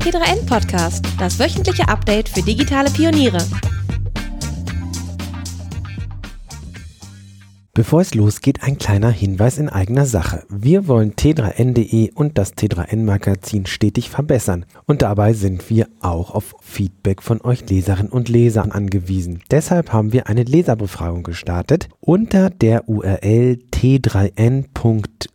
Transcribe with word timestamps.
T3N 0.00 0.46
Podcast, 0.46 1.04
das 1.18 1.38
wöchentliche 1.38 1.86
Update 1.86 2.30
für 2.30 2.40
digitale 2.40 2.90
Pioniere. 2.90 3.36
Bevor 7.74 8.00
es 8.00 8.14
losgeht, 8.14 8.62
ein 8.62 8.78
kleiner 8.78 9.10
Hinweis 9.10 9.58
in 9.58 9.68
eigener 9.68 10.06
Sache. 10.06 10.44
Wir 10.48 10.88
wollen 10.88 11.14
t3n.de 11.14 12.12
und 12.14 12.36
das 12.36 12.54
T3N 12.54 13.04
Magazin 13.04 13.66
stetig 13.66 14.10
verbessern. 14.10 14.66
Und 14.86 15.02
dabei 15.02 15.34
sind 15.34 15.70
wir 15.70 15.86
auch 16.00 16.30
auf 16.34 16.56
Feedback 16.60 17.22
von 17.22 17.40
euch 17.42 17.68
Leserinnen 17.68 18.10
und 18.10 18.28
Lesern 18.28 18.72
angewiesen. 18.72 19.42
Deshalb 19.50 19.92
haben 19.92 20.12
wir 20.12 20.26
eine 20.26 20.42
Leserbefragung 20.42 21.22
gestartet. 21.22 21.88
Unter 22.00 22.50
der 22.50 22.88
URL 22.88 23.58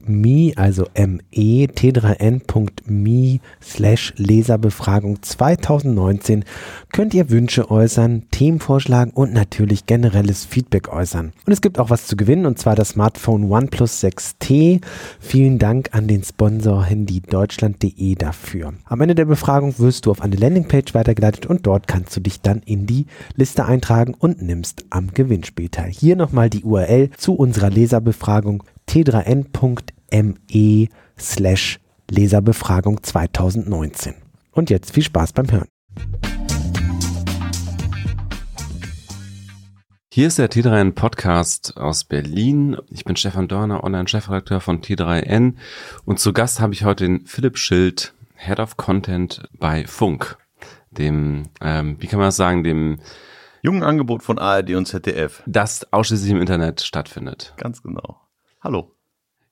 t3n.me, 0.08 0.54
also 0.56 0.86
me, 0.96 1.68
t3n.me 1.68 3.40
slash 3.62 4.14
Leserbefragung 4.18 5.22
2019 5.22 6.46
könnt 6.92 7.14
ihr 7.14 7.30
Wünsche 7.30 7.70
äußern, 7.70 8.24
Themen 8.32 8.60
vorschlagen 8.60 9.12
und 9.12 9.34
natürlich 9.34 9.86
generelles 9.86 10.46
Feedback 10.46 10.90
äußern. 10.90 11.34
Und 11.46 11.54
es 11.54 11.62
gibt 11.62 11.80
auch 11.80 11.90
was 11.90 12.08
zu 12.08 12.16
gewinnen 12.16 12.46
und 12.46 12.60
zwar 12.60 12.76
das 12.76 12.90
Smartphone 12.90 13.52
OnePlus 13.52 14.04
6T. 14.04 14.82
Vielen 15.20 15.60
Dank 15.60 15.90
an 15.94 16.08
den 16.08 16.24
Sponsor 16.24 16.84
handydeutschland.de 16.86 18.16
dafür. 18.16 18.74
Am 18.86 19.02
Ende 19.02 19.16
der 19.16 19.26
Befragung 19.26 19.78
wirst 19.80 20.06
du 20.06 20.12
auf 20.12 20.22
eine 20.22 20.36
Landingpage 20.36 20.94
weitergeleitet 20.94 21.46
und 21.46 21.66
dort 21.66 21.88
kannst 21.88 22.16
du 22.16 22.22
dich 22.22 22.42
dann 22.42 22.62
in 22.66 22.86
die 22.86 23.06
Liste 23.36 23.66
eintragen 23.66 24.14
und 24.18 24.42
nimmst 24.42 24.86
am 24.90 25.14
Gewinnspiel 25.14 25.70
teil. 25.70 25.92
Hier 25.92 26.16
nochmal 26.16 26.50
die 26.50 26.64
URL 26.64 27.10
zu 27.18 27.34
unserer 27.34 27.70
Leserbefragung 27.70 28.64
t3n.me 30.16 30.88
slash 31.18 31.80
Leserbefragung 32.10 33.04
2019. 33.04 34.16
Und 34.52 34.70
jetzt 34.70 34.94
viel 34.94 35.04
Spaß 35.04 35.34
beim 35.34 35.52
Hören. 35.52 35.68
Hier 40.12 40.28
ist 40.28 40.38
der 40.38 40.50
T3N 40.50 40.94
Podcast 40.94 41.76
aus 41.76 42.06
Berlin. 42.06 42.78
Ich 42.90 43.04
bin 43.04 43.18
Stefan 43.18 43.50
Dörner, 43.50 43.84
Online-Chefredakteur 43.84 44.62
von 44.62 44.82
T3N. 44.82 45.56
Und 46.06 46.20
zu 46.20 46.32
Gast 46.32 46.62
habe 46.62 46.74
ich 46.74 46.86
heute 46.86 47.04
den 47.04 47.26
Philipp 47.26 47.58
Schild, 47.58 48.14
Head 48.36 48.60
of 48.60 48.78
Content 48.78 49.50
bei 49.60 49.86
Funk. 49.86 50.38
Dem, 50.92 51.50
ähm, 51.60 51.98
wie 52.00 52.08
kann 52.08 52.20
man 52.20 52.30
das 52.30 52.38
sagen, 52.38 52.64
dem 52.64 53.00
jungen 53.62 53.84
Angebot 53.84 54.24
von 54.24 54.40
ARD 54.40 54.76
und 54.76 54.86
ZDF. 54.86 55.44
Das 55.48 55.92
ausschließlich 55.92 56.32
im 56.32 56.40
Internet 56.40 56.80
stattfindet. 56.80 57.54
Ganz 57.58 57.84
genau. 57.84 58.22
Hallo. 58.62 58.95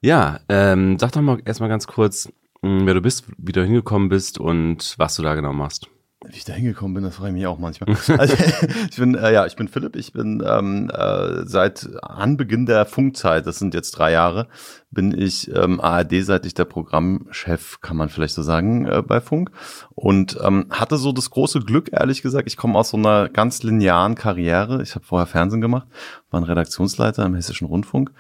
Ja, 0.04 0.42
ähm, 0.50 1.00
sag 1.00 1.14
doch 1.14 1.22
mal 1.22 1.40
erstmal 1.46 1.70
ganz 1.70 1.88
kurz, 1.88 2.30
wer 2.62 2.94
du 2.94 3.00
bist, 3.00 3.24
wie 3.38 3.54
du 3.54 3.64
hingekommen 3.64 4.10
bist 4.10 4.38
und 4.38 4.96
was 4.98 5.16
du 5.16 5.24
da 5.24 5.34
genau 5.34 5.54
machst. 5.54 5.88
Wie 6.26 6.36
ich 6.36 6.44
da 6.44 6.52
hingekommen 6.52 6.94
bin, 6.94 7.04
das 7.06 7.16
freue 7.16 7.30
ich 7.30 7.34
mich 7.34 7.48
auch 7.48 7.58
manchmal. 7.58 7.96
Also, 8.18 8.36
ich 8.92 8.98
bin, 8.98 9.16
äh, 9.16 9.32
ja, 9.32 9.46
ich 9.46 9.56
bin 9.56 9.70
Philipp. 9.70 9.96
Ich 9.96 10.12
bin 10.12 10.44
ähm, 10.46 10.90
äh, 10.94 11.46
seit 11.46 11.88
Anbeginn 12.02 12.66
der 12.66 12.86
Funkzeit, 12.86 13.48
das 13.48 13.60
sind 13.60 13.74
jetzt 13.74 13.92
drei 13.92 14.12
Jahre, 14.12 14.50
bin 14.94 15.18
ich 15.18 15.54
ähm, 15.56 15.82
ARD-seitig 15.82 16.54
der 16.54 16.66
Programmchef, 16.66 17.82
kann 17.82 17.98
man 17.98 18.10
vielleicht 18.10 18.36
so 18.36 18.42
sagen, 18.42 18.86
äh, 18.86 19.02
bei 19.02 19.22
Funk. 19.22 19.52
Und 19.96 20.38
ähm, 20.44 20.68
hatte 20.70 20.98
so 20.98 21.12
das 21.12 21.30
große 21.30 21.60
Glück, 21.60 21.90
ehrlich 21.92 22.22
gesagt, 22.22 22.48
ich 22.48 22.58
komme 22.58 22.78
aus 22.78 22.90
so 22.90 22.98
einer 22.98 23.30
ganz 23.30 23.64
linearen 23.64 24.16
Karriere. 24.16 24.82
Ich 24.82 24.96
habe 24.96 25.06
vorher 25.06 25.28
Fernsehen 25.28 25.62
gemacht, 25.62 25.88
war 26.32 26.40
ein 26.40 26.46
Redaktionsleiter 26.46 27.26
im 27.26 27.36
Hessischen 27.36 27.68
Rundfunk 27.68 28.12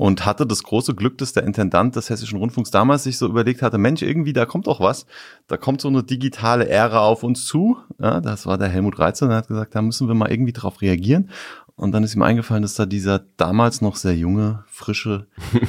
und 0.00 0.24
hatte 0.24 0.46
das 0.46 0.62
große 0.62 0.94
Glück, 0.94 1.18
dass 1.18 1.34
der 1.34 1.42
Intendant 1.42 1.94
des 1.94 2.08
Hessischen 2.08 2.38
Rundfunks 2.38 2.70
damals 2.70 3.02
sich 3.04 3.18
so 3.18 3.26
überlegt 3.26 3.60
hatte, 3.60 3.76
Mensch, 3.76 4.00
irgendwie, 4.00 4.32
da 4.32 4.46
kommt 4.46 4.66
doch 4.66 4.80
was. 4.80 5.04
Da 5.46 5.58
kommt 5.58 5.82
so 5.82 5.88
eine 5.88 6.02
digitale 6.02 6.66
Ära 6.66 7.00
auf 7.00 7.22
uns 7.22 7.44
zu. 7.44 7.76
Ja, 7.98 8.22
das 8.22 8.46
war 8.46 8.56
der 8.56 8.68
Helmut 8.68 8.98
Reitzer, 8.98 9.28
der 9.28 9.36
hat 9.36 9.48
gesagt, 9.48 9.74
da 9.74 9.82
müssen 9.82 10.08
wir 10.08 10.14
mal 10.14 10.30
irgendwie 10.30 10.54
drauf 10.54 10.80
reagieren. 10.80 11.28
Und 11.80 11.92
dann 11.92 12.04
ist 12.04 12.14
ihm 12.14 12.20
eingefallen, 12.20 12.60
dass 12.60 12.74
da 12.74 12.84
dieser 12.84 13.20
damals 13.38 13.80
noch 13.80 13.96
sehr 13.96 14.14
junge, 14.14 14.64
frische, 14.66 15.28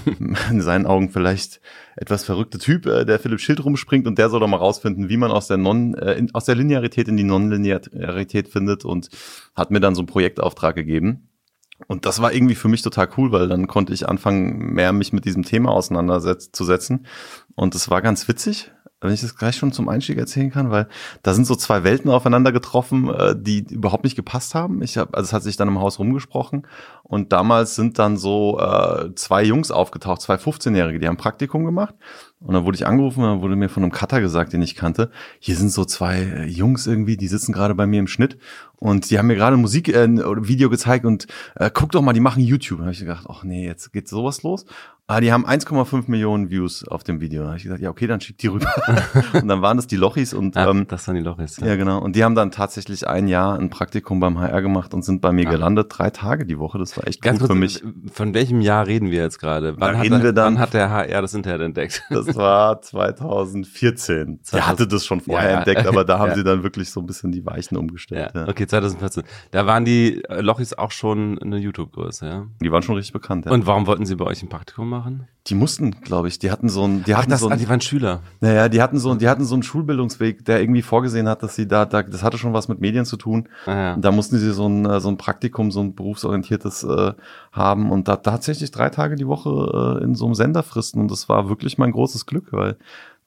in 0.50 0.60
seinen 0.60 0.86
Augen 0.86 1.10
vielleicht 1.10 1.62
etwas 1.96 2.26
verrückte 2.26 2.58
Typ, 2.58 2.86
äh, 2.86 3.06
der 3.06 3.18
Philipp 3.18 3.40
Schild 3.40 3.64
rumspringt 3.64 4.06
und 4.06 4.18
der 4.18 4.30
soll 4.30 4.42
doch 4.42 4.48
mal 4.50 4.58
rausfinden, 4.58 5.08
wie 5.08 5.16
man 5.16 5.32
aus 5.32 5.48
der 5.48 5.56
Non, 5.56 5.94
äh, 5.94 6.16
in, 6.16 6.36
aus 6.36 6.44
der 6.44 6.56
Linearität 6.56 7.08
in 7.08 7.16
die 7.16 7.24
Nonlinearität 7.24 8.50
findet 8.50 8.84
und 8.84 9.08
hat 9.56 9.72
mir 9.72 9.80
dann 9.80 9.96
so 9.96 10.02
einen 10.02 10.08
Projektauftrag 10.08 10.76
gegeben. 10.76 11.30
Und 11.88 12.06
das 12.06 12.22
war 12.22 12.34
irgendwie 12.34 12.56
für 12.56 12.68
mich 12.68 12.82
total 12.82 13.08
cool, 13.16 13.32
weil 13.32 13.48
dann 13.48 13.68
konnte 13.68 13.94
ich 13.94 14.10
anfangen, 14.10 14.74
mehr 14.74 14.92
mich 14.92 15.14
mit 15.14 15.24
diesem 15.24 15.44
Thema 15.44 15.72
auseinanderzusetzen. 15.72 17.06
Und 17.56 17.74
es 17.74 17.90
war 17.90 18.02
ganz 18.02 18.28
witzig, 18.28 18.70
wenn 19.02 19.12
ich 19.12 19.22
das 19.22 19.36
gleich 19.36 19.56
schon 19.56 19.72
zum 19.72 19.90
Einstieg 19.90 20.18
erzählen 20.18 20.52
kann, 20.52 20.70
weil 20.70 20.88
da 21.24 21.34
sind 21.34 21.46
so 21.46 21.56
zwei 21.56 21.84
Welten 21.84 22.10
aufeinander 22.10 22.52
getroffen, 22.52 23.10
äh, 23.10 23.36
die 23.38 23.66
überhaupt 23.70 24.04
nicht 24.04 24.16
gepasst 24.16 24.56
haben. 24.56 24.82
Ich 24.84 24.98
habe, 24.98 25.16
also 25.16 25.28
es 25.28 25.34
hat 25.34 25.44
sich 25.44 25.58
dann 25.58 25.68
im 25.68 25.80
Haus 25.80 26.00
rumgesprochen 26.00 26.68
und 27.04 27.34
damals 27.34 27.76
sind 27.76 27.98
dann 28.00 28.18
so 28.18 28.60
äh, 28.60 29.14
zwei 29.16 29.44
Jungs 29.44 29.72
aufgetaucht, 29.72 30.22
zwei 30.22 30.36
15-Jährige, 30.36 31.00
die 31.00 31.08
haben 31.08 31.18
Praktikum 31.18 31.66
gemacht 31.66 31.96
und 32.42 32.54
dann 32.56 32.66
wurde 32.66 32.76
ich 32.76 32.88
angerufen 32.88 33.24
und 33.24 33.30
dann 33.30 33.42
wurde 33.42 33.56
mir 33.56 33.70
von 33.70 33.84
einem 33.84 33.92
Cutter 33.92 34.20
gesagt, 34.20 34.52
den 34.54 34.62
ich 34.62 34.76
kannte, 34.76 35.12
hier 35.40 35.56
sind 35.56 35.70
so 35.70 35.86
zwei 35.86 36.22
äh, 36.22 36.46
Jungs 36.46 36.88
irgendwie, 36.88 37.16
die 37.16 37.28
sitzen 37.28 37.54
gerade 37.54 37.76
bei 37.76 37.86
mir 37.86 38.00
im 38.00 38.08
Schnitt 38.08 38.38
und 38.78 39.12
die 39.12 39.20
haben 39.20 39.28
mir 39.28 39.36
gerade 39.36 39.58
Musik 39.58 39.90
äh, 39.90 40.08
Video 40.10 40.72
gezeigt 40.72 41.06
und 41.06 41.28
äh, 41.56 41.70
guck 41.72 41.92
doch 41.92 42.02
mal, 42.02 42.14
die 42.14 42.20
machen 42.20 42.42
YouTube. 42.42 42.80
Da 42.80 42.86
habe 42.86 42.94
ich 42.94 43.00
gedacht, 43.00 43.28
ach 43.30 43.44
nee, 43.44 43.66
jetzt 43.66 43.94
geht 43.94 44.08
sowas 44.08 44.42
los. 44.42 44.66
Ah, 45.12 45.20
die 45.20 45.34
haben 45.34 45.46
1,5 45.46 46.06
Millionen 46.08 46.50
Views 46.50 46.88
auf 46.88 47.04
dem 47.04 47.20
Video. 47.20 47.42
Da 47.42 47.50
habe 47.50 47.58
ich 47.58 47.64
gesagt, 47.64 47.82
ja, 47.82 47.90
okay, 47.90 48.08
dann 48.08 48.22
schick 48.22 48.38
die 48.38 48.48
rüber. 48.48 48.72
und 49.34 49.48
dann 49.48 49.62
waren 49.62 49.76
das 49.76 49.86
die 49.86 49.98
Lochis 49.98 50.34
und 50.34 50.56
ah, 50.56 50.70
ähm, 50.70 50.88
das 50.88 51.06
waren 51.06 51.16
die 51.16 51.22
Lochis. 51.22 51.58
Ja. 51.58 51.68
ja. 51.68 51.76
genau. 51.76 52.00
Und 52.00 52.16
die 52.16 52.24
haben 52.24 52.34
dann 52.34 52.50
tatsächlich 52.50 53.08
ein 53.10 53.28
Jahr 53.28 53.60
ein 53.60 53.70
Praktikum 53.70 54.22
beim 54.22 54.40
HR 54.40 54.62
gemacht 54.62 54.94
und 54.94 55.04
sind 55.04 55.20
bei 55.20 55.34
mir 55.34 55.50
ah. 55.50 55.52
gelandet, 55.52 55.88
drei 55.90 56.12
Tage 56.12 56.46
die 56.46 56.58
Woche. 56.58 56.78
Das 56.78 56.96
war 56.96 57.06
echt 57.08 57.22
Ganz 57.22 57.40
gut 57.40 57.50
kurz, 57.50 57.58
für 57.58 57.60
mich. 57.60 57.84
Von 58.14 58.34
welchem 58.34 58.62
Jahr 58.62 58.88
reden 58.88 59.12
wir 59.12 59.22
jetzt 59.22 59.40
gerade? 59.40 59.76
Wann, 59.80 59.98
reden 59.98 60.16
hat, 60.16 60.24
wir 60.24 60.32
dann, 60.32 60.54
wann 60.54 60.60
hat 60.60 60.74
der 60.74 60.90
HR 60.90 61.22
das 61.22 61.34
Internet 61.34 61.62
entdeckt? 61.62 62.04
Das 62.10 62.31
war 62.36 62.82
2014. 62.82 64.40
Er 64.52 64.68
hatte 64.68 64.88
das 64.88 65.06
schon 65.06 65.22
vorher 65.22 65.52
ja, 65.52 65.58
entdeckt, 65.60 65.86
aber 65.88 66.04
da 66.04 66.20
haben 66.20 66.34
sie 66.36 66.44
dann 66.44 66.64
wirklich 66.64 66.92
so 66.92 67.00
ein 67.00 67.06
bisschen 67.06 67.32
die 67.32 67.46
Weichen 67.46 67.78
umgestellt. 67.78 68.32
Ja. 68.34 68.48
Okay, 68.48 68.68
2014. 68.68 69.24
Da 69.52 69.66
waren 69.66 69.86
die 69.86 70.22
Lochis 70.30 70.74
auch 70.74 70.92
schon 70.92 71.40
eine 71.40 71.58
YouTube-Größe, 71.58 72.26
ja? 72.26 72.48
Die 72.62 72.72
waren 72.72 72.84
schon 72.84 72.96
richtig 72.96 73.14
bekannt, 73.14 73.46
ja. 73.46 73.52
Und 73.52 73.66
warum 73.66 73.88
wollten 73.88 74.06
sie 74.06 74.16
bei 74.16 74.26
euch 74.26 74.42
ein 74.44 74.50
Praktikum 74.50 74.90
machen? 74.90 75.28
Die 75.48 75.56
mussten, 75.56 75.92
glaube 76.02 76.28
ich, 76.28 76.38
die 76.38 76.52
hatten 76.52 76.70
so 76.70 76.86
ein, 76.86 77.04
die 77.04 77.16
hatten 77.16 77.26
Ach, 77.28 77.32
das, 77.32 77.40
so 77.40 77.48
ein, 77.48 77.54
ah, 77.54 77.56
die 77.56 77.68
waren 77.68 77.82
Schüler. 77.82 78.22
Naja, 78.42 78.70
die 78.70 78.80
hatten 78.80 79.00
so, 79.00 79.16
die 79.16 79.28
hatten 79.28 79.44
so 79.44 79.56
einen 79.56 79.64
Schulbildungsweg, 79.64 80.46
der 80.46 80.62
irgendwie 80.62 80.84
vorgesehen 80.84 81.28
hat, 81.28 81.42
dass 81.42 81.56
sie 81.56 81.68
da, 81.68 81.86
da 81.86 82.04
das 82.04 82.22
hatte 82.22 82.38
schon 82.38 82.54
was 82.54 82.68
mit 82.68 82.80
Medien 82.80 83.06
zu 83.06 83.18
tun. 83.18 83.50
Ah, 83.66 83.72
ja. 83.72 83.98
Da 83.98 84.12
mussten 84.12 84.38
sie 84.38 84.52
so 84.52 84.68
ein, 84.68 85.00
so 85.00 85.10
ein 85.10 85.18
Praktikum, 85.18 85.72
so 85.72 85.80
ein 85.80 85.96
berufsorientiertes 85.96 86.84
äh, 86.84 87.14
haben 87.52 87.92
und 87.92 88.08
da 88.08 88.18
tatsächlich 88.18 88.70
drei 88.70 88.90
Tage 88.90 89.16
die 89.16 89.28
Woche 89.28 90.00
äh, 90.00 90.04
in 90.04 90.14
so 90.14 90.26
einem 90.26 90.36
Sender 90.36 90.62
fristen 90.62 91.02
und 91.02 91.10
das 91.10 91.28
war 91.28 91.50
wirklich 91.50 91.80
mein 91.80 91.92
großes 91.92 92.21
Glück, 92.26 92.52
weil 92.52 92.78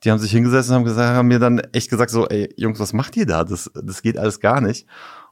die 0.03 0.11
haben 0.11 0.19
sich 0.19 0.33
hingesessen 0.33 0.73
und 0.73 0.77
haben 0.77 0.85
gesagt, 0.85 1.17
haben 1.17 1.29
mir 1.29 1.39
dann 1.39 1.61
echt 1.73 1.91
gesagt 1.91 2.11
so, 2.11 2.29
ey 2.29 2.53
Jungs, 2.57 2.79
was 2.79 2.93
macht 2.93 3.17
ihr 3.17 3.27
da? 3.27 3.45
Das, 3.45 3.71
das 3.75 4.03
geht 4.03 4.19
alles 4.19 4.41
gar 4.41 4.61
nicht. 4.61 4.87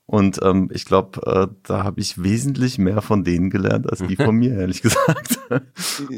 Und 0.07 0.41
ähm, 0.43 0.69
ich 0.73 0.85
glaube, 0.85 1.21
äh, 1.25 1.55
da 1.63 1.85
habe 1.85 2.01
ich 2.01 2.23
wesentlich 2.23 2.77
mehr 2.77 3.03
von 3.03 3.23
denen 3.23 3.51
gelernt 3.51 3.89
als 3.89 4.01
die 4.01 4.17
von 4.17 4.35
mir, 4.39 4.53
ehrlich 4.59 4.83
gesagt. 4.83 5.39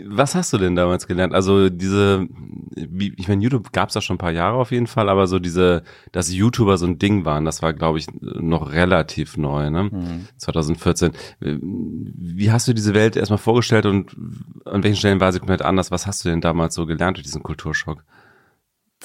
Was 0.08 0.34
hast 0.34 0.52
du 0.52 0.58
denn 0.58 0.74
damals 0.74 1.06
gelernt? 1.06 1.34
Also 1.34 1.68
diese, 1.68 2.26
wie, 2.74 3.14
ich 3.16 3.28
meine, 3.28 3.42
YouTube 3.42 3.72
gab 3.72 3.90
es 3.90 3.94
ja 3.94 4.00
schon 4.00 4.14
ein 4.14 4.18
paar 4.18 4.32
Jahre 4.32 4.56
auf 4.56 4.70
jeden 4.72 4.86
Fall, 4.86 5.08
aber 5.08 5.26
so 5.26 5.38
diese, 5.38 5.82
dass 6.12 6.32
YouTuber 6.32 6.78
so 6.78 6.86
ein 6.86 6.98
Ding 6.98 7.24
waren, 7.26 7.44
das 7.44 7.62
war, 7.62 7.74
glaube 7.74 7.98
ich, 7.98 8.06
noch 8.20 8.72
relativ 8.72 9.36
neu, 9.36 9.70
ne? 9.70 9.84
Mhm. 9.84 10.28
2014. 10.38 11.12
Wie 11.40 12.50
hast 12.50 12.66
du 12.66 12.72
diese 12.72 12.94
Welt 12.94 13.16
erstmal 13.16 13.38
vorgestellt 13.38 13.84
und 13.86 14.16
an 14.64 14.82
welchen 14.82 14.96
Stellen 14.96 15.20
war 15.20 15.32
sie 15.32 15.40
komplett 15.40 15.62
anders? 15.62 15.90
Was 15.90 16.06
hast 16.06 16.24
du 16.24 16.30
denn 16.30 16.40
damals 16.40 16.74
so 16.74 16.86
gelernt 16.86 17.18
durch 17.18 17.26
diesen 17.26 17.42
Kulturschock? 17.42 18.02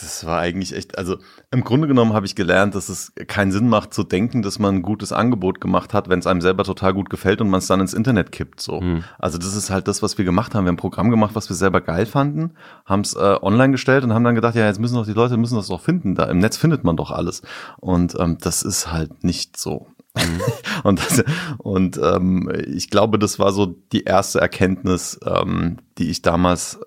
Das 0.01 0.25
war 0.25 0.39
eigentlich 0.39 0.73
echt, 0.75 0.97
also 0.97 1.17
im 1.51 1.63
Grunde 1.63 1.87
genommen 1.87 2.13
habe 2.13 2.25
ich 2.25 2.35
gelernt, 2.35 2.75
dass 2.75 2.87
es 2.89 3.11
keinen 3.27 3.51
Sinn 3.51 3.67
macht 3.67 3.93
zu 3.93 4.03
denken, 4.03 4.41
dass 4.41 4.57
man 4.57 4.75
ein 4.75 4.81
gutes 4.81 5.11
Angebot 5.11 5.59
gemacht 5.59 5.93
hat, 5.93 6.07
wenn 6.09 6.19
es 6.19 6.27
einem 6.27 6.41
selber 6.41 6.63
total 6.63 6.93
gut 6.93 7.09
gefällt 7.09 7.41
und 7.41 7.49
man 7.49 7.57
es 7.57 7.67
dann 7.67 7.81
ins 7.81 7.93
Internet 7.93 8.31
kippt. 8.31 8.61
So. 8.61 8.79
Mhm. 8.79 9.03
Also 9.17 9.37
das 9.37 9.55
ist 9.55 9.69
halt 9.69 9.87
das, 9.87 10.01
was 10.01 10.17
wir 10.17 10.25
gemacht 10.25 10.55
haben. 10.55 10.63
Wir 10.63 10.69
haben 10.69 10.75
ein 10.75 10.77
Programm 10.77 11.09
gemacht, 11.09 11.35
was 11.35 11.49
wir 11.49 11.55
selber 11.55 11.81
geil 11.81 12.05
fanden, 12.05 12.53
haben 12.85 13.01
es 13.01 13.13
äh, 13.13 13.37
online 13.41 13.71
gestellt 13.71 14.03
und 14.03 14.13
haben 14.13 14.23
dann 14.23 14.35
gedacht, 14.35 14.55
ja, 14.55 14.65
jetzt 14.65 14.79
müssen 14.79 14.95
doch 14.95 15.05
die 15.05 15.13
Leute 15.13 15.37
müssen 15.37 15.55
das 15.55 15.67
doch 15.67 15.81
finden. 15.81 16.15
Da 16.15 16.25
im 16.25 16.39
Netz 16.39 16.55
findet 16.55 16.83
man 16.83 16.95
doch 16.95 17.11
alles. 17.11 17.41
Und 17.77 18.15
ähm, 18.19 18.37
das 18.39 18.61
ist 18.61 18.91
halt 18.91 19.23
nicht 19.23 19.57
so. 19.57 19.87
Mhm. 20.15 20.41
und 20.83 20.99
das, 20.99 21.23
und 21.57 21.99
ähm, 22.01 22.49
ich 22.67 22.89
glaube, 22.89 23.19
das 23.19 23.37
war 23.37 23.51
so 23.51 23.65
die 23.65 24.03
erste 24.03 24.39
Erkenntnis, 24.39 25.19
ähm, 25.25 25.77
die 25.97 26.09
ich 26.09 26.21
damals 26.21 26.79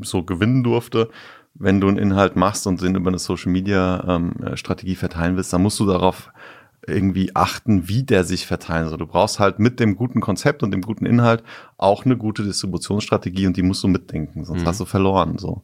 so 0.00 0.22
gewinnen 0.22 0.62
durfte 0.62 1.08
wenn 1.58 1.80
du 1.80 1.88
einen 1.88 1.98
Inhalt 1.98 2.36
machst 2.36 2.66
und 2.66 2.82
den 2.82 2.94
über 2.94 3.08
eine 3.08 3.18
Social 3.18 3.52
Media 3.52 4.04
ähm, 4.06 4.34
Strategie 4.54 4.94
verteilen 4.94 5.36
willst, 5.36 5.52
dann 5.52 5.62
musst 5.62 5.80
du 5.80 5.86
darauf 5.86 6.30
irgendwie 6.86 7.34
achten, 7.34 7.88
wie 7.88 8.02
der 8.02 8.24
sich 8.24 8.46
verteilen 8.46 8.88
soll. 8.88 8.98
Du 8.98 9.06
brauchst 9.06 9.38
halt 9.38 9.58
mit 9.58 9.78
dem 9.78 9.96
guten 9.96 10.20
Konzept 10.20 10.62
und 10.62 10.70
dem 10.70 10.80
guten 10.80 11.06
Inhalt 11.06 11.42
auch 11.76 12.04
eine 12.04 12.16
gute 12.16 12.42
Distributionsstrategie 12.44 13.46
und 13.46 13.56
die 13.56 13.62
musst 13.62 13.82
du 13.84 13.88
mitdenken, 13.88 14.44
sonst 14.44 14.62
mhm. 14.62 14.66
hast 14.66 14.80
du 14.80 14.84
verloren. 14.84 15.38
So. 15.38 15.62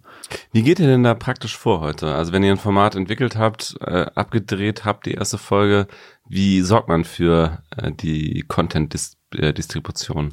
Wie 0.53 0.63
geht 0.63 0.81
ihr 0.81 0.87
denn 0.87 1.03
da 1.03 1.15
praktisch 1.15 1.57
vor 1.57 1.81
heute? 1.81 2.15
Also 2.15 2.33
wenn 2.33 2.43
ihr 2.43 2.53
ein 2.53 2.59
Format 2.59 2.95
entwickelt 2.95 3.37
habt, 3.37 3.77
äh, 3.81 4.07
abgedreht 4.15 4.85
habt, 4.85 5.07
die 5.07 5.15
erste 5.15 5.39
Folge, 5.39 5.87
wie 6.29 6.61
sorgt 6.61 6.89
man 6.89 7.05
für 7.05 7.63
äh, 7.77 7.91
die 7.93 8.45
Content-Distribution? 8.47 10.33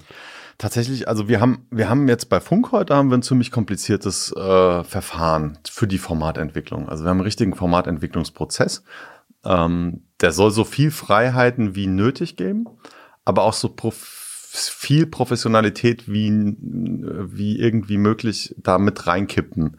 Tatsächlich, 0.57 1.07
also 1.07 1.27
wir 1.27 1.39
haben, 1.39 1.65
wir 1.71 1.89
haben 1.89 2.07
jetzt 2.07 2.29
bei 2.29 2.39
Funk 2.39 2.71
heute 2.71 2.95
haben 2.95 3.09
wir 3.09 3.17
ein 3.17 3.23
ziemlich 3.23 3.51
kompliziertes 3.51 4.31
äh, 4.35 4.83
Verfahren 4.83 5.57
für 5.69 5.87
die 5.87 5.97
Formatentwicklung. 5.97 6.89
Also 6.89 7.03
wir 7.03 7.09
haben 7.09 7.17
einen 7.17 7.25
richtigen 7.25 7.55
Formatentwicklungsprozess. 7.55 8.83
Ähm, 9.43 10.03
der 10.21 10.31
soll 10.31 10.51
so 10.51 10.63
viel 10.63 10.91
Freiheiten 10.91 11.75
wie 11.75 11.87
nötig 11.87 12.37
geben, 12.37 12.65
aber 13.25 13.43
auch 13.43 13.53
so 13.53 13.69
prof 13.69 14.20
viel 14.53 15.05
Professionalität 15.05 16.11
wie, 16.11 16.57
wie 16.59 17.57
irgendwie 17.57 17.97
möglich 17.97 18.53
da 18.57 18.79
mit 18.79 19.07
reinkippen. 19.07 19.77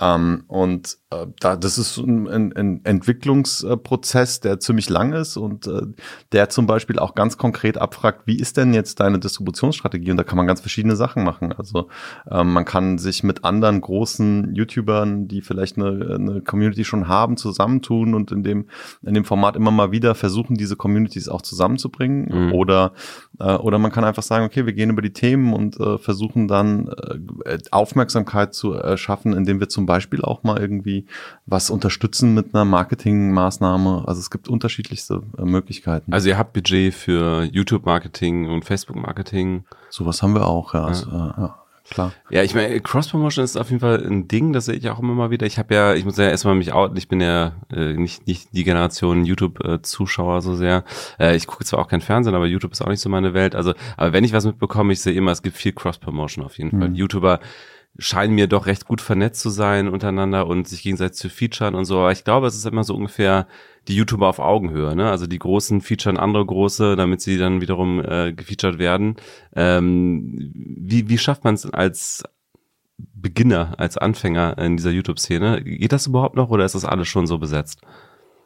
Ähm, 0.00 0.44
und 0.46 0.96
äh, 1.10 1.26
da, 1.40 1.56
das 1.56 1.76
ist 1.76 1.98
ein, 1.98 2.52
ein, 2.56 2.80
Entwicklungsprozess, 2.84 4.40
der 4.40 4.60
ziemlich 4.60 4.88
lang 4.88 5.12
ist 5.12 5.36
und 5.36 5.66
äh, 5.66 5.82
der 6.32 6.48
zum 6.48 6.66
Beispiel 6.66 6.98
auch 6.98 7.14
ganz 7.14 7.36
konkret 7.36 7.76
abfragt, 7.76 8.22
wie 8.24 8.38
ist 8.38 8.56
denn 8.56 8.72
jetzt 8.72 9.00
deine 9.00 9.18
Distributionsstrategie? 9.18 10.10
Und 10.10 10.16
da 10.16 10.24
kann 10.24 10.38
man 10.38 10.46
ganz 10.46 10.60
verschiedene 10.60 10.96
Sachen 10.96 11.22
machen. 11.22 11.52
Also 11.52 11.88
ähm, 12.30 12.52
man 12.54 12.64
kann 12.64 12.96
sich 12.96 13.24
mit 13.24 13.44
anderen 13.44 13.82
großen 13.82 14.54
YouTubern, 14.54 15.28
die 15.28 15.42
vielleicht 15.42 15.76
eine, 15.76 16.14
eine 16.14 16.40
Community 16.40 16.84
schon 16.84 17.08
haben, 17.08 17.36
zusammentun 17.36 18.14
und 18.14 18.32
in 18.32 18.42
dem, 18.42 18.68
in 19.02 19.12
dem 19.12 19.26
Format 19.26 19.54
immer 19.56 19.70
mal 19.70 19.92
wieder 19.92 20.14
versuchen, 20.14 20.56
diese 20.56 20.76
Communities 20.76 21.28
auch 21.28 21.42
zusammenzubringen. 21.42 22.46
Mhm. 22.46 22.52
Oder, 22.54 22.94
äh, 23.38 23.54
oder 23.54 23.78
man 23.78 23.90
kann 23.90 24.04
einfach 24.04 24.22
sagen, 24.22 24.44
okay, 24.44 24.66
wir 24.66 24.72
gehen 24.72 24.90
über 24.90 25.02
die 25.02 25.12
Themen 25.12 25.52
und 25.52 25.78
äh, 25.80 25.98
versuchen 25.98 26.48
dann 26.48 26.88
äh, 27.44 27.58
Aufmerksamkeit 27.70 28.54
zu 28.54 28.72
erschaffen, 28.72 29.32
indem 29.32 29.60
wir 29.60 29.68
zum 29.68 29.86
Beispiel 29.86 30.22
auch 30.22 30.42
mal 30.42 30.58
irgendwie 30.60 31.06
was 31.46 31.70
unterstützen 31.70 32.34
mit 32.34 32.54
einer 32.54 32.64
Marketingmaßnahme. 32.64 34.04
Also 34.06 34.20
es 34.20 34.30
gibt 34.30 34.48
unterschiedlichste 34.48 35.22
äh, 35.38 35.44
Möglichkeiten. 35.44 36.12
Also 36.12 36.28
ihr 36.28 36.38
habt 36.38 36.52
Budget 36.52 36.94
für 36.94 37.44
YouTube-Marketing 37.44 38.48
und 38.48 38.64
Facebook-Marketing. 38.64 39.64
Sowas 39.90 40.22
haben 40.22 40.34
wir 40.34 40.46
auch, 40.46 40.74
ja. 40.74 40.84
Also, 40.84 41.10
ja. 41.10 41.63
Ja 41.84 41.94
klar. 41.94 42.12
Ja, 42.30 42.42
ich 42.42 42.54
meine, 42.54 42.80
Cross-Promotion 42.80 43.44
ist 43.44 43.56
auf 43.56 43.70
jeden 43.70 43.80
Fall 43.80 44.04
ein 44.04 44.28
Ding, 44.28 44.52
das 44.52 44.66
sehe 44.66 44.74
ich 44.74 44.88
auch 44.88 44.98
immer 44.98 45.14
mal 45.14 45.30
wieder. 45.30 45.46
Ich 45.46 45.58
habe 45.58 45.74
ja, 45.74 45.94
ich 45.94 46.04
muss 46.04 46.16
ja 46.16 46.28
erstmal 46.28 46.54
mich 46.54 46.72
outen, 46.72 46.96
ich 46.96 47.08
bin 47.08 47.20
ja 47.20 47.52
äh, 47.72 47.94
nicht, 47.94 48.26
nicht 48.26 48.48
die 48.52 48.64
Generation 48.64 49.24
YouTube-Zuschauer 49.24 50.42
so 50.42 50.54
sehr. 50.54 50.84
Äh, 51.18 51.36
ich 51.36 51.46
gucke 51.46 51.64
zwar 51.64 51.80
auch 51.80 51.88
kein 51.88 52.00
Fernsehen, 52.00 52.34
aber 52.34 52.46
YouTube 52.46 52.72
ist 52.72 52.82
auch 52.82 52.88
nicht 52.88 53.00
so 53.00 53.08
meine 53.08 53.34
Welt. 53.34 53.54
Also, 53.54 53.74
aber 53.96 54.12
wenn 54.12 54.24
ich 54.24 54.32
was 54.32 54.44
mitbekomme, 54.44 54.92
ich 54.92 55.00
sehe 55.00 55.14
immer, 55.14 55.32
es 55.32 55.42
gibt 55.42 55.56
viel 55.56 55.72
Cross-Promotion 55.72 56.44
auf 56.44 56.58
jeden 56.58 56.76
mhm. 56.76 56.80
Fall. 56.80 56.94
YouTuber 56.94 57.40
scheinen 57.98 58.34
mir 58.34 58.48
doch 58.48 58.66
recht 58.66 58.86
gut 58.86 59.00
vernetzt 59.00 59.40
zu 59.40 59.50
sein 59.50 59.88
untereinander 59.88 60.46
und 60.46 60.66
sich 60.66 60.82
gegenseitig 60.82 61.16
zu 61.16 61.28
featuren 61.28 61.74
und 61.74 61.84
so. 61.84 61.98
Aber 61.98 62.12
ich 62.12 62.24
glaube, 62.24 62.46
es 62.46 62.56
ist 62.56 62.66
immer 62.66 62.84
so 62.84 62.94
ungefähr 62.94 63.46
die 63.86 63.94
YouTuber 63.94 64.26
auf 64.28 64.38
Augenhöhe. 64.38 64.96
Ne? 64.96 65.10
Also 65.10 65.26
die 65.26 65.38
Großen 65.38 65.80
featuren 65.80 66.16
andere 66.16 66.44
Große, 66.44 66.96
damit 66.96 67.20
sie 67.20 67.38
dann 67.38 67.60
wiederum 67.60 68.04
äh, 68.04 68.32
gefeatured 68.32 68.78
werden. 68.78 69.16
Ähm, 69.54 70.50
wie, 70.54 71.08
wie 71.08 71.18
schafft 71.18 71.44
man 71.44 71.54
es 71.54 71.66
als 71.70 72.24
Beginner, 72.96 73.74
als 73.78 73.96
Anfänger 73.96 74.58
in 74.58 74.76
dieser 74.76 74.90
YouTube-Szene? 74.90 75.62
Geht 75.62 75.92
das 75.92 76.06
überhaupt 76.06 76.36
noch 76.36 76.50
oder 76.50 76.64
ist 76.64 76.74
das 76.74 76.84
alles 76.84 77.08
schon 77.08 77.26
so 77.26 77.38
besetzt? 77.38 77.80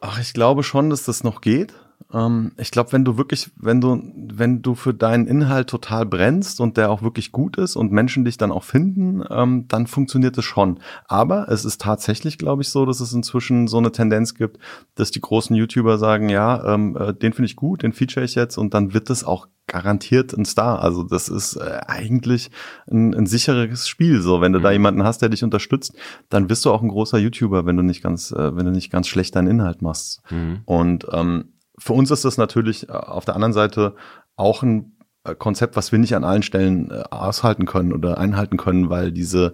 Ach, 0.01 0.19
ich 0.19 0.33
glaube 0.33 0.63
schon, 0.63 0.89
dass 0.89 1.03
das 1.03 1.23
noch 1.23 1.41
geht. 1.41 1.73
Ähm, 2.13 2.51
ich 2.57 2.71
glaube, 2.71 2.91
wenn 2.91 3.05
du 3.05 3.17
wirklich, 3.17 3.51
wenn 3.55 3.81
du, 3.81 4.01
wenn 4.15 4.61
du 4.61 4.75
für 4.75 4.93
deinen 4.93 5.27
Inhalt 5.27 5.69
total 5.69 6.05
brennst 6.05 6.59
und 6.59 6.77
der 6.77 6.89
auch 6.89 7.01
wirklich 7.01 7.31
gut 7.31 7.57
ist 7.57 7.75
und 7.75 7.91
Menschen 7.91 8.25
dich 8.25 8.37
dann 8.37 8.51
auch 8.51 8.63
finden, 8.63 9.23
ähm, 9.29 9.67
dann 9.67 9.87
funktioniert 9.87 10.37
es 10.37 10.45
schon. 10.45 10.79
Aber 11.07 11.49
es 11.49 11.65
ist 11.65 11.81
tatsächlich, 11.81 12.37
glaube 12.37 12.61
ich, 12.61 12.69
so, 12.69 12.85
dass 12.85 12.99
es 12.99 13.13
inzwischen 13.13 13.67
so 13.67 13.77
eine 13.77 13.91
Tendenz 13.91 14.33
gibt, 14.33 14.57
dass 14.95 15.11
die 15.11 15.21
großen 15.21 15.55
YouTuber 15.55 15.97
sagen, 15.97 16.29
ja, 16.29 16.73
ähm, 16.73 16.97
äh, 16.97 17.13
den 17.13 17.33
finde 17.33 17.47
ich 17.47 17.55
gut, 17.55 17.83
den 17.83 17.93
feature 17.93 18.25
ich 18.25 18.35
jetzt 18.35 18.57
und 18.57 18.73
dann 18.73 18.93
wird 18.93 19.09
es 19.09 19.23
auch 19.23 19.47
garantiert 19.67 20.33
ein 20.33 20.45
Star. 20.45 20.81
Also 20.81 21.03
das 21.03 21.29
ist 21.29 21.55
äh, 21.55 21.81
eigentlich 21.85 22.49
ein, 22.89 23.13
ein 23.13 23.27
sicheres 23.27 23.87
Spiel. 23.87 24.19
So, 24.21 24.41
wenn 24.41 24.51
du 24.51 24.59
mhm. 24.59 24.63
da 24.63 24.71
jemanden 24.71 25.03
hast, 25.03 25.21
der 25.21 25.29
dich 25.29 25.43
unterstützt, 25.43 25.93
dann 26.29 26.47
bist 26.47 26.65
du 26.65 26.71
auch 26.71 26.81
ein 26.81 26.89
großer 26.89 27.19
YouTuber, 27.19 27.67
wenn 27.67 27.77
du 27.77 27.83
nicht 27.83 28.01
ganz, 28.01 28.31
äh, 28.31 28.55
wenn 28.55 28.65
du 28.65 28.71
nicht 28.71 28.91
ganz 28.91 29.07
schlecht 29.07 29.35
deinen 29.35 29.47
Inhalt 29.47 29.83
machst. 29.83 30.23
Mhm. 30.31 30.61
Und 30.65 31.05
ähm, 31.13 31.53
für 31.79 31.93
uns 31.93 32.11
ist 32.11 32.25
das 32.25 32.37
natürlich 32.37 32.89
äh, 32.89 32.93
auf 32.93 33.25
der 33.25 33.35
anderen 33.35 33.53
Seite 33.53 33.95
auch 34.35 34.63
ein 34.63 34.97
äh, 35.23 35.35
Konzept, 35.35 35.75
was 35.75 35.91
wir 35.91 35.99
nicht 35.99 36.15
an 36.15 36.23
allen 36.23 36.43
Stellen 36.43 36.91
äh, 36.91 37.03
aushalten 37.09 37.65
können 37.65 37.93
oder 37.93 38.17
einhalten 38.17 38.57
können, 38.57 38.89
weil 38.89 39.11
diese 39.11 39.53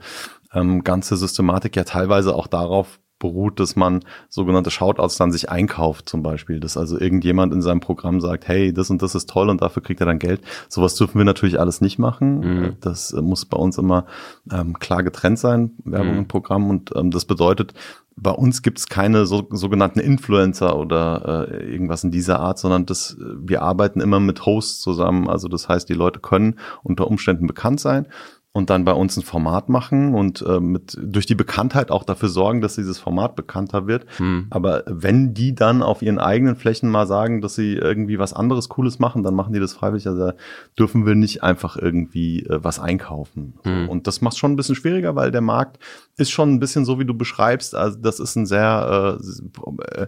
ähm, 0.53 0.83
ganze 0.83 1.17
Systematik 1.17 1.75
ja 1.75 1.83
teilweise 1.83 2.35
auch 2.35 2.47
darauf 2.47 2.99
beruht, 3.17 3.59
dass 3.59 3.75
man 3.75 4.03
sogenannte 4.27 4.71
Shoutouts 4.71 5.17
dann 5.17 5.31
sich 5.31 5.49
einkauft 5.49 6.09
zum 6.09 6.21
Beispiel, 6.21 6.59
dass 6.59 6.75
also 6.75 6.99
irgendjemand 6.99 7.53
in 7.53 7.61
seinem 7.61 7.79
Programm 7.79 8.19
sagt, 8.19 8.47
hey, 8.47 8.73
das 8.73 8.89
und 8.89 9.01
das 9.01 9.15
ist 9.15 9.29
toll 9.29 9.49
und 9.49 9.61
dafür 9.61 9.81
kriegt 9.81 10.01
er 10.01 10.05
dann 10.05 10.19
Geld. 10.19 10.41
Sowas 10.67 10.95
dürfen 10.95 11.17
wir 11.17 11.25
natürlich 11.25 11.59
alles 11.59 11.79
nicht 11.79 11.97
machen. 11.97 12.39
Mhm. 12.39 12.77
Das 12.81 13.13
muss 13.13 13.45
bei 13.45 13.57
uns 13.57 13.77
immer 13.77 14.05
ähm, 14.51 14.77
klar 14.79 15.01
getrennt 15.01 15.39
sein, 15.39 15.71
Werbung 15.85 16.13
mhm. 16.13 16.17
und 16.19 16.27
Programm 16.27 16.69
und 16.69 16.91
ähm, 16.95 17.09
das 17.09 17.25
bedeutet, 17.25 17.73
bei 18.17 18.31
uns 18.31 18.61
gibt 18.61 18.79
es 18.79 18.87
keine 18.87 19.25
so, 19.25 19.47
sogenannten 19.51 19.99
Influencer 19.99 20.77
oder 20.77 21.49
äh, 21.49 21.71
irgendwas 21.71 22.03
in 22.03 22.11
dieser 22.11 22.39
Art, 22.39 22.59
sondern 22.59 22.85
das, 22.85 23.17
wir 23.19 23.61
arbeiten 23.61 23.99
immer 23.99 24.19
mit 24.19 24.45
Hosts 24.45 24.79
zusammen. 24.81 25.29
Also 25.29 25.47
das 25.47 25.67
heißt, 25.67 25.89
die 25.89 25.93
Leute 25.93 26.19
können 26.19 26.57
unter 26.83 27.07
Umständen 27.07 27.45
bekannt 27.47 27.79
sein 27.79 28.07
und 28.55 28.69
dann 28.69 28.85
bei 28.85 28.93
uns 28.93 29.17
ein 29.17 29.23
Format 29.23 29.67
machen 29.67 30.15
und 30.15 30.41
äh, 30.41 30.61
mit 30.61 30.97
durch 30.97 31.25
die 31.25 31.35
Bekanntheit 31.35 31.91
auch 31.91 32.05
dafür 32.05 32.29
sorgen, 32.29 32.61
dass 32.61 32.75
dieses 32.75 32.97
Format 32.97 33.35
bekannter 33.35 33.85
wird. 33.85 34.05
Hm. 34.15 34.47
Aber 34.49 34.83
wenn 34.87 35.33
die 35.33 35.53
dann 35.53 35.83
auf 35.83 36.01
ihren 36.01 36.19
eigenen 36.19 36.55
Flächen 36.55 36.89
mal 36.89 37.05
sagen, 37.05 37.41
dass 37.41 37.55
sie 37.55 37.73
irgendwie 37.73 38.17
was 38.17 38.31
anderes 38.31 38.69
Cooles 38.69 38.97
machen, 38.97 39.23
dann 39.23 39.35
machen 39.35 39.51
die 39.51 39.59
das 39.59 39.73
freiwillig. 39.73 40.07
Also 40.07 40.31
dürfen 40.79 41.05
wir 41.05 41.15
nicht 41.15 41.43
einfach 41.43 41.75
irgendwie 41.75 42.45
äh, 42.45 42.63
was 42.63 42.79
einkaufen. 42.79 43.55
Hm. 43.63 43.89
Und 43.89 44.07
das 44.07 44.21
macht 44.21 44.37
schon 44.37 44.53
ein 44.53 44.55
bisschen 44.55 44.75
schwieriger, 44.75 45.17
weil 45.17 45.31
der 45.31 45.41
Markt 45.41 45.77
ist 46.15 46.31
schon 46.31 46.53
ein 46.53 46.61
bisschen 46.61 46.85
so, 46.85 46.97
wie 46.97 47.05
du 47.05 47.13
beschreibst. 47.13 47.75
Also 47.75 47.99
das 47.99 48.21
ist 48.21 48.37
ein 48.37 48.45
sehr 48.45 49.19
äh, 49.19 50.03
äh 50.03 50.07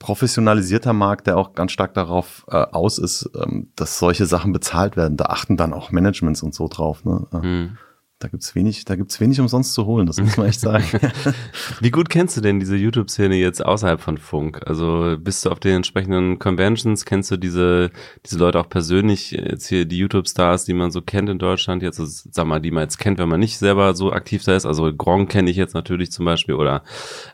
professionalisierter 0.00 0.92
Markt, 0.92 1.28
der 1.28 1.36
auch 1.36 1.52
ganz 1.52 1.70
stark 1.70 1.94
darauf 1.94 2.44
äh, 2.48 2.56
aus 2.56 2.98
ist, 2.98 3.30
ähm, 3.36 3.68
dass 3.76 3.98
solche 4.00 4.26
Sachen 4.26 4.52
bezahlt 4.52 4.96
werden. 4.96 5.16
Da 5.16 5.26
achten 5.26 5.56
dann 5.56 5.72
auch 5.72 5.92
Managements 5.92 6.42
und 6.42 6.54
so 6.54 6.66
drauf. 6.66 7.04
Ne? 7.04 7.26
Mhm. 7.30 7.78
Da 8.20 8.28
gibt's 8.28 8.54
wenig, 8.54 8.84
da 8.84 8.96
gibt's 8.96 9.18
wenig 9.18 9.40
umsonst 9.40 9.72
zu 9.72 9.86
holen, 9.86 10.06
das 10.06 10.20
muss 10.20 10.36
man 10.36 10.46
echt 10.46 10.60
sagen. 10.60 10.84
Wie 11.80 11.90
gut 11.90 12.10
kennst 12.10 12.36
du 12.36 12.42
denn 12.42 12.60
diese 12.60 12.76
YouTube-Szene 12.76 13.36
jetzt 13.36 13.64
außerhalb 13.64 13.98
von 13.98 14.18
Funk? 14.18 14.60
Also 14.66 15.16
bist 15.18 15.46
du 15.46 15.50
auf 15.50 15.58
den 15.58 15.76
entsprechenden 15.76 16.38
Conventions, 16.38 17.06
kennst 17.06 17.30
du 17.30 17.38
diese, 17.38 17.90
diese 18.26 18.38
Leute 18.38 18.60
auch 18.60 18.68
persönlich, 18.68 19.30
jetzt 19.30 19.68
hier 19.68 19.86
die 19.86 19.96
YouTube-Stars, 19.96 20.66
die 20.66 20.74
man 20.74 20.90
so 20.90 21.00
kennt 21.00 21.30
in 21.30 21.38
Deutschland, 21.38 21.82
jetzt, 21.82 21.98
also, 21.98 22.28
sag 22.30 22.46
mal, 22.46 22.60
die 22.60 22.70
man 22.70 22.82
jetzt 22.82 22.98
kennt, 22.98 23.18
wenn 23.18 23.28
man 23.30 23.40
nicht 23.40 23.56
selber 23.56 23.94
so 23.94 24.12
aktiv 24.12 24.44
da 24.44 24.54
ist. 24.54 24.66
Also 24.66 24.94
Gronk 24.94 25.30
kenne 25.30 25.50
ich 25.50 25.56
jetzt 25.56 25.72
natürlich 25.72 26.12
zum 26.12 26.26
Beispiel 26.26 26.56
oder 26.56 26.82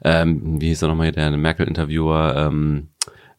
ähm, 0.04 0.60
wie 0.60 0.68
hieß 0.68 0.82
er 0.82 0.88
nochmal 0.88 1.06
hier, 1.06 1.14
der 1.14 1.37
Merkel-Interviewer, 1.37 2.37
ähm, 2.37 2.90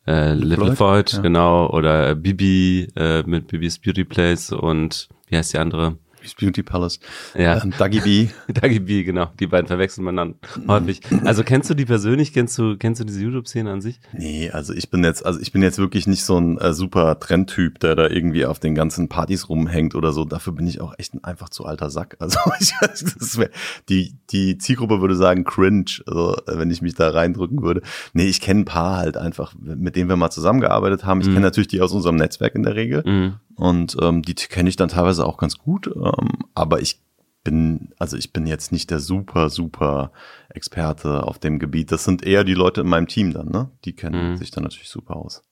äh, 0.05 0.33
Little 0.33 0.75
Floyd, 0.75 1.13
ja. 1.13 1.21
genau, 1.21 1.69
oder 1.69 2.13
Bibi 2.13 2.89
äh, 2.97 3.23
mit 3.23 3.47
Bibis 3.47 3.79
Beauty 3.79 4.03
Place 4.03 4.51
und 4.51 5.07
wie 5.29 5.37
heißt 5.37 5.53
die 5.53 5.59
andere? 5.59 5.97
Beauty 6.35 6.63
Palace. 6.63 6.99
Ja. 7.35 7.61
Ähm, 7.61 7.73
Dagi 7.77 7.99
B. 7.99 8.27
Dagi 8.53 8.79
B, 8.79 9.03
genau. 9.03 9.29
Die 9.39 9.47
beiden 9.47 9.67
verwechseln 9.67 10.03
man 10.03 10.15
dann 10.15 10.35
häufig. 10.67 11.01
Also 11.23 11.43
kennst 11.43 11.69
du 11.69 11.73
die 11.73 11.85
persönlich? 11.85 12.33
Kennst 12.33 12.57
du, 12.57 12.77
kennst 12.77 13.01
du 13.01 13.05
diese 13.05 13.21
YouTube-Szene 13.21 13.71
an 13.71 13.81
sich? 13.81 13.99
Nee, 14.13 14.49
also 14.51 14.73
ich 14.73 14.89
bin 14.89 15.03
jetzt, 15.03 15.25
also 15.25 15.39
ich 15.39 15.51
bin 15.51 15.61
jetzt 15.61 15.77
wirklich 15.77 16.07
nicht 16.07 16.23
so 16.23 16.39
ein 16.39 16.57
äh, 16.57 16.73
super 16.73 17.19
Trendtyp, 17.19 17.79
der 17.79 17.95
da 17.95 18.07
irgendwie 18.07 18.45
auf 18.45 18.59
den 18.59 18.75
ganzen 18.75 19.09
Partys 19.09 19.49
rumhängt 19.49 19.95
oder 19.95 20.11
so. 20.11 20.25
Dafür 20.25 20.53
bin 20.53 20.67
ich 20.67 20.81
auch 20.81 20.93
echt 20.97 21.13
ein 21.13 21.23
einfach 21.23 21.49
zu 21.49 21.65
alter 21.65 21.89
Sack. 21.89 22.17
Also 22.27 22.39
ich, 22.59 22.73
das 22.81 23.37
wär, 23.37 23.49
die, 23.87 24.15
die 24.31 24.57
Zielgruppe 24.57 24.99
würde 24.99 25.15
sagen 25.15 25.45
cringe, 25.45 26.01
also 26.05 26.35
wenn 26.45 26.69
ich 26.71 26.81
mich 26.81 26.93
da 26.93 27.09
reindrücken 27.09 27.61
würde. 27.61 27.81
Nee, 28.13 28.25
ich 28.25 28.41
kenne 28.41 28.61
ein 28.61 28.65
paar 28.65 28.97
halt 28.97 29.17
einfach, 29.17 29.53
mit 29.59 29.95
denen 29.95 30.09
wir 30.09 30.17
mal 30.17 30.29
zusammengearbeitet 30.29 31.05
haben. 31.05 31.21
Ich 31.21 31.27
mhm. 31.27 31.33
kenne 31.33 31.45
natürlich 31.45 31.69
die 31.69 31.79
aus 31.79 31.93
unserem 31.93 32.17
Netzwerk 32.17 32.55
in 32.55 32.63
der 32.63 32.75
Regel. 32.75 33.03
Mhm. 33.05 33.33
Und 33.57 33.97
ähm, 34.01 34.21
die 34.21 34.35
kenne 34.35 34.69
ich 34.69 34.75
dann 34.75 34.89
teilweise 34.89 35.25
auch 35.25 35.37
ganz 35.37 35.57
gut. 35.57 35.87
Ähm, 35.87 36.29
aber 36.53 36.81
ich 36.81 37.01
bin, 37.43 37.93
also 37.97 38.17
ich 38.17 38.33
bin 38.33 38.45
jetzt 38.45 38.71
nicht 38.71 38.91
der 38.91 38.99
super, 38.99 39.49
super 39.49 40.11
Experte 40.49 41.23
auf 41.23 41.39
dem 41.39 41.59
Gebiet. 41.59 41.91
Das 41.91 42.03
sind 42.03 42.25
eher 42.25 42.43
die 42.43 42.53
Leute 42.53 42.81
in 42.81 42.87
meinem 42.87 43.07
Team 43.07 43.33
dann, 43.33 43.49
ne? 43.49 43.71
Die 43.85 43.93
kennen 43.93 44.31
mhm. 44.31 44.37
sich 44.37 44.51
dann 44.51 44.63
natürlich 44.63 44.89
super 44.89 45.15
aus. 45.15 45.43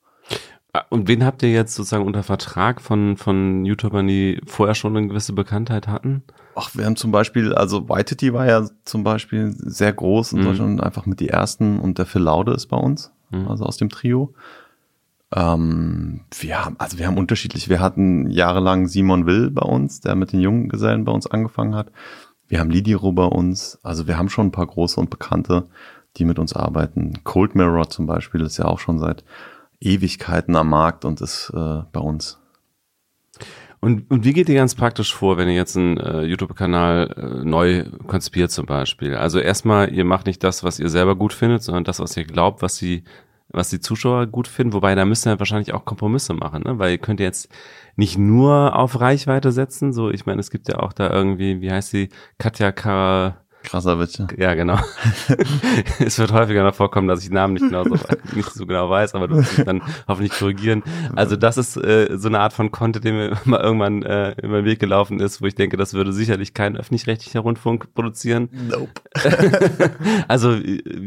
Ah, 0.72 0.84
und 0.90 1.08
wen 1.08 1.24
habt 1.24 1.42
ihr 1.42 1.50
jetzt 1.50 1.74
sozusagen 1.74 2.04
unter 2.04 2.22
Vertrag 2.22 2.82
von, 2.82 3.16
von 3.16 3.64
YouTubern, 3.64 4.06
die 4.06 4.42
vorher 4.44 4.74
schon 4.74 4.94
eine 4.94 5.08
gewisse 5.08 5.32
Bekanntheit 5.32 5.88
hatten? 5.88 6.22
Ach, 6.54 6.70
wir 6.74 6.84
haben 6.84 6.96
zum 6.96 7.12
Beispiel, 7.12 7.54
also 7.54 7.88
Whitety 7.88 8.34
war 8.34 8.46
ja 8.46 8.68
zum 8.84 9.02
Beispiel 9.02 9.54
sehr 9.56 9.94
groß 9.94 10.34
in 10.34 10.40
mhm. 10.40 10.44
Deutschland, 10.44 10.82
einfach 10.82 11.06
mit 11.06 11.20
die 11.20 11.30
ersten 11.30 11.80
und 11.80 11.96
der 11.96 12.04
Phil 12.04 12.22
Laude 12.22 12.52
ist 12.52 12.66
bei 12.66 12.76
uns, 12.76 13.10
mhm. 13.30 13.48
also 13.48 13.64
aus 13.64 13.78
dem 13.78 13.88
Trio. 13.88 14.34
Ähm, 15.36 16.20
wir 16.38 16.64
haben, 16.64 16.76
also 16.78 16.98
wir 16.98 17.06
haben 17.06 17.18
unterschiedlich. 17.18 17.68
Wir 17.68 17.80
hatten 17.80 18.30
jahrelang 18.30 18.88
Simon 18.88 19.26
Will 19.26 19.50
bei 19.50 19.62
uns, 19.62 20.00
der 20.00 20.16
mit 20.16 20.32
den 20.32 20.40
jungen 20.40 20.68
Gesellen 20.68 21.04
bei 21.04 21.12
uns 21.12 21.26
angefangen 21.26 21.74
hat. 21.74 21.92
Wir 22.48 22.58
haben 22.58 22.70
Lidiro 22.70 23.12
bei 23.12 23.26
uns. 23.26 23.78
Also 23.82 24.06
wir 24.06 24.16
haben 24.16 24.30
schon 24.30 24.46
ein 24.46 24.52
paar 24.52 24.66
große 24.66 24.98
und 24.98 25.10
bekannte, 25.10 25.68
die 26.16 26.24
mit 26.24 26.38
uns 26.38 26.54
arbeiten. 26.54 27.22
Cold 27.22 27.54
Mirror 27.54 27.90
zum 27.90 28.06
Beispiel 28.06 28.40
ist 28.40 28.56
ja 28.56 28.64
auch 28.64 28.78
schon 28.78 28.98
seit 28.98 29.24
Ewigkeiten 29.78 30.56
am 30.56 30.70
Markt 30.70 31.04
und 31.04 31.20
ist 31.20 31.52
äh, 31.54 31.82
bei 31.92 32.00
uns. 32.00 32.40
Und, 33.80 34.10
und 34.10 34.24
wie 34.24 34.32
geht 34.32 34.48
ihr 34.48 34.54
ganz 34.54 34.74
praktisch 34.74 35.14
vor, 35.14 35.36
wenn 35.36 35.48
ihr 35.48 35.54
jetzt 35.54 35.76
einen 35.76 35.98
äh, 35.98 36.22
YouTube-Kanal 36.22 37.14
äh, 37.14 37.44
neu 37.44 37.84
konzipiert 38.06 38.50
zum 38.50 38.64
Beispiel? 38.64 39.14
Also 39.14 39.38
erstmal, 39.38 39.92
ihr 39.92 40.06
macht 40.06 40.26
nicht 40.26 40.42
das, 40.42 40.64
was 40.64 40.80
ihr 40.80 40.88
selber 40.88 41.14
gut 41.14 41.34
findet, 41.34 41.62
sondern 41.62 41.84
das, 41.84 42.00
was 42.00 42.16
ihr 42.16 42.24
glaubt, 42.24 42.62
was 42.62 42.78
die, 42.78 43.04
was 43.48 43.70
die 43.70 43.80
Zuschauer 43.80 44.26
gut 44.26 44.48
finden. 44.48 44.72
Wobei, 44.72 44.94
da 44.94 45.04
müsst 45.04 45.26
ihr 45.26 45.38
wahrscheinlich 45.38 45.72
auch 45.72 45.84
Kompromisse 45.84 46.34
machen, 46.34 46.62
ne? 46.64 46.78
Weil 46.78 46.92
ihr 46.92 46.98
könnt 46.98 47.20
jetzt 47.20 47.48
nicht 47.96 48.18
nur 48.18 48.76
auf 48.76 49.00
Reichweite 49.00 49.52
setzen. 49.52 49.92
So, 49.92 50.10
ich 50.10 50.26
meine, 50.26 50.40
es 50.40 50.50
gibt 50.50 50.68
ja 50.68 50.78
auch 50.80 50.92
da 50.92 51.10
irgendwie, 51.10 51.60
wie 51.60 51.70
heißt 51.70 51.90
sie, 51.90 52.08
Katja 52.38 52.72
Kara 52.72 53.45
Krasser 53.66 53.98
Witze. 53.98 54.28
Ja, 54.38 54.54
genau. 54.54 54.78
es 55.98 56.18
wird 56.20 56.32
häufiger 56.32 56.62
noch 56.62 56.74
vorkommen, 56.74 57.08
dass 57.08 57.24
ich 57.24 57.30
Namen 57.30 57.54
nicht 57.54 57.64
genau 57.64 57.82
so, 57.82 57.96
nicht 58.34 58.50
so 58.52 58.64
genau 58.64 58.88
weiß, 58.88 59.16
aber 59.16 59.26
du 59.26 59.36
musst 59.36 59.58
mich 59.58 59.66
dann 59.66 59.82
hoffentlich 60.06 60.32
korrigieren. 60.32 60.84
Also 61.16 61.34
das 61.34 61.58
ist 61.58 61.76
äh, 61.76 62.16
so 62.16 62.28
eine 62.28 62.38
Art 62.38 62.52
von 62.52 62.70
Content, 62.70 63.04
der 63.04 63.12
mir 63.12 63.36
mal 63.44 63.60
irgendwann 63.60 64.04
äh, 64.04 64.36
über 64.40 64.62
den 64.62 64.64
Weg 64.66 64.78
gelaufen 64.78 65.18
ist, 65.18 65.42
wo 65.42 65.46
ich 65.46 65.56
denke, 65.56 65.76
das 65.76 65.94
würde 65.94 66.12
sicherlich 66.12 66.54
kein 66.54 66.76
öffentlich-rechtlicher 66.76 67.40
Rundfunk 67.40 67.92
produzieren. 67.92 68.48
Nope. 68.70 68.92
also 70.28 70.56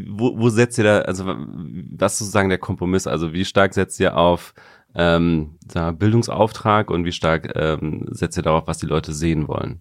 wo, 0.06 0.38
wo 0.38 0.50
setzt 0.50 0.76
ihr 0.76 0.84
da, 0.84 0.98
also 1.00 1.24
was 1.26 2.12
ist 2.12 2.18
sozusagen 2.18 2.50
der 2.50 2.58
Kompromiss? 2.58 3.06
Also 3.06 3.32
wie 3.32 3.46
stark 3.46 3.72
setzt 3.72 3.98
ihr 4.00 4.18
auf 4.18 4.52
ähm, 4.94 5.56
Bildungsauftrag 5.94 6.90
und 6.90 7.06
wie 7.06 7.12
stark 7.12 7.52
ähm, 7.54 8.06
setzt 8.10 8.36
ihr 8.36 8.42
darauf, 8.42 8.66
was 8.66 8.78
die 8.78 8.86
Leute 8.86 9.14
sehen 9.14 9.48
wollen? 9.48 9.80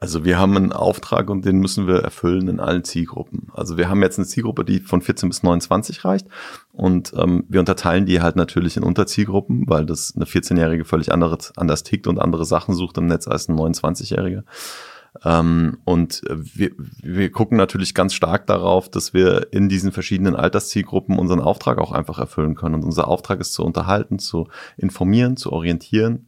Also 0.00 0.24
wir 0.24 0.38
haben 0.38 0.56
einen 0.56 0.72
Auftrag 0.72 1.28
und 1.28 1.44
den 1.44 1.58
müssen 1.58 1.86
wir 1.86 1.96
erfüllen 1.96 2.48
in 2.48 2.60
allen 2.60 2.84
Zielgruppen. 2.84 3.48
Also 3.52 3.76
wir 3.76 3.88
haben 3.88 4.02
jetzt 4.02 4.18
eine 4.18 4.26
Zielgruppe, 4.26 4.64
die 4.64 4.80
von 4.80 5.02
14 5.02 5.28
bis 5.28 5.42
29 5.42 6.04
reicht 6.04 6.28
und 6.72 7.12
ähm, 7.16 7.44
wir 7.48 7.60
unterteilen 7.60 8.06
die 8.06 8.20
halt 8.20 8.36
natürlich 8.36 8.76
in 8.76 8.84
Unterzielgruppen, 8.84 9.64
weil 9.66 9.86
das 9.86 10.14
eine 10.14 10.24
14-Jährige 10.24 10.84
völlig 10.84 11.12
anderes, 11.12 11.52
anders 11.56 11.82
tickt 11.82 12.06
und 12.06 12.20
andere 12.20 12.44
Sachen 12.44 12.74
sucht 12.74 12.96
im 12.98 13.06
Netz 13.06 13.26
als 13.26 13.48
ein 13.48 13.56
29-Jähriger. 13.56 14.44
Ähm, 15.24 15.78
und 15.84 16.22
wir, 16.28 16.70
wir 17.02 17.32
gucken 17.32 17.56
natürlich 17.56 17.94
ganz 17.94 18.14
stark 18.14 18.46
darauf, 18.46 18.88
dass 18.88 19.14
wir 19.14 19.48
in 19.52 19.68
diesen 19.68 19.90
verschiedenen 19.90 20.36
Alterszielgruppen 20.36 21.18
unseren 21.18 21.40
Auftrag 21.40 21.78
auch 21.78 21.92
einfach 21.92 22.18
erfüllen 22.18 22.54
können. 22.54 22.76
Und 22.76 22.84
unser 22.84 23.08
Auftrag 23.08 23.40
ist 23.40 23.54
zu 23.54 23.64
unterhalten, 23.64 24.18
zu 24.18 24.48
informieren, 24.76 25.36
zu 25.36 25.52
orientieren 25.52 26.26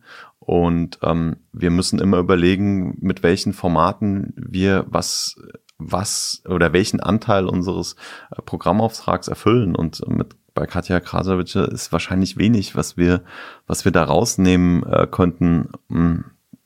und 0.50 0.99
ähm, 1.02 1.37
wir 1.52 1.71
müssen 1.71 2.00
immer 2.00 2.19
überlegen, 2.19 2.99
mit 3.00 3.23
welchen 3.23 3.52
Formaten 3.52 4.35
wir 4.35 4.85
was, 4.88 5.37
was 5.78 6.42
oder 6.45 6.73
welchen 6.73 6.99
Anteil 6.99 7.47
unseres 7.47 7.95
äh, 8.37 8.42
Programmauftrags 8.42 9.28
erfüllen. 9.28 9.76
Und 9.76 10.04
mit 10.09 10.35
bei 10.52 10.66
Katja 10.66 10.99
Krasowitsch 10.99 11.54
ist 11.54 11.92
wahrscheinlich 11.92 12.37
wenig, 12.37 12.75
was 12.75 12.97
wir, 12.97 13.23
was 13.69 13.85
wir 13.85 13.92
da 13.92 14.02
rausnehmen 14.02 14.83
äh, 14.92 15.07
könnten. 15.09 15.69
Hm, 15.88 16.25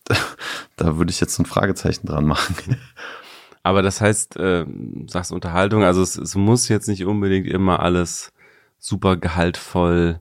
da 0.76 0.96
würde 0.96 1.10
ich 1.10 1.20
jetzt 1.20 1.38
ein 1.38 1.44
Fragezeichen 1.44 2.06
dran 2.06 2.24
machen. 2.24 2.78
Aber 3.62 3.82
das 3.82 4.00
heißt, 4.00 4.38
äh, 4.38 4.64
sagst 5.08 5.30
Unterhaltung, 5.30 5.84
also 5.84 6.00
es, 6.00 6.16
es 6.16 6.34
muss 6.36 6.70
jetzt 6.70 6.88
nicht 6.88 7.04
unbedingt 7.04 7.48
immer 7.48 7.80
alles 7.80 8.32
super 8.78 9.18
gehaltvoll 9.18 10.20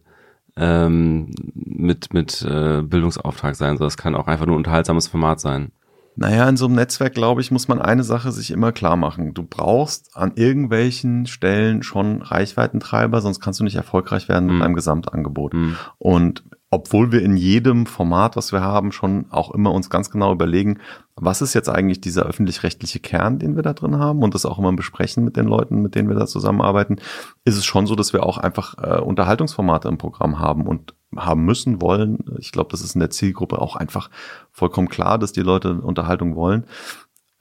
ähm, 0.55 1.31
mit, 1.53 2.13
mit 2.13 2.41
äh, 2.43 2.81
Bildungsauftrag 2.81 3.55
sein. 3.55 3.77
So, 3.77 3.83
das 3.83 3.97
kann 3.97 4.15
auch 4.15 4.27
einfach 4.27 4.45
nur 4.45 4.55
ein 4.55 4.59
unterhaltsames 4.59 5.07
Format 5.07 5.39
sein. 5.39 5.71
Naja, 6.15 6.47
in 6.47 6.57
so 6.57 6.65
einem 6.65 6.75
Netzwerk, 6.75 7.15
glaube 7.15 7.41
ich, 7.41 7.49
muss 7.49 7.67
man 7.67 7.81
eine 7.81 8.03
Sache 8.03 8.31
sich 8.31 8.51
immer 8.51 8.71
klar 8.71 8.95
machen. 8.95 9.33
Du 9.33 9.43
brauchst 9.43 10.15
an 10.15 10.33
irgendwelchen 10.35 11.25
Stellen 11.25 11.81
schon 11.81 12.21
Reichweitentreiber, 12.21 13.19
sonst 13.19 13.39
kannst 13.39 13.59
du 13.59 13.63
nicht 13.63 13.75
erfolgreich 13.75 14.29
werden 14.29 14.45
mit 14.45 14.55
mhm. 14.55 14.59
deinem 14.59 14.75
Gesamtangebot. 14.75 15.55
Mhm. 15.55 15.75
Und 15.97 16.43
obwohl 16.73 17.11
wir 17.11 17.21
in 17.21 17.37
jedem 17.37 17.85
Format, 17.85 18.35
was 18.35 18.51
wir 18.51 18.61
haben, 18.61 18.91
schon 18.91 19.27
auch 19.29 19.51
immer 19.53 19.71
uns 19.71 19.91
ganz 19.91 20.09
genau 20.09 20.33
überlegen, 20.33 20.79
was 21.15 21.43
ist 21.43 21.53
jetzt 21.53 21.69
eigentlich 21.69 22.01
dieser 22.01 22.23
öffentlich-rechtliche 22.23 22.99
Kern, 22.99 23.37
den 23.37 23.55
wir 23.55 23.61
da 23.61 23.73
drin 23.73 23.99
haben 23.99 24.23
und 24.23 24.33
das 24.33 24.47
auch 24.47 24.57
immer 24.57 24.73
besprechen 24.73 25.23
mit 25.23 25.37
den 25.37 25.45
Leuten, 25.45 25.83
mit 25.83 25.93
denen 25.93 26.09
wir 26.09 26.15
da 26.15 26.25
zusammenarbeiten, 26.25 26.97
ist 27.45 27.57
es 27.57 27.65
schon 27.65 27.85
so, 27.85 27.95
dass 27.95 28.11
wir 28.11 28.23
auch 28.23 28.39
einfach 28.39 28.75
äh, 28.79 28.99
Unterhaltungsformate 28.99 29.87
im 29.87 29.99
Programm 29.99 30.39
haben 30.39 30.65
und 30.65 30.95
haben 31.15 31.45
müssen, 31.45 31.79
wollen. 31.79 32.25
Ich 32.39 32.51
glaube, 32.51 32.71
das 32.71 32.81
ist 32.81 32.95
in 32.95 32.99
der 32.99 33.11
Zielgruppe 33.11 33.61
auch 33.61 33.75
einfach 33.75 34.09
vollkommen 34.51 34.89
klar, 34.89 35.19
dass 35.19 35.31
die 35.31 35.41
Leute 35.41 35.75
Unterhaltung 35.75 36.35
wollen. 36.35 36.65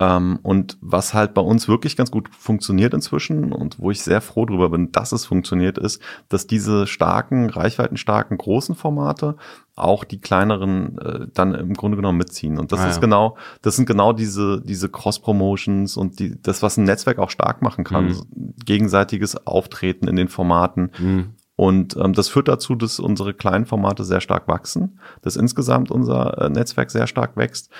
Ähm, 0.02 0.40
und 0.42 0.78
was 0.80 1.14
halt 1.14 1.32
bei 1.32 1.40
uns 1.40 1.68
wirklich 1.68 1.97
ganz 1.97 2.11
gut 2.11 2.28
funktioniert 2.37 2.92
inzwischen 2.92 3.52
und 3.52 3.78
wo 3.78 3.92
ich 3.92 4.02
sehr 4.02 4.21
froh 4.21 4.47
drüber 4.47 4.71
bin, 4.71 4.90
dass 4.90 5.12
es 5.12 5.26
funktioniert, 5.26 5.78
ist, 5.78 6.02
dass 6.28 6.49
diese 6.49 6.88
starken, 6.88 7.49
reichweitenstarken, 7.49 8.37
großen 8.37 8.75
Formate 8.75 9.37
auch 9.76 10.02
die 10.02 10.21
kleineren 10.21 10.99
äh, 10.99 11.26
dann 11.32 11.54
im 11.54 11.75
Grunde 11.75 11.97
genommen 11.97 12.18
mitziehen. 12.18 12.59
Und 12.59 12.73
das 12.73 12.80
ah, 12.80 12.88
ist 12.88 12.97
ja. 12.97 13.00
genau, 13.00 13.37
das 13.62 13.76
sind 13.76 13.87
genau 13.87 14.12
diese, 14.12 14.61
diese 14.61 14.88
Cross-Promotions 14.88 15.97
und 15.97 16.18
die, 16.18 16.40
das, 16.42 16.62
was 16.62 16.76
ein 16.78 16.85
Netzwerk 16.85 17.18
auch 17.18 17.30
stark 17.30 17.62
machen 17.62 17.85
kann. 17.85 18.06
Mhm. 18.06 18.54
Gegenseitiges 18.64 19.47
Auftreten 19.47 20.09
in 20.09 20.16
den 20.16 20.28
Formaten. 20.28 20.90
Mhm. 20.99 21.35
Und 21.54 21.97
ähm, 21.97 22.12
das 22.12 22.28
führt 22.28 22.49
dazu, 22.49 22.75
dass 22.75 22.99
unsere 22.99 23.35
kleinen 23.35 23.66
Formate 23.66 24.02
sehr 24.02 24.21
stark 24.21 24.49
wachsen, 24.49 24.99
dass 25.21 25.37
insgesamt 25.37 25.92
unser 25.92 26.38
äh, 26.38 26.49
Netzwerk 26.49 26.90
sehr 26.90 27.06
stark 27.06 27.37
wächst 27.37 27.71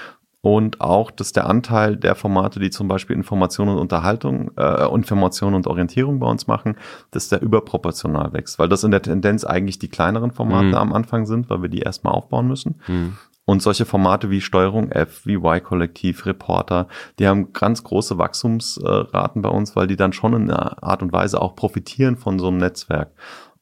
und 0.43 0.81
auch, 0.81 1.13
dass 1.13 1.33
der 1.33 1.47
Anteil 1.47 1.97
der 1.97 2.17
Formate, 2.17 2.59
die 2.59 2.71
zum 2.71 2.89
Beispiel 2.89 3.15
Information 3.15 3.69
und 3.69 3.79
Unterhaltung, 3.79 4.51
äh, 4.57 4.93
Information 4.93 5.55
und 5.55 5.69
Orientierung 5.69 6.19
bei 6.19 6.27
uns 6.27 6.49
machen, 6.49 6.77
dass 7.13 7.29
der 7.29 7.41
überproportional 7.41 8.33
wächst, 8.33 8.59
weil 8.59 8.69
das 8.69 8.83
in 8.83 8.91
der 8.91 9.03
Tendenz 9.03 9.45
eigentlich 9.45 9.79
die 9.79 9.89
kleineren 9.89 10.33
Formate 10.33 10.67
mhm. 10.67 10.75
am 10.75 10.93
Anfang 10.93 11.27
sind, 11.27 11.49
weil 11.49 11.63
wir 11.63 11.69
die 11.69 11.79
erstmal 11.79 12.13
aufbauen 12.13 12.49
müssen. 12.49 12.81
Mhm. 12.89 13.17
Und 13.45 13.63
solche 13.63 13.85
Formate 13.85 14.31
wie 14.31 14.41
Steuerung 14.41 14.91
F, 14.91 15.27
wie 15.27 15.35
Y-Kollektiv, 15.35 16.27
Reporter, 16.27 16.89
die 17.19 17.29
haben 17.29 17.53
ganz 17.53 17.85
große 17.85 18.19
Wachstumsraten 18.19 19.43
bei 19.43 19.49
uns, 19.49 19.77
weil 19.77 19.87
die 19.87 19.97
dann 19.97 20.13
schon 20.13 20.35
in 20.35 20.51
einer 20.51 20.83
Art 20.83 21.03
und 21.03 21.13
Weise 21.13 21.41
auch 21.41 21.55
profitieren 21.55 22.17
von 22.17 22.41
so 22.41 22.49
einem 22.49 22.59
Netzwerk. 22.59 23.13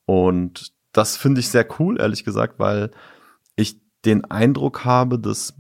Und 0.07 0.73
das 0.93 1.19
finde 1.19 1.41
ich 1.41 1.49
sehr 1.51 1.67
cool, 1.79 2.01
ehrlich 2.01 2.25
gesagt, 2.25 2.59
weil 2.59 2.91
ich 3.57 3.81
den 4.05 4.25
Eindruck 4.25 4.85
habe, 4.85 5.19
dass 5.19 5.55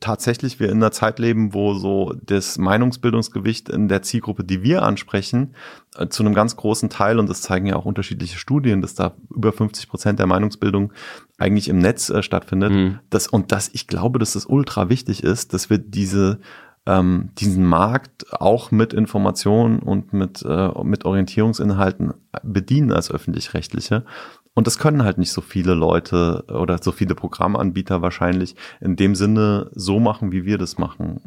tatsächlich 0.00 0.60
wir 0.60 0.70
in 0.70 0.78
einer 0.78 0.92
Zeit 0.92 1.18
leben, 1.18 1.52
wo 1.52 1.74
so 1.74 2.14
das 2.22 2.56
Meinungsbildungsgewicht 2.56 3.68
in 3.68 3.88
der 3.88 4.02
Zielgruppe, 4.02 4.42
die 4.42 4.62
wir 4.62 4.82
ansprechen, 4.82 5.54
äh, 5.96 6.08
zu 6.08 6.22
einem 6.22 6.34
ganz 6.34 6.56
großen 6.56 6.88
Teil, 6.88 7.18
und 7.18 7.28
das 7.28 7.42
zeigen 7.42 7.66
ja 7.66 7.76
auch 7.76 7.84
unterschiedliche 7.84 8.38
Studien, 8.38 8.80
dass 8.80 8.94
da 8.94 9.14
über 9.30 9.52
50 9.52 9.88
Prozent 9.88 10.18
der 10.18 10.26
Meinungsbildung 10.26 10.92
eigentlich 11.38 11.68
im 11.68 11.78
Netz 11.78 12.08
äh, 12.08 12.22
stattfindet. 12.22 12.72
Mhm. 12.72 12.98
Das, 13.10 13.26
und 13.26 13.52
dass 13.52 13.68
ich 13.72 13.86
glaube, 13.86 14.18
dass 14.18 14.32
das 14.32 14.46
ultra 14.46 14.88
wichtig 14.88 15.22
ist, 15.22 15.52
dass 15.52 15.68
wir 15.68 15.78
diese 15.78 16.40
ähm, 16.86 17.30
diesen 17.38 17.64
Markt 17.64 18.30
auch 18.30 18.70
mit 18.70 18.92
Informationen 18.92 19.78
und 19.78 20.12
mit, 20.12 20.42
äh, 20.42 20.68
mit 20.82 21.06
Orientierungsinhalten 21.06 22.12
bedienen 22.42 22.92
als 22.92 23.10
öffentlich-rechtliche 23.10 24.04
und 24.54 24.66
das 24.66 24.78
können 24.78 25.02
halt 25.02 25.18
nicht 25.18 25.32
so 25.32 25.40
viele 25.40 25.74
Leute 25.74 26.44
oder 26.48 26.78
so 26.80 26.92
viele 26.92 27.14
Programmanbieter 27.14 28.02
wahrscheinlich 28.02 28.54
in 28.80 28.96
dem 28.96 29.14
Sinne 29.14 29.70
so 29.74 29.98
machen, 29.98 30.30
wie 30.30 30.44
wir 30.44 30.58
das 30.58 30.78
machen. 30.78 31.20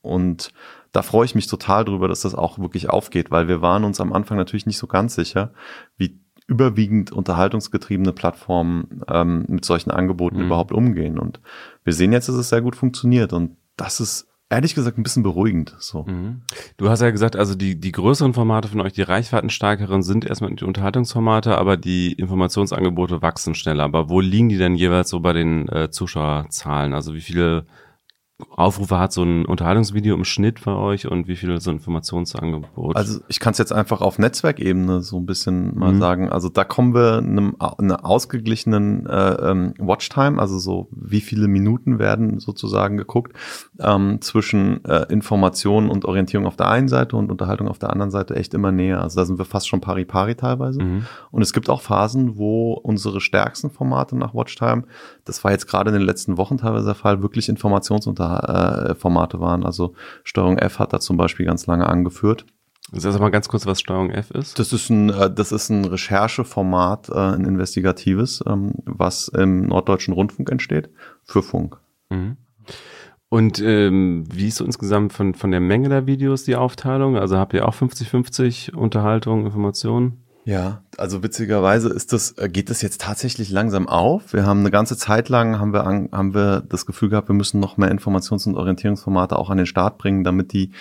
Und 0.00 0.52
da 0.90 1.02
freue 1.02 1.24
ich 1.24 1.36
mich 1.36 1.46
total 1.46 1.84
drüber, 1.84 2.08
dass 2.08 2.22
das 2.22 2.34
auch 2.34 2.58
wirklich 2.58 2.90
aufgeht, 2.90 3.30
weil 3.30 3.46
wir 3.46 3.62
waren 3.62 3.84
uns 3.84 4.00
am 4.00 4.12
Anfang 4.12 4.36
natürlich 4.36 4.66
nicht 4.66 4.78
so 4.78 4.88
ganz 4.88 5.14
sicher, 5.14 5.52
wie 5.96 6.20
überwiegend 6.48 7.12
unterhaltungsgetriebene 7.12 8.12
Plattformen 8.12 9.02
ähm, 9.08 9.44
mit 9.48 9.64
solchen 9.64 9.92
Angeboten 9.92 10.38
mhm. 10.38 10.46
überhaupt 10.46 10.72
umgehen. 10.72 11.20
Und 11.20 11.40
wir 11.84 11.92
sehen 11.92 12.12
jetzt, 12.12 12.28
dass 12.28 12.34
es 12.34 12.48
sehr 12.48 12.62
gut 12.62 12.74
funktioniert. 12.74 13.32
Und 13.32 13.56
das 13.76 14.00
ist 14.00 14.28
ehrlich 14.52 14.74
gesagt 14.74 14.98
ein 14.98 15.02
bisschen 15.02 15.22
beruhigend. 15.22 15.74
So. 15.78 16.04
Mhm. 16.04 16.42
Du 16.76 16.88
hast 16.88 17.00
ja 17.00 17.10
gesagt, 17.10 17.36
also 17.36 17.54
die, 17.54 17.80
die 17.80 17.92
größeren 17.92 18.34
Formate 18.34 18.68
von 18.68 18.80
euch, 18.80 18.92
die 18.92 19.02
reichweitenstarkeren 19.02 20.02
sind 20.02 20.24
erstmal 20.24 20.54
die 20.54 20.64
Unterhaltungsformate, 20.64 21.56
aber 21.56 21.76
die 21.76 22.12
Informationsangebote 22.12 23.22
wachsen 23.22 23.54
schneller. 23.54 23.84
Aber 23.84 24.08
wo 24.08 24.20
liegen 24.20 24.48
die 24.48 24.58
denn 24.58 24.74
jeweils 24.74 25.10
so 25.10 25.20
bei 25.20 25.32
den 25.32 25.68
äh, 25.68 25.90
Zuschauerzahlen? 25.90 26.92
Also 26.92 27.14
wie 27.14 27.20
viele 27.20 27.64
Aufrufe 28.50 28.98
hat 28.98 29.12
so 29.12 29.22
ein 29.22 29.46
Unterhaltungsvideo 29.46 30.14
im 30.14 30.24
Schnitt 30.24 30.64
bei 30.64 30.74
euch 30.74 31.06
und 31.06 31.28
wie 31.28 31.36
viel 31.36 31.60
so 31.60 31.70
Informationsangebot? 31.70 32.96
Also 32.96 33.20
ich 33.28 33.40
kann 33.40 33.52
es 33.52 33.58
jetzt 33.58 33.72
einfach 33.72 34.00
auf 34.00 34.18
Netzwerkebene 34.18 35.00
so 35.02 35.18
ein 35.18 35.26
bisschen 35.26 35.76
mal 35.78 35.92
mhm. 35.92 36.00
sagen. 36.00 36.28
Also 36.28 36.48
da 36.48 36.64
kommen 36.64 36.94
wir 36.94 37.18
einem, 37.18 37.56
einer 37.78 38.04
ausgeglichenen 38.04 39.06
äh, 39.06 39.50
ähm, 39.50 39.74
Watchtime, 39.78 40.40
also 40.40 40.58
so 40.58 40.88
wie 40.90 41.20
viele 41.20 41.48
Minuten 41.48 41.98
werden 41.98 42.40
sozusagen 42.40 42.96
geguckt, 42.96 43.36
ähm, 43.80 44.20
zwischen 44.20 44.84
äh, 44.84 45.06
Information 45.10 45.88
und 45.88 46.04
Orientierung 46.04 46.46
auf 46.46 46.56
der 46.56 46.68
einen 46.68 46.88
Seite 46.88 47.16
und 47.16 47.30
Unterhaltung 47.30 47.68
auf 47.68 47.78
der 47.78 47.90
anderen 47.90 48.10
Seite 48.10 48.36
echt 48.36 48.54
immer 48.54 48.72
näher. 48.72 49.00
Also 49.00 49.20
da 49.20 49.26
sind 49.26 49.38
wir 49.38 49.44
fast 49.44 49.68
schon 49.68 49.80
pari 49.80 50.04
pari 50.04 50.34
teilweise. 50.34 50.82
Mhm. 50.82 51.06
Und 51.30 51.42
es 51.42 51.52
gibt 51.52 51.68
auch 51.68 51.80
Phasen, 51.80 52.36
wo 52.36 52.74
unsere 52.74 53.20
stärksten 53.20 53.70
Formate 53.70 54.16
nach 54.16 54.34
Watchtime, 54.34 54.84
das 55.24 55.44
war 55.44 55.52
jetzt 55.52 55.66
gerade 55.66 55.90
in 55.90 55.94
den 55.94 56.06
letzten 56.06 56.36
Wochen 56.36 56.58
teilweise 56.58 56.86
der 56.86 56.94
Fall, 56.94 57.22
wirklich 57.22 57.48
Informationsformate 57.48 59.36
äh, 59.36 59.40
waren. 59.40 59.64
Also 59.64 59.94
Steuerung 60.24 60.58
F 60.58 60.78
hat 60.78 60.92
da 60.92 61.00
zum 61.00 61.16
Beispiel 61.16 61.46
ganz 61.46 61.66
lange 61.66 61.88
angeführt. 61.88 62.44
Sag 62.90 63.06
also 63.06 63.20
mal 63.20 63.30
ganz 63.30 63.48
kurz, 63.48 63.64
was 63.64 63.80
Steuerung 63.80 64.10
F 64.10 64.30
ist. 64.32 64.58
Das 64.58 64.72
ist 64.72 64.90
ein, 64.90 65.10
äh, 65.10 65.32
das 65.32 65.52
ist 65.52 65.70
ein 65.70 65.84
Rechercheformat, 65.84 67.08
äh, 67.08 67.14
ein 67.14 67.44
investigatives, 67.44 68.42
ähm, 68.46 68.74
was 68.84 69.28
im 69.28 69.66
Norddeutschen 69.66 70.12
Rundfunk 70.12 70.50
entsteht 70.50 70.90
für 71.24 71.42
Funk. 71.42 71.78
Mhm. 72.10 72.36
Und 73.28 73.60
ähm, 73.60 74.24
wie 74.30 74.48
ist 74.48 74.56
so 74.56 74.64
insgesamt 74.64 75.14
von, 75.14 75.34
von 75.34 75.50
der 75.50 75.60
Menge 75.60 75.88
der 75.88 76.06
Videos 76.06 76.44
die 76.44 76.56
Aufteilung? 76.56 77.16
Also 77.16 77.38
habt 77.38 77.54
ihr 77.54 77.66
auch 77.66 77.74
50-50 77.74 78.74
Unterhaltung, 78.74 79.46
Informationen? 79.46 80.21
Ja, 80.44 80.82
also 80.96 81.22
witzigerweise 81.22 81.88
ist 81.88 82.12
das, 82.12 82.32
äh, 82.32 82.48
geht 82.48 82.68
das 82.68 82.82
jetzt 82.82 83.00
tatsächlich 83.00 83.50
langsam 83.50 83.88
auf. 83.88 84.32
Wir 84.32 84.44
haben 84.44 84.60
eine 84.60 84.72
ganze 84.72 84.96
Zeit 84.96 85.28
lang 85.28 85.60
haben 85.60 85.72
wir, 85.72 85.84
haben 85.84 86.34
wir 86.34 86.62
das 86.68 86.84
Gefühl 86.84 87.10
gehabt, 87.10 87.28
wir 87.28 87.34
müssen 87.34 87.60
noch 87.60 87.76
mehr 87.76 87.92
Informations- 87.92 88.46
und 88.48 88.56
Orientierungsformate 88.56 89.36
auch 89.38 89.50
an 89.50 89.58
den 89.58 89.66
Start 89.66 89.98
bringen, 89.98 90.24
damit 90.24 90.52
die 90.52 90.72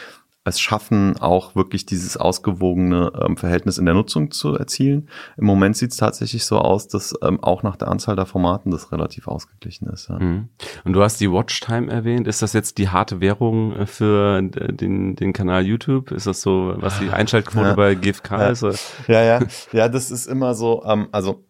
es 0.43 0.59
schaffen, 0.59 1.17
auch 1.19 1.55
wirklich 1.55 1.85
dieses 1.85 2.17
ausgewogene 2.17 3.11
ähm, 3.23 3.37
Verhältnis 3.37 3.77
in 3.77 3.85
der 3.85 3.93
Nutzung 3.93 4.31
zu 4.31 4.55
erzielen. 4.55 5.07
Im 5.37 5.45
Moment 5.45 5.77
sieht 5.77 5.91
es 5.91 5.97
tatsächlich 5.97 6.45
so 6.45 6.57
aus, 6.57 6.87
dass 6.87 7.13
ähm, 7.21 7.43
auch 7.43 7.61
nach 7.61 7.75
der 7.75 7.89
Anzahl 7.89 8.15
der 8.15 8.25
Formaten 8.25 8.71
das 8.71 8.91
relativ 8.91 9.27
ausgeglichen 9.27 9.87
ist. 9.87 10.09
Ja. 10.09 10.17
Mhm. 10.17 10.49
Und 10.83 10.93
du 10.93 11.03
hast 11.03 11.21
die 11.21 11.31
Watchtime 11.31 11.91
erwähnt. 11.91 12.27
Ist 12.27 12.41
das 12.41 12.53
jetzt 12.53 12.79
die 12.79 12.89
harte 12.89 13.21
Währung 13.21 13.75
äh, 13.75 13.85
für 13.85 14.41
den, 14.41 15.15
den 15.15 15.33
Kanal 15.33 15.63
YouTube? 15.65 16.11
Ist 16.11 16.25
das 16.25 16.41
so, 16.41 16.73
was 16.77 16.97
die 16.99 17.09
Einschaltquote 17.09 17.69
ja. 17.69 17.75
bei 17.75 17.93
GFK 17.93 18.31
ja. 18.31 18.49
ist? 18.49 18.61
Ja, 19.07 19.21
ja. 19.21 19.39
Ja, 19.71 19.89
das 19.89 20.09
ist 20.09 20.25
immer 20.25 20.55
so, 20.55 20.83
ähm, 20.85 21.07
also 21.11 21.45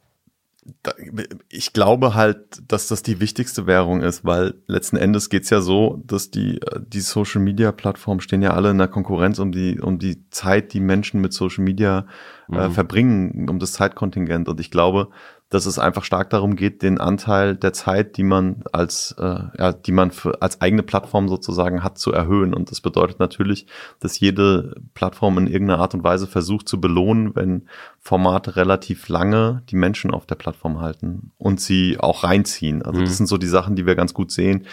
ich 1.50 1.74
glaube 1.74 2.14
halt, 2.14 2.62
dass 2.68 2.88
das 2.88 3.02
die 3.02 3.20
wichtigste 3.20 3.66
Währung 3.66 4.02
ist, 4.02 4.24
weil 4.24 4.54
letzten 4.68 4.96
Endes 4.96 5.30
geht's 5.30 5.50
ja 5.50 5.60
so, 5.60 6.02
dass 6.06 6.30
die, 6.30 6.60
die 6.88 7.00
Social 7.00 7.42
Media 7.42 7.72
Plattformen 7.72 8.22
stehen 8.22 8.44
ja 8.44 8.54
alle 8.54 8.70
in 8.70 8.78
der 8.78 8.88
Konkurrenz 8.88 9.40
um 9.40 9.52
die, 9.52 9.80
um 9.80 9.98
die 9.98 10.30
Zeit, 10.30 10.74
die 10.74 10.80
Menschen 10.80 11.20
mit 11.20 11.34
Social 11.34 11.64
Media 11.64 12.06
äh, 12.52 12.68
mhm. 12.68 12.72
verbringen, 12.74 13.50
um 13.50 13.58
das 13.58 13.74
Zeitkontingent. 13.74 14.48
Und 14.48 14.60
ich 14.60 14.70
glaube, 14.70 15.10
dass 15.52 15.66
es 15.66 15.78
einfach 15.78 16.06
stark 16.06 16.30
darum 16.30 16.56
geht, 16.56 16.82
den 16.82 16.98
Anteil 16.98 17.58
der 17.58 17.74
Zeit, 17.74 18.16
die 18.16 18.24
man 18.24 18.64
als, 18.72 19.14
äh, 19.20 19.40
ja, 19.60 19.74
die 19.74 19.92
man 19.92 20.12
für, 20.12 20.42
als 20.42 20.62
eigene 20.62 20.82
Plattform 20.82 21.28
sozusagen 21.28 21.84
hat, 21.84 21.98
zu 21.98 22.14
erhöhen. 22.14 22.54
Und 22.54 22.72
das 22.72 22.80
bedeutet 22.80 23.20
natürlich, 23.20 23.68
dass 24.00 24.18
jede 24.18 24.76
Plattform 24.94 25.38
in 25.38 25.48
irgendeiner 25.48 25.82
Art 25.82 25.94
und 25.94 26.06
Weise 26.06 26.26
versucht 26.26 26.70
zu 26.70 26.80
belohnen, 26.80 27.36
wenn 27.36 27.68
Formate 28.00 28.56
relativ 28.56 29.10
lange 29.10 29.62
die 29.70 29.76
Menschen 29.76 30.12
auf 30.12 30.26
der 30.26 30.36
Plattform 30.36 30.80
halten 30.80 31.32
und 31.38 31.60
sie 31.60 32.00
auch 32.00 32.24
reinziehen. 32.24 32.82
Also 32.82 33.02
mhm. 33.02 33.06
das 33.06 33.18
sind 33.18 33.28
so 33.28 33.38
die 33.38 33.48
Sachen, 33.48 33.76
die 33.76 33.86
wir 33.86 33.96
ganz 33.96 34.14
gut 34.14 34.32
sehen 34.32 34.66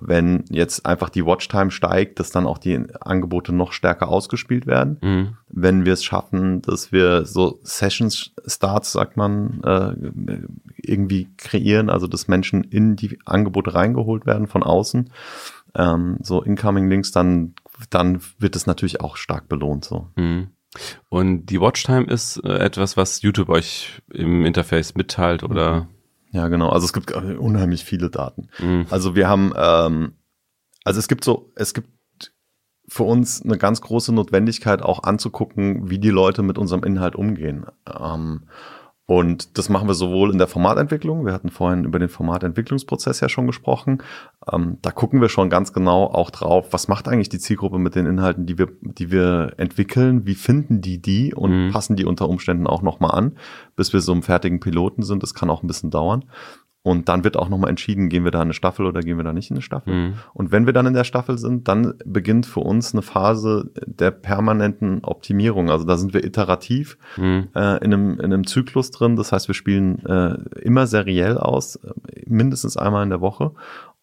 wenn 0.00 0.44
jetzt 0.48 0.86
einfach 0.86 1.10
die 1.10 1.24
Watchtime 1.24 1.70
steigt, 1.70 2.18
dass 2.18 2.30
dann 2.30 2.46
auch 2.46 2.58
die 2.58 2.78
Angebote 3.00 3.52
noch 3.52 3.72
stärker 3.72 4.08
ausgespielt 4.08 4.66
werden. 4.66 4.98
Mhm. 5.02 5.36
Wenn 5.48 5.84
wir 5.84 5.92
es 5.92 6.04
schaffen, 6.04 6.62
dass 6.62 6.92
wir 6.92 7.24
so 7.24 7.60
Sessions 7.62 8.32
Starts, 8.46 8.92
sagt 8.92 9.16
man, 9.16 9.60
äh, 9.62 9.94
irgendwie 10.76 11.28
kreieren, 11.36 11.90
also 11.90 12.06
dass 12.06 12.28
Menschen 12.28 12.64
in 12.64 12.96
die 12.96 13.18
Angebote 13.24 13.74
reingeholt 13.74 14.26
werden 14.26 14.46
von 14.46 14.62
außen, 14.62 15.10
ähm, 15.74 16.18
so 16.22 16.42
Incoming 16.42 16.88
Links, 16.88 17.12
dann, 17.12 17.54
dann 17.90 18.20
wird 18.38 18.56
es 18.56 18.66
natürlich 18.66 19.00
auch 19.00 19.16
stark 19.16 19.48
belohnt. 19.48 19.84
So. 19.84 20.08
Mhm. 20.16 20.48
Und 21.08 21.46
die 21.46 21.60
Watchtime 21.60 22.06
ist 22.06 22.38
äh, 22.44 22.58
etwas, 22.58 22.96
was 22.96 23.22
YouTube 23.22 23.48
euch 23.48 24.00
im 24.12 24.44
Interface 24.44 24.94
mitteilt 24.94 25.42
oder? 25.42 25.82
Mhm. 25.82 25.86
Ja, 26.32 26.48
genau. 26.48 26.68
Also 26.68 26.84
es 26.84 26.92
gibt 26.92 27.12
unheimlich 27.12 27.84
viele 27.84 28.10
Daten. 28.10 28.48
Mhm. 28.58 28.86
Also 28.90 29.14
wir 29.14 29.28
haben, 29.28 29.52
ähm, 29.56 30.12
also 30.84 30.98
es 30.98 31.08
gibt 31.08 31.24
so, 31.24 31.52
es 31.56 31.74
gibt 31.74 31.88
für 32.88 33.04
uns 33.04 33.42
eine 33.42 33.56
ganz 33.56 33.80
große 33.80 34.12
Notwendigkeit 34.12 34.82
auch 34.82 35.04
anzugucken, 35.04 35.90
wie 35.90 35.98
die 35.98 36.10
Leute 36.10 36.42
mit 36.42 36.58
unserem 36.58 36.82
Inhalt 36.82 37.14
umgehen. 37.14 37.66
Ähm, 37.86 38.48
und 39.10 39.58
das 39.58 39.68
machen 39.68 39.88
wir 39.88 39.94
sowohl 39.94 40.30
in 40.30 40.38
der 40.38 40.46
Formatentwicklung, 40.46 41.26
wir 41.26 41.32
hatten 41.32 41.48
vorhin 41.48 41.82
über 41.82 41.98
den 41.98 42.08
Formatentwicklungsprozess 42.08 43.18
ja 43.18 43.28
schon 43.28 43.48
gesprochen. 43.48 44.04
Ähm, 44.52 44.78
da 44.82 44.92
gucken 44.92 45.20
wir 45.20 45.28
schon 45.28 45.50
ganz 45.50 45.72
genau 45.72 46.04
auch 46.04 46.30
drauf, 46.30 46.68
was 46.70 46.86
macht 46.86 47.08
eigentlich 47.08 47.28
die 47.28 47.40
Zielgruppe 47.40 47.80
mit 47.80 47.96
den 47.96 48.06
Inhalten, 48.06 48.46
die 48.46 48.56
wir, 48.56 48.68
die 48.82 49.10
wir 49.10 49.54
entwickeln, 49.56 50.26
wie 50.26 50.36
finden 50.36 50.80
die 50.80 51.02
die 51.02 51.34
und 51.34 51.50
mhm. 51.50 51.72
passen 51.72 51.96
die 51.96 52.04
unter 52.04 52.28
Umständen 52.28 52.68
auch 52.68 52.82
nochmal 52.82 53.10
an, 53.10 53.36
bis 53.74 53.92
wir 53.92 54.00
so 54.00 54.12
im 54.12 54.22
fertigen 54.22 54.60
Piloten 54.60 55.02
sind. 55.02 55.24
Das 55.24 55.34
kann 55.34 55.50
auch 55.50 55.64
ein 55.64 55.66
bisschen 55.66 55.90
dauern. 55.90 56.26
Und 56.82 57.10
dann 57.10 57.24
wird 57.24 57.36
auch 57.36 57.50
nochmal 57.50 57.68
entschieden, 57.68 58.08
gehen 58.08 58.24
wir 58.24 58.30
da 58.30 58.38
in 58.38 58.44
eine 58.44 58.54
Staffel 58.54 58.86
oder 58.86 59.00
gehen 59.00 59.18
wir 59.18 59.24
da 59.24 59.34
nicht 59.34 59.50
in 59.50 59.56
eine 59.56 59.62
Staffel. 59.62 59.92
Mhm. 59.92 60.14
Und 60.32 60.50
wenn 60.50 60.64
wir 60.64 60.72
dann 60.72 60.86
in 60.86 60.94
der 60.94 61.04
Staffel 61.04 61.36
sind, 61.36 61.68
dann 61.68 61.94
beginnt 62.06 62.46
für 62.46 62.60
uns 62.60 62.94
eine 62.94 63.02
Phase 63.02 63.70
der 63.84 64.10
permanenten 64.10 65.04
Optimierung. 65.04 65.70
Also 65.70 65.84
da 65.84 65.98
sind 65.98 66.14
wir 66.14 66.24
iterativ 66.24 66.96
mhm. 67.18 67.48
äh, 67.54 67.84
in, 67.84 67.92
einem, 67.92 68.12
in 68.12 68.32
einem 68.32 68.46
Zyklus 68.46 68.90
drin. 68.92 69.16
Das 69.16 69.30
heißt, 69.30 69.46
wir 69.46 69.54
spielen 69.54 70.04
äh, 70.06 70.38
immer 70.62 70.86
seriell 70.86 71.36
aus, 71.36 71.76
äh, 71.76 71.90
mindestens 72.26 72.78
einmal 72.78 73.02
in 73.02 73.10
der 73.10 73.20
Woche. 73.20 73.52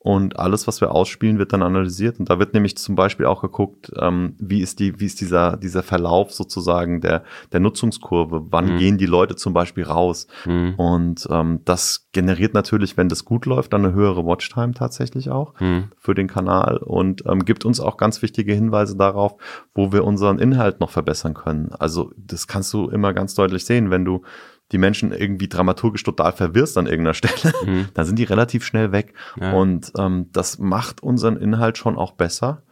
Und 0.07 0.39
alles, 0.39 0.67
was 0.67 0.79
wir 0.79 0.91
ausspielen, 0.91 1.37
wird 1.37 1.51
dann 1.51 1.61
analysiert. 1.61 2.17
Und 2.17 2.29
da 2.29 2.39
wird 2.39 2.53
nämlich 2.53 2.77
zum 2.77 2.95
Beispiel 2.95 3.25
auch 3.25 3.41
geguckt, 3.41 3.91
ähm, 3.99 4.35
wie 4.39 4.61
ist 4.61 4.79
die, 4.79 5.01
wie 5.01 5.05
ist 5.05 5.19
dieser, 5.19 5.57
dieser 5.57 5.83
Verlauf 5.83 6.31
sozusagen 6.31 7.01
der, 7.01 7.25
der 7.51 7.59
Nutzungskurve? 7.59 8.45
Wann 8.49 8.75
mhm. 8.75 8.77
gehen 8.77 8.97
die 8.97 9.05
Leute 9.05 9.35
zum 9.35 9.51
Beispiel 9.51 9.83
raus? 9.83 10.27
Mhm. 10.45 10.75
Und 10.77 11.27
ähm, 11.29 11.59
das 11.65 12.07
generiert 12.13 12.53
natürlich, 12.53 12.95
wenn 12.95 13.09
das 13.09 13.25
gut 13.25 13.45
läuft, 13.45 13.73
dann 13.73 13.83
eine 13.83 13.93
höhere 13.93 14.25
Watchtime 14.25 14.73
tatsächlich 14.73 15.29
auch 15.29 15.59
mhm. 15.59 15.89
für 15.97 16.15
den 16.15 16.27
Kanal 16.27 16.77
und 16.77 17.25
ähm, 17.25 17.43
gibt 17.43 17.65
uns 17.65 17.81
auch 17.81 17.97
ganz 17.97 18.21
wichtige 18.21 18.53
Hinweise 18.53 18.95
darauf, 18.95 19.35
wo 19.73 19.91
wir 19.91 20.05
unseren 20.05 20.39
Inhalt 20.39 20.79
noch 20.79 20.89
verbessern 20.89 21.33
können. 21.33 21.73
Also 21.77 22.13
das 22.15 22.47
kannst 22.47 22.73
du 22.73 22.87
immer 22.87 23.13
ganz 23.13 23.35
deutlich 23.35 23.65
sehen, 23.65 23.91
wenn 23.91 24.05
du 24.05 24.21
die 24.71 24.77
Menschen 24.77 25.11
irgendwie 25.11 25.47
dramaturgisch 25.47 26.03
total 26.03 26.33
verwirrst 26.33 26.77
an 26.77 26.87
irgendeiner 26.87 27.13
Stelle, 27.13 27.53
mhm. 27.65 27.87
dann 27.93 28.05
sind 28.05 28.19
die 28.19 28.25
relativ 28.25 28.65
schnell 28.65 28.91
weg. 28.91 29.13
Ja. 29.39 29.53
Und 29.53 29.91
ähm, 29.97 30.29
das 30.33 30.59
macht 30.59 31.01
unseren 31.01 31.37
Inhalt 31.37 31.77
schon 31.77 31.97
auch 31.97 32.11
besser. 32.11 32.63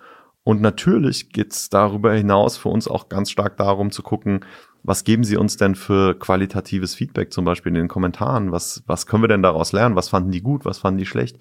Und 0.43 0.61
natürlich 0.61 1.29
geht's 1.31 1.69
darüber 1.69 2.13
hinaus 2.13 2.57
für 2.57 2.69
uns 2.69 2.87
auch 2.87 3.09
ganz 3.09 3.31
stark 3.31 3.57
darum 3.57 3.91
zu 3.91 4.03
gucken, 4.03 4.41
was 4.83 5.03
geben 5.03 5.23
Sie 5.23 5.37
uns 5.37 5.57
denn 5.57 5.73
für 5.73 6.13
qualitatives 6.13 6.93
Feedback, 6.93 7.33
zum 7.33 7.43
Beispiel 7.43 7.71
in 7.71 7.75
den 7.75 7.87
Kommentaren? 7.87 8.51
Was, 8.51 8.83
was 8.85 9.07
können 9.07 9.23
wir 9.23 9.27
denn 9.27 9.41
daraus 9.41 9.71
lernen? 9.71 9.95
Was 9.95 10.09
fanden 10.09 10.29
die 10.29 10.43
gut? 10.43 10.63
Was 10.63 10.77
fanden 10.77 10.99
die 10.99 11.07
schlecht? 11.07 11.39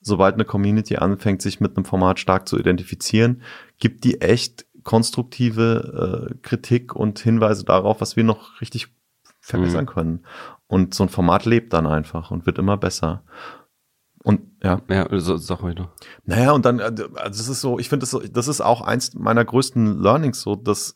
Sobald 0.00 0.34
eine 0.34 0.44
Community 0.44 0.96
anfängt, 0.96 1.42
sich 1.42 1.58
mit 1.58 1.76
einem 1.76 1.84
Format 1.84 2.20
stark 2.20 2.46
zu 2.46 2.56
identifizieren, 2.56 3.42
gibt 3.78 4.04
die 4.04 4.20
echt 4.20 4.66
konstruktive 4.84 6.30
äh, 6.30 6.34
Kritik 6.42 6.94
und 6.94 7.18
Hinweise 7.18 7.64
darauf, 7.64 8.00
was 8.00 8.14
wir 8.14 8.22
noch 8.22 8.60
richtig 8.60 8.88
verbessern 9.44 9.84
mhm. 9.84 9.88
können. 9.88 10.26
Und 10.66 10.94
so 10.94 11.04
ein 11.04 11.08
Format 11.08 11.44
lebt 11.44 11.72
dann 11.72 11.86
einfach 11.86 12.30
und 12.30 12.46
wird 12.46 12.58
immer 12.58 12.76
besser. 12.76 13.22
Und 14.22 14.40
ja. 14.62 14.80
Ja, 14.88 15.06
so, 15.20 15.36
sag 15.36 15.60
heute. 15.60 15.90
Naja, 16.24 16.52
und 16.52 16.64
dann, 16.64 16.80
also 16.80 17.10
das 17.14 17.48
ist 17.48 17.60
so, 17.60 17.78
ich 17.78 17.90
finde, 17.90 18.06
das, 18.06 18.18
das 18.32 18.48
ist 18.48 18.62
auch 18.62 18.80
eins 18.80 19.12
meiner 19.14 19.44
größten 19.44 20.00
Learnings, 20.00 20.40
so, 20.40 20.56
dass, 20.56 20.94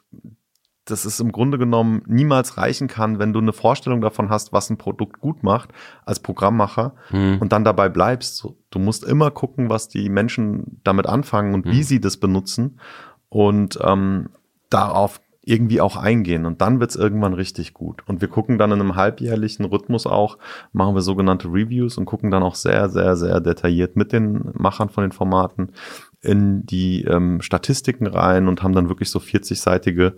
dass 0.87 1.05
es 1.05 1.21
im 1.21 1.31
Grunde 1.31 1.59
genommen 1.59 2.03
niemals 2.07 2.57
reichen 2.57 2.89
kann, 2.89 3.19
wenn 3.19 3.35
du 3.35 3.41
eine 3.41 3.53
Vorstellung 3.53 4.01
davon 4.01 4.31
hast, 4.31 4.55
was 4.55 4.71
ein 4.71 4.79
Produkt 4.79 5.21
gut 5.21 5.43
macht 5.43 5.71
als 6.07 6.21
Programmmacher 6.21 6.95
mhm. 7.11 7.37
und 7.41 7.53
dann 7.53 7.65
dabei 7.65 7.91
bleibst. 7.91 8.39
So, 8.39 8.57
du 8.71 8.79
musst 8.79 9.05
immer 9.05 9.31
gucken, 9.31 9.69
was 9.69 9.89
die 9.89 10.09
Menschen 10.09 10.81
damit 10.85 11.07
anfangen 11.07 11.53
und 11.53 11.67
mhm. 11.67 11.73
wie 11.73 11.83
sie 11.83 12.01
das 12.01 12.17
benutzen 12.17 12.81
und 13.29 13.79
ähm, 13.83 14.31
darauf 14.71 15.21
irgendwie 15.49 15.81
auch 15.81 15.97
eingehen 15.97 16.45
und 16.45 16.61
dann 16.61 16.79
wird's 16.79 16.95
irgendwann 16.95 17.33
richtig 17.33 17.73
gut. 17.73 18.03
Und 18.07 18.21
wir 18.21 18.29
gucken 18.29 18.59
dann 18.59 18.71
in 18.71 18.81
einem 18.81 18.97
halbjährlichen 18.97 19.65
Rhythmus 19.65 20.07
auch, 20.07 20.37
machen 20.73 20.95
wir 20.95 21.01
sogenannte 21.01 21.49
Reviews 21.49 21.97
und 21.97 22.05
gucken 22.05 22.31
dann 22.31 22.43
auch 22.43 22.55
sehr, 22.55 22.91
sehr, 22.91 23.17
sehr 23.17 23.41
detailliert 23.41 23.97
mit 23.97 24.13
den 24.13 24.51
Machern 24.53 24.91
von 24.91 25.05
den 25.05 25.13
Formaten 25.13 25.73
in 26.21 26.67
die 26.67 27.05
ähm, 27.05 27.41
Statistiken 27.41 28.07
rein 28.07 28.47
und 28.47 28.63
haben 28.63 28.75
dann 28.75 28.91
wirklich 28.91 29.09
so 29.09 29.21
40-seitige 29.21 30.13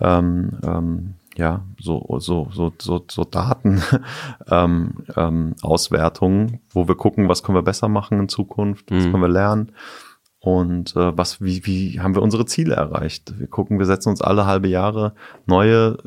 ähm, 0.00 0.58
ähm, 0.64 1.14
ja, 1.36 1.64
so, 1.80 2.04
so, 2.18 2.48
so, 2.52 2.72
so, 2.78 3.04
so 3.08 3.24
Daten, 3.24 3.82
ähm, 4.50 5.04
ähm, 5.16 5.54
Auswertungen, 5.62 6.60
wo 6.70 6.88
wir 6.88 6.96
gucken, 6.96 7.28
was 7.28 7.42
können 7.42 7.56
wir 7.56 7.62
besser 7.62 7.88
machen 7.88 8.18
in 8.18 8.28
Zukunft, 8.28 8.90
was 8.90 9.06
mhm. 9.06 9.12
können 9.12 9.22
wir 9.22 9.28
lernen 9.28 9.72
und 10.44 10.96
äh, 10.96 11.16
was, 11.16 11.40
wie, 11.40 11.64
wie 11.66 12.00
haben 12.00 12.16
wir 12.16 12.22
unsere 12.22 12.44
Ziele 12.46 12.74
erreicht? 12.74 13.32
Wir 13.38 13.46
gucken, 13.46 13.78
wir 13.78 13.86
setzen 13.86 14.08
uns 14.08 14.20
alle 14.20 14.44
halbe 14.44 14.66
Jahre 14.66 15.14
neue 15.46 15.98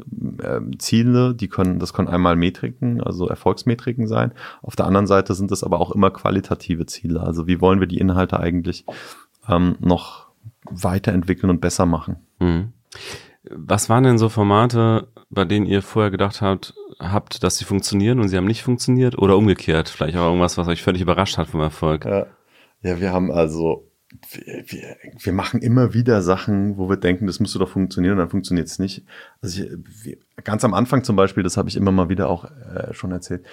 äh, 0.44 0.60
Ziele, 0.78 1.34
die 1.34 1.48
können, 1.48 1.80
das 1.80 1.94
können 1.94 2.10
einmal 2.10 2.36
Metriken, 2.36 3.02
also 3.02 3.30
Erfolgsmetriken 3.30 4.10
sein. 4.10 4.34
Auf 4.62 4.76
der 4.76 4.88
anderen 4.88 5.08
Seite 5.08 5.36
sind 5.36 5.54
es 5.54 5.64
aber 5.64 5.80
auch 5.80 5.92
immer 5.92 6.12
qualitative 6.12 6.86
Ziele. 6.86 7.22
Also 7.22 7.48
wie 7.48 7.62
wollen 7.62 7.80
wir 7.80 7.88
die 7.88 7.98
Inhalte 7.98 8.38
eigentlich 8.38 8.84
ähm, 9.48 9.78
noch 9.80 10.28
weiterentwickeln 10.70 11.50
und 11.50 11.62
besser 11.62 11.86
machen? 11.86 12.18
Mhm. 12.40 12.74
Was 13.50 13.88
waren 13.88 14.04
denn 14.04 14.18
so 14.18 14.28
Formate, 14.28 15.08
bei 15.30 15.46
denen 15.46 15.66
ihr 15.66 15.82
vorher 15.82 16.12
gedacht 16.12 16.42
habt, 16.42 16.74
habt, 17.00 17.42
dass 17.42 17.58
sie 17.58 17.64
funktionieren 17.64 18.20
und 18.20 18.28
sie 18.28 18.36
haben 18.36 18.48
nicht 18.48 18.64
funktioniert? 18.64 19.18
Oder 19.18 19.38
umgekehrt? 19.38 19.88
Vielleicht 19.88 20.18
auch 20.18 20.26
irgendwas, 20.26 20.58
was 20.58 20.68
euch 20.68 20.84
völlig 20.84 21.02
überrascht 21.02 21.38
hat 21.38 21.48
vom 21.48 21.62
Erfolg? 21.62 22.04
Ja, 22.04 22.26
ja 22.82 23.00
wir 23.00 23.14
haben 23.14 23.32
also 23.32 23.88
wir, 24.32 24.98
wir, 25.20 25.34
machen 25.34 25.62
immer 25.62 25.94
wieder 25.94 26.22
Sachen, 26.22 26.78
wo 26.78 26.90
wir 26.90 26.98
denken, 26.98 27.28
das 27.28 27.40
müsste 27.40 27.60
doch 27.60 27.70
funktionieren 27.70 28.14
und 28.14 28.20
dann 28.20 28.30
funktioniert 28.30 28.68
es 28.68 28.80
nicht. 28.80 29.04
Also 29.42 29.64
ich, 29.64 29.72
wir, 30.04 30.18
ganz 30.44 30.64
am 30.64 30.74
Anfang 30.74 31.04
zum 31.04 31.16
Beispiel, 31.16 31.44
das 31.44 31.58
habe 31.58 31.70
ich 31.70 31.76
immer 31.76 31.92
mal 31.92 32.10
wieder 32.10 32.30
auch 32.30 32.46
äh, 32.46 32.94
schon 32.94 33.12
erzählt, 33.12 33.46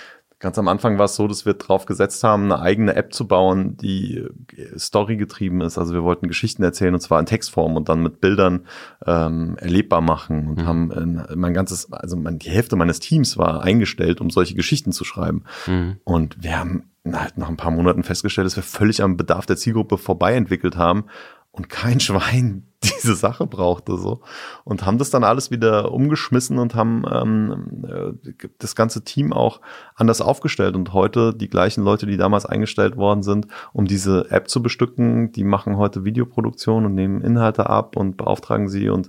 ganz 0.43 0.59
am 0.59 0.69
Anfang 0.69 0.99
war 0.99 1.07
es 1.07 1.15
so, 1.15 1.27
dass 1.27 1.47
wir 1.47 1.55
drauf 1.55 1.87
gesetzt 1.87 2.23
haben, 2.25 2.45
eine 2.45 2.61
eigene 2.61 2.95
App 2.97 3.15
zu 3.15 3.27
bauen, 3.27 3.77
die 3.79 4.17
äh, 4.57 4.79
Story 4.79 5.17
getrieben 5.17 5.62
ist. 5.62 5.79
Also 5.79 5.95
wir 5.95 6.03
wollten 6.03 6.29
Geschichten 6.29 6.62
erzählen 6.62 6.93
und 6.93 7.01
zwar 7.01 7.21
in 7.21 7.27
Textform 7.27 7.77
und 7.77 7.88
dann 7.88 8.03
mit 8.03 8.21
Bildern 8.21 8.67
ähm, 9.07 9.57
erlebbar 9.59 10.03
machen 10.03 10.49
und 10.49 10.59
mhm. 10.59 10.67
haben 10.67 10.91
äh, 10.91 11.37
mein 11.37 11.55
ganzes, 11.55 11.91
also 11.93 12.17
mein, 12.17 12.38
die 12.38 12.51
Hälfte 12.51 12.77
meines 12.77 13.01
Teams 13.01 13.38
war 13.38 13.62
eingestellt, 13.62 14.21
um 14.21 14.29
solche 14.29 14.55
Geschichten 14.55 14.93
zu 14.93 15.05
schreiben. 15.05 15.45
Mhm. 15.67 15.97
Und 16.05 16.43
wir 16.43 16.59
haben 16.59 16.91
halt 17.05 17.37
nach 17.37 17.49
ein 17.49 17.57
paar 17.57 17.71
Monaten 17.71 18.05
festgestellt, 18.05 18.47
dass 18.47 18.57
wir 18.57 18.62
völlig 18.62 19.03
am 19.03 19.17
Bedarf 19.17 19.47
der 19.47 19.57
Zielgruppe 19.57 19.99
vorbei 19.99 20.35
entwickelt 20.35 20.77
haben 20.77 21.05
und 21.51 21.69
kein 21.69 22.01
Schwein 22.01 22.67
diese 22.83 23.15
Sache 23.15 23.47
brauchte 23.47 23.97
so 23.97 24.23
und 24.65 24.85
haben 24.85 24.99
das 24.99 25.11
dann 25.11 25.23
alles 25.23 25.53
wieder 25.53 25.93
umgeschmissen 25.93 26.59
und 26.59 26.75
haben 26.75 27.05
ähm, 27.11 27.85
äh, 27.88 28.49
das 28.59 28.75
ganze 28.75 29.05
Team 29.05 29.33
auch 29.33 29.61
anders 29.95 30.21
aufgestellt 30.21 30.75
und 30.75 30.93
heute 30.93 31.33
die 31.33 31.49
gleichen 31.49 31.85
Leute, 31.85 32.07
die 32.07 32.17
damals 32.17 32.45
eingestellt 32.45 32.97
worden 32.97 33.23
sind, 33.23 33.47
um 33.73 33.87
diese 33.87 34.31
App 34.31 34.49
zu 34.49 34.62
bestücken, 34.62 35.31
die 35.31 35.45
machen 35.45 35.77
heute 35.77 36.05
Videoproduktion 36.05 36.85
und 36.87 36.95
nehmen 36.95 37.21
Inhalte 37.23 37.71
ab 37.71 37.97
und 37.97 38.17
beauftragen 38.17 38.69
sie 38.69 38.88
und 38.88 39.09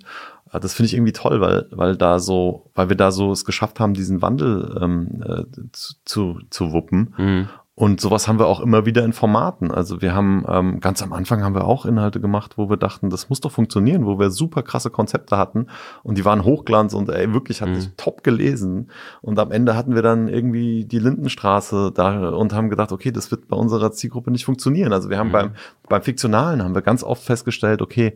äh, 0.52 0.60
das 0.60 0.74
finde 0.74 0.88
ich 0.88 0.94
irgendwie 0.94 1.14
toll, 1.14 1.42
weil, 1.42 1.68
weil 1.72 1.98
da 1.98 2.20
so, 2.20 2.70
weil 2.76 2.90
wir 2.90 2.96
da 2.96 3.12
so 3.12 3.32
es 3.32 3.44
geschafft 3.44 3.80
haben, 3.80 3.96
diesen 3.96 4.22
Wandel 4.22 4.78
ähm, 4.80 5.24
äh, 5.26 5.44
zu, 5.72 5.96
zu, 6.06 6.40
zu 6.52 6.72
wuppen. 6.72 7.16
Mhm. 7.18 7.50
Und 7.76 8.00
sowas 8.00 8.28
haben 8.28 8.38
wir 8.38 8.46
auch 8.46 8.60
immer 8.60 8.86
wieder 8.86 9.04
in 9.04 9.14
Formaten. 9.14 9.72
Also 9.72 10.00
wir 10.00 10.14
haben 10.14 10.46
ähm, 10.48 10.80
ganz 10.80 11.02
am 11.02 11.12
Anfang 11.12 11.44
haben 11.44 11.56
wir 11.56 11.66
auch 11.66 11.88
Inhalte 11.88 12.22
gemacht, 12.22 12.56
wo 12.56 12.70
wir 12.70 12.78
dachten, 12.78 13.10
das 13.10 13.30
muss 13.30 13.42
doch 13.42 13.52
funktionieren, 13.52 14.06
wo 14.06 14.20
wir 14.20 14.30
super 14.30 14.62
krasse 14.62 14.92
Konzepte 14.92 15.38
hatten 15.38 15.66
und 16.04 16.20
die 16.20 16.24
waren 16.24 16.44
Hochglanz 16.44 16.94
und 16.94 17.10
ey, 17.10 17.34
wirklich 17.34 17.64
hatte 17.64 17.72
mhm. 17.72 17.78
ich 17.80 17.90
top 17.98 18.24
gelesen. 18.24 18.92
Und 19.22 19.40
am 19.40 19.52
Ende 19.52 19.76
hatten 19.76 19.96
wir 19.96 20.04
dann 20.04 20.28
irgendwie 20.28 20.86
die 20.86 21.00
Lindenstraße 21.00 21.92
da 21.92 22.30
und 22.30 22.54
haben 22.54 22.70
gedacht, 22.70 22.92
okay, 22.92 23.12
das 23.12 23.32
wird 23.32 23.48
bei 23.48 23.58
unserer 23.58 23.92
Zielgruppe 23.92 24.30
nicht 24.30 24.46
funktionieren. 24.46 24.94
Also 24.94 25.10
wir 25.10 25.18
haben 25.18 25.30
mhm. 25.30 25.34
beim, 25.34 25.52
beim 25.90 26.04
Fiktionalen 26.04 26.62
haben 26.62 26.76
wir 26.76 26.84
ganz 26.84 27.04
oft 27.04 27.24
festgestellt, 27.24 27.82
okay, 27.82 28.16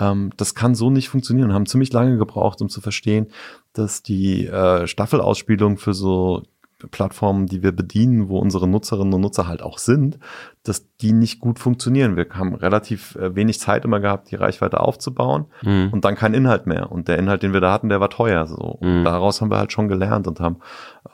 ähm, 0.00 0.30
das 0.36 0.56
kann 0.56 0.74
so 0.74 0.90
nicht 0.90 1.08
funktionieren. 1.08 1.52
Haben 1.52 1.66
ziemlich 1.66 1.92
lange 1.92 2.18
gebraucht, 2.18 2.60
um 2.60 2.68
zu 2.68 2.80
verstehen, 2.80 3.28
dass 3.72 4.02
die 4.02 4.46
äh, 4.46 4.86
Staffelausspielung 4.86 5.78
für 5.78 5.94
so 5.94 6.42
Plattformen, 6.90 7.46
die 7.46 7.62
wir 7.62 7.72
bedienen, 7.72 8.28
wo 8.28 8.38
unsere 8.38 8.68
Nutzerinnen 8.68 9.14
und 9.14 9.22
Nutzer 9.22 9.48
halt 9.48 9.62
auch 9.62 9.78
sind, 9.78 10.18
dass 10.62 10.94
die 10.96 11.12
nicht 11.12 11.40
gut 11.40 11.58
funktionieren. 11.58 12.16
Wir 12.16 12.26
haben 12.30 12.54
relativ 12.54 13.16
äh, 13.16 13.34
wenig 13.34 13.58
Zeit 13.60 13.86
immer 13.86 13.98
gehabt, 13.98 14.30
die 14.30 14.36
Reichweite 14.36 14.80
aufzubauen 14.80 15.46
mhm. 15.62 15.88
und 15.92 16.04
dann 16.04 16.16
kein 16.16 16.34
Inhalt 16.34 16.66
mehr. 16.66 16.92
Und 16.92 17.08
der 17.08 17.18
Inhalt, 17.18 17.42
den 17.42 17.54
wir 17.54 17.60
da 17.60 17.72
hatten, 17.72 17.88
der 17.88 18.00
war 18.00 18.10
teuer. 18.10 18.46
So. 18.46 18.56
Und 18.56 19.00
mhm. 19.00 19.04
daraus 19.04 19.40
haben 19.40 19.50
wir 19.50 19.56
halt 19.56 19.72
schon 19.72 19.88
gelernt 19.88 20.26
und 20.26 20.38
haben 20.38 20.58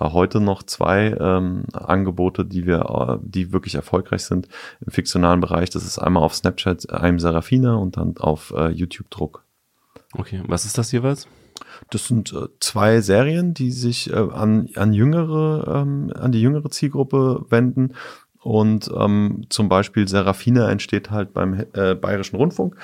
äh, 0.00 0.04
heute 0.04 0.40
noch 0.40 0.64
zwei 0.64 1.16
ähm, 1.20 1.64
Angebote, 1.72 2.44
die 2.44 2.66
wir, 2.66 3.20
äh, 3.20 3.24
die 3.24 3.52
wirklich 3.52 3.76
erfolgreich 3.76 4.24
sind 4.24 4.48
im 4.84 4.90
fiktionalen 4.90 5.40
Bereich. 5.40 5.70
Das 5.70 5.84
ist 5.84 6.00
einmal 6.00 6.24
auf 6.24 6.34
Snapchat 6.34 6.90
I'm 6.90 7.20
Serafina 7.20 7.76
und 7.76 7.96
dann 7.96 8.16
auf 8.18 8.52
äh, 8.56 8.68
YouTube 8.70 9.10
Druck. 9.10 9.44
Okay, 10.14 10.42
was 10.46 10.64
ist 10.64 10.76
das 10.76 10.90
jeweils? 10.90 11.28
Das 11.90 12.06
sind 12.06 12.32
äh, 12.32 12.46
zwei 12.60 13.00
Serien, 13.00 13.54
die 13.54 13.70
sich 13.70 14.10
äh, 14.10 14.16
an, 14.16 14.68
an 14.76 14.92
jüngere, 14.92 15.82
ähm, 15.82 16.12
an 16.14 16.32
die 16.32 16.40
jüngere 16.40 16.70
Zielgruppe 16.70 17.44
wenden. 17.48 17.94
Und 18.40 18.90
ähm, 18.96 19.46
zum 19.50 19.68
Beispiel 19.68 20.08
Serafina 20.08 20.68
entsteht 20.70 21.10
halt 21.10 21.32
beim 21.32 21.64
äh, 21.74 21.94
Bayerischen 21.94 22.36
Rundfunk 22.36 22.76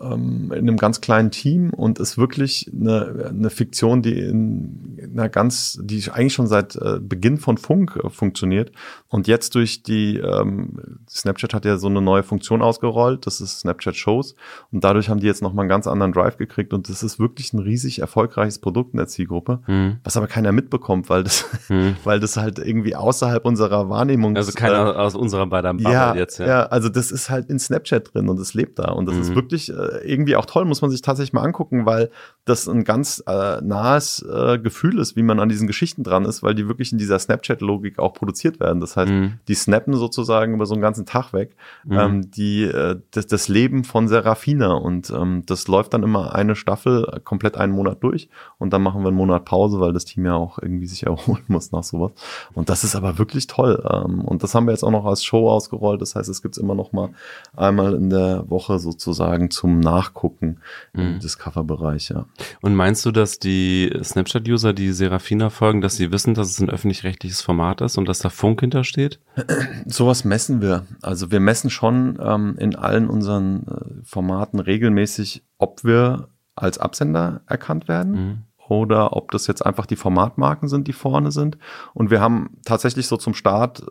ähm, 0.00 0.52
in 0.52 0.68
einem 0.68 0.76
ganz 0.76 1.00
kleinen 1.00 1.30
Team 1.30 1.70
und 1.70 1.98
ist 1.98 2.18
wirklich 2.18 2.70
eine, 2.72 3.26
eine 3.28 3.50
Fiktion, 3.50 4.02
die 4.02 4.18
in 4.18 4.98
einer 5.12 5.28
ganz, 5.28 5.78
die 5.82 6.10
eigentlich 6.10 6.34
schon 6.34 6.46
seit 6.46 6.76
äh, 6.76 6.98
Beginn 7.00 7.38
von 7.38 7.58
Funk 7.58 7.98
äh, 8.02 8.08
funktioniert 8.08 8.72
und 9.08 9.26
jetzt 9.26 9.54
durch 9.54 9.82
die 9.82 10.18
ähm, 10.18 10.98
Snapchat 11.08 11.54
hat 11.54 11.64
ja 11.64 11.76
so 11.78 11.88
eine 11.88 12.00
neue 12.00 12.22
Funktion 12.22 12.62
ausgerollt, 12.62 13.26
das 13.26 13.40
ist 13.40 13.60
Snapchat 13.60 13.96
Shows 13.96 14.34
und 14.70 14.84
dadurch 14.84 15.08
haben 15.08 15.20
die 15.20 15.26
jetzt 15.26 15.42
nochmal 15.42 15.64
einen 15.64 15.70
ganz 15.70 15.86
anderen 15.86 16.12
Drive 16.12 16.36
gekriegt 16.36 16.72
und 16.72 16.88
das 16.88 17.02
ist 17.02 17.18
wirklich 17.18 17.52
ein 17.52 17.58
riesig 17.58 18.00
erfolgreiches 18.00 18.58
Produkt 18.60 18.94
in 18.94 18.98
der 18.98 19.08
Zielgruppe, 19.08 19.60
mhm. 19.66 19.98
was 20.04 20.16
aber 20.16 20.26
keiner 20.26 20.52
mitbekommt, 20.52 21.10
weil 21.10 21.24
das, 21.24 21.46
mhm. 21.68 21.96
weil 22.04 22.20
das 22.20 22.36
halt 22.36 22.58
irgendwie 22.58 22.94
außerhalb 22.94 23.44
unserer 23.44 23.88
Wahrnehmung 23.88 24.36
Also 24.36 24.52
keiner 24.52 24.94
äh, 24.94 24.98
aus 24.98 25.14
unserer 25.14 25.46
beiden 25.46 25.78
ja, 25.78 26.14
jetzt, 26.14 26.38
ja. 26.38 26.46
Ja, 26.46 26.62
also 26.66 26.88
das 26.88 27.10
ist 27.10 27.30
halt 27.30 27.50
in 27.50 27.58
Snapchat 27.58 28.14
drin 28.14 28.28
und 28.28 28.38
es 28.38 28.54
lebt 28.54 28.78
da 28.78 28.92
und 28.92 29.06
das 29.06 29.16
mhm. 29.16 29.22
ist 29.22 29.34
wirklich 29.34 29.70
äh, 29.70 29.87
irgendwie 30.04 30.36
auch 30.36 30.46
toll, 30.46 30.64
muss 30.64 30.82
man 30.82 30.90
sich 30.90 31.02
tatsächlich 31.02 31.32
mal 31.32 31.42
angucken, 31.42 31.86
weil 31.86 32.10
das 32.44 32.68
ein 32.68 32.84
ganz 32.84 33.22
äh, 33.26 33.60
nahes 33.62 34.22
äh, 34.22 34.58
Gefühl 34.58 34.98
ist, 34.98 35.16
wie 35.16 35.22
man 35.22 35.40
an 35.40 35.48
diesen 35.48 35.66
Geschichten 35.66 36.02
dran 36.02 36.24
ist, 36.24 36.42
weil 36.42 36.54
die 36.54 36.68
wirklich 36.68 36.92
in 36.92 36.98
dieser 36.98 37.18
Snapchat-Logik 37.18 37.98
auch 37.98 38.14
produziert 38.14 38.60
werden. 38.60 38.80
Das 38.80 38.96
heißt, 38.96 39.10
mhm. 39.10 39.34
die 39.48 39.54
snappen 39.54 39.94
sozusagen 39.94 40.54
über 40.54 40.66
so 40.66 40.74
einen 40.74 40.82
ganzen 40.82 41.06
Tag 41.06 41.32
weg, 41.32 41.56
mhm. 41.84 41.98
ähm, 41.98 42.30
die, 42.30 42.64
äh, 42.64 43.00
das, 43.10 43.26
das 43.26 43.48
Leben 43.48 43.84
von 43.84 44.08
Serafina 44.08 44.72
und 44.74 45.10
ähm, 45.10 45.42
das 45.46 45.68
läuft 45.68 45.94
dann 45.94 46.02
immer 46.02 46.34
eine 46.34 46.56
Staffel 46.56 47.20
komplett 47.24 47.56
einen 47.56 47.72
Monat 47.72 48.02
durch 48.02 48.28
und 48.58 48.72
dann 48.72 48.82
machen 48.82 49.02
wir 49.02 49.08
einen 49.08 49.16
Monat 49.16 49.44
Pause, 49.44 49.80
weil 49.80 49.92
das 49.92 50.04
Team 50.04 50.26
ja 50.26 50.34
auch 50.34 50.58
irgendwie 50.58 50.86
sich 50.86 51.02
erholen 51.06 51.44
muss 51.48 51.72
nach 51.72 51.82
sowas. 51.82 52.12
Und 52.54 52.68
das 52.68 52.84
ist 52.84 52.96
aber 52.96 53.18
wirklich 53.18 53.46
toll. 53.46 53.82
Ähm, 53.90 54.20
und 54.22 54.42
das 54.42 54.54
haben 54.54 54.66
wir 54.66 54.72
jetzt 54.72 54.84
auch 54.84 54.90
noch 54.90 55.04
als 55.04 55.24
Show 55.24 55.48
ausgerollt. 55.48 56.00
Das 56.00 56.14
heißt, 56.14 56.28
es 56.28 56.42
gibt's 56.42 56.58
immer 56.58 56.74
noch 56.74 56.92
mal 56.92 57.10
einmal 57.56 57.94
in 57.94 58.10
der 58.10 58.48
Woche 58.50 58.78
sozusagen 58.78 59.50
zum 59.50 59.77
Nachgucken 59.80 60.60
mhm. 60.92 61.00
im 61.00 61.18
Discover-Bereich, 61.20 62.10
ja. 62.10 62.26
Und 62.60 62.74
meinst 62.74 63.04
du, 63.04 63.10
dass 63.10 63.38
die 63.38 63.92
Snapchat-User, 64.02 64.72
die 64.72 64.92
Serafina 64.92 65.50
folgen, 65.50 65.80
dass 65.80 65.96
sie 65.96 66.12
wissen, 66.12 66.34
dass 66.34 66.50
es 66.50 66.60
ein 66.60 66.70
öffentlich-rechtliches 66.70 67.42
Format 67.42 67.80
ist 67.80 67.98
und 67.98 68.08
dass 68.08 68.18
da 68.18 68.28
Funk 68.28 68.60
hintersteht? 68.60 69.20
Sowas 69.86 70.24
messen 70.24 70.60
wir. 70.60 70.86
Also 71.02 71.30
wir 71.30 71.40
messen 71.40 71.70
schon 71.70 72.18
ähm, 72.20 72.56
in 72.58 72.76
allen 72.76 73.08
unseren 73.08 73.66
äh, 73.66 74.04
Formaten 74.04 74.60
regelmäßig, 74.60 75.44
ob 75.58 75.84
wir 75.84 76.28
als 76.54 76.78
Absender 76.78 77.42
erkannt 77.46 77.88
werden. 77.88 78.12
Mhm 78.12 78.38
oder 78.68 79.16
ob 79.16 79.30
das 79.30 79.46
jetzt 79.46 79.64
einfach 79.64 79.86
die 79.86 79.96
Formatmarken 79.96 80.68
sind, 80.68 80.88
die 80.88 80.92
vorne 80.92 81.32
sind. 81.32 81.58
Und 81.94 82.10
wir 82.10 82.20
haben 82.20 82.58
tatsächlich 82.64 83.06
so 83.06 83.16
zum 83.16 83.34
Start 83.34 83.82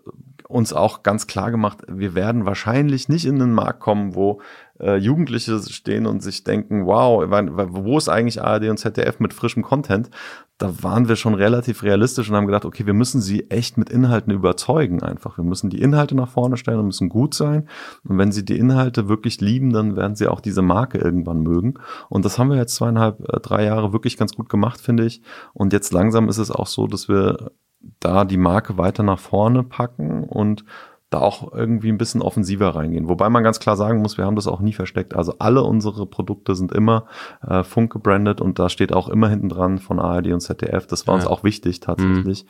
uns 0.47 0.71
auch 0.71 1.03
ganz 1.03 1.27
klar 1.27 1.51
gemacht, 1.51 1.79
wir 1.89 2.15
werden 2.15 2.45
wahrscheinlich 2.45 3.09
nicht 3.09 3.25
in 3.25 3.39
den 3.39 3.53
Markt 3.53 3.81
kommen, 3.81 4.15
wo 4.15 4.41
äh, 4.79 4.95
Jugendliche 4.95 5.59
stehen 5.59 6.05
und 6.05 6.23
sich 6.23 6.43
denken, 6.43 6.85
wow, 6.85 7.23
wo 7.27 7.97
ist 7.97 8.07
eigentlich 8.07 8.41
ARD 8.41 8.69
und 8.69 8.77
ZDF 8.77 9.19
mit 9.19 9.33
frischem 9.33 9.63
Content? 9.63 10.09
Da 10.57 10.83
waren 10.83 11.07
wir 11.09 11.17
schon 11.17 11.33
relativ 11.33 11.83
realistisch 11.83 12.29
und 12.29 12.35
haben 12.35 12.47
gedacht, 12.47 12.65
okay, 12.65 12.85
wir 12.85 12.93
müssen 12.93 13.21
sie 13.21 13.49
echt 13.49 13.77
mit 13.77 13.89
Inhalten 13.89 14.31
überzeugen 14.31 15.03
einfach. 15.03 15.37
Wir 15.37 15.43
müssen 15.43 15.69
die 15.69 15.81
Inhalte 15.81 16.15
nach 16.15 16.29
vorne 16.29 16.57
stellen 16.57 16.79
und 16.79 16.87
müssen 16.87 17.09
gut 17.09 17.33
sein. 17.33 17.67
Und 18.03 18.17
wenn 18.17 18.31
sie 18.31 18.45
die 18.45 18.57
Inhalte 18.57 19.09
wirklich 19.09 19.41
lieben, 19.41 19.71
dann 19.73 19.95
werden 19.95 20.15
sie 20.15 20.27
auch 20.27 20.39
diese 20.39 20.61
Marke 20.61 20.97
irgendwann 20.97 21.41
mögen. 21.41 21.75
Und 22.09 22.25
das 22.25 22.39
haben 22.39 22.49
wir 22.49 22.57
jetzt 22.57 22.75
zweieinhalb, 22.75 23.19
äh, 23.21 23.39
drei 23.41 23.65
Jahre 23.65 23.93
wirklich 23.93 24.17
ganz 24.17 24.33
gut 24.33 24.49
gemacht, 24.49 24.79
finde 24.79 25.05
ich. 25.05 25.21
Und 25.53 25.73
jetzt 25.73 25.91
langsam 25.93 26.29
ist 26.29 26.37
es 26.37 26.49
auch 26.49 26.67
so, 26.67 26.87
dass 26.87 27.09
wir 27.09 27.51
da 27.99 28.25
die 28.25 28.37
Marke 28.37 28.77
weiter 28.77 29.03
nach 29.03 29.19
vorne 29.19 29.63
packen 29.63 30.23
und 30.23 30.65
da 31.09 31.19
auch 31.19 31.53
irgendwie 31.53 31.89
ein 31.89 31.97
bisschen 31.97 32.21
offensiver 32.21 32.75
reingehen. 32.75 33.07
Wobei 33.07 33.29
man 33.29 33.43
ganz 33.43 33.59
klar 33.59 33.77
sagen 33.77 34.01
muss, 34.01 34.17
wir 34.17 34.25
haben 34.25 34.35
das 34.35 34.47
auch 34.47 34.59
nie 34.59 34.73
versteckt. 34.73 35.15
Also 35.15 35.35
alle 35.39 35.63
unsere 35.63 36.05
Produkte 36.05 36.53
sind 36.53 36.73
immer 36.73 37.05
äh, 37.41 37.63
Funk 37.63 37.93
gebrandet 37.93 38.41
und 38.41 38.59
da 38.59 38.67
steht 38.67 38.91
auch 38.91 39.07
immer 39.07 39.29
hinten 39.29 39.47
dran 39.47 39.79
von 39.79 39.99
ARD 39.99 40.27
und 40.27 40.41
ZDF. 40.41 40.85
Das 40.85 41.07
war 41.07 41.13
ja. 41.13 41.21
uns 41.21 41.27
auch 41.27 41.43
wichtig 41.43 41.79
tatsächlich, 41.79 42.43
mhm. 42.43 42.49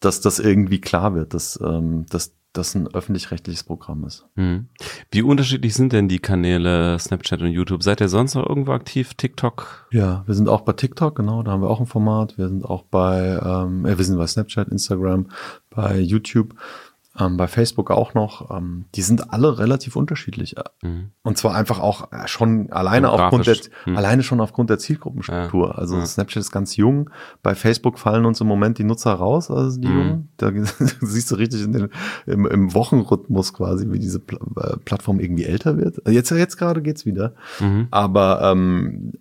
dass 0.00 0.20
das 0.20 0.40
irgendwie 0.40 0.80
klar 0.80 1.14
wird, 1.14 1.32
dass, 1.32 1.60
ähm, 1.62 2.06
dass 2.10 2.34
das 2.52 2.74
ein 2.74 2.86
öffentlich-rechtliches 2.86 3.64
Programm 3.64 4.04
ist. 4.04 4.26
Mhm. 4.34 4.68
Wie 5.10 5.22
unterschiedlich 5.22 5.74
sind 5.74 5.92
denn 5.92 6.08
die 6.08 6.18
Kanäle 6.18 6.98
Snapchat 6.98 7.40
und 7.40 7.52
YouTube? 7.52 7.82
Seid 7.82 8.00
ihr 8.00 8.08
sonst 8.08 8.34
noch 8.34 8.46
irgendwo 8.46 8.72
aktiv? 8.72 9.14
TikTok? 9.14 9.88
Ja, 9.90 10.22
wir 10.26 10.34
sind 10.34 10.48
auch 10.48 10.62
bei 10.62 10.72
TikTok, 10.72 11.16
genau, 11.16 11.42
da 11.42 11.52
haben 11.52 11.62
wir 11.62 11.70
auch 11.70 11.80
ein 11.80 11.86
Format. 11.86 12.36
Wir 12.38 12.48
sind 12.48 12.64
auch 12.64 12.82
bei, 12.82 13.40
ähm, 13.42 13.84
wir 13.84 14.04
sind 14.04 14.18
bei 14.18 14.26
Snapchat, 14.26 14.68
Instagram, 14.68 15.28
bei 15.70 15.98
YouTube. 15.98 16.54
Ähm, 17.18 17.36
bei 17.36 17.46
Facebook 17.46 17.90
auch 17.90 18.14
noch. 18.14 18.50
Ähm, 18.56 18.86
die 18.94 19.02
sind 19.02 19.32
alle 19.32 19.58
relativ 19.58 19.96
unterschiedlich. 19.96 20.54
Mhm. 20.82 21.10
Und 21.22 21.36
zwar 21.36 21.54
einfach 21.54 21.78
auch 21.78 22.08
schon 22.26 22.72
alleine 22.72 23.10
aufgrund 23.10 23.46
der, 23.46 23.56
mhm. 23.86 23.96
alleine 23.96 24.22
schon 24.22 24.40
aufgrund 24.40 24.70
der 24.70 24.78
Zielgruppenstruktur. 24.78 25.68
Ja. 25.68 25.74
Also 25.74 25.96
ja. 25.96 26.06
Snapchat 26.06 26.40
ist 26.40 26.52
ganz 26.52 26.76
jung. 26.76 27.10
Bei 27.42 27.54
Facebook 27.54 27.98
fallen 27.98 28.24
uns 28.24 28.40
im 28.40 28.46
Moment 28.46 28.78
die 28.78 28.84
Nutzer 28.84 29.12
raus, 29.12 29.50
also 29.50 29.78
die 29.78 29.88
mhm. 29.88 29.98
Jungen. 29.98 30.28
Da 30.38 30.50
siehst 31.00 31.30
du 31.30 31.34
richtig 31.34 31.64
in 31.64 31.72
den, 31.72 31.88
im, 32.26 32.46
im 32.46 32.74
Wochenrhythmus 32.74 33.52
quasi, 33.52 33.90
wie 33.90 33.98
diese 33.98 34.18
Pl 34.18 34.38
äh, 34.56 34.76
Plattform 34.78 35.20
irgendwie 35.20 35.44
älter 35.44 35.76
wird. 35.76 36.00
Jetzt, 36.08 36.30
jetzt 36.30 36.56
gerade 36.56 36.80
geht's 36.80 37.04
wieder. 37.04 37.34
Mhm. 37.60 37.88
Aber 37.90 38.40
ähm, 38.42 39.12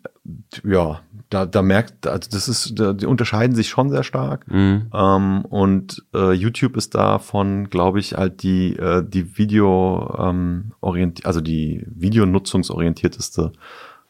ja, 0.64 1.02
da, 1.30 1.46
da 1.46 1.62
merkt, 1.62 2.06
also 2.06 2.30
das 2.32 2.48
ist, 2.48 2.80
da, 2.80 2.94
die 2.94 3.08
unterscheiden 3.08 3.56
sich 3.56 3.70
schon 3.70 3.90
sehr 3.90 4.04
stark. 4.04 4.48
Mhm. 4.52 4.88
Ähm, 4.94 5.46
und 5.46 6.06
äh, 6.14 6.34
YouTube 6.34 6.78
ist 6.78 6.94
davon, 6.94 7.70
glaube 7.70 8.00
ich, 8.00 8.14
halt 8.14 8.44
die, 8.44 8.76
äh, 8.76 9.04
die 9.08 9.38
Video 9.38 10.16
ähm, 10.20 10.74
orientiert, 10.82 11.26
also 11.26 11.42
die 11.42 11.86
Videonutzungsorientierteste 11.88 13.52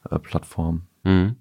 äh, 0.10 0.20
Plattform. 0.20 0.82
Mhm. 1.04 1.36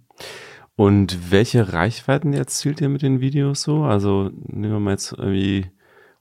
Und 0.77 1.31
welche 1.31 1.73
Reichweiten 1.73 2.33
erzielt 2.33 2.81
ihr 2.81 2.89
mit 2.89 3.03
den 3.03 3.21
Videos 3.21 3.63
so? 3.63 3.83
Also 3.83 4.31
nehmen 4.47 4.73
wir 4.73 4.81
mal 4.81 4.93
jetzt 4.93 5.13
irgendwie 5.13 5.67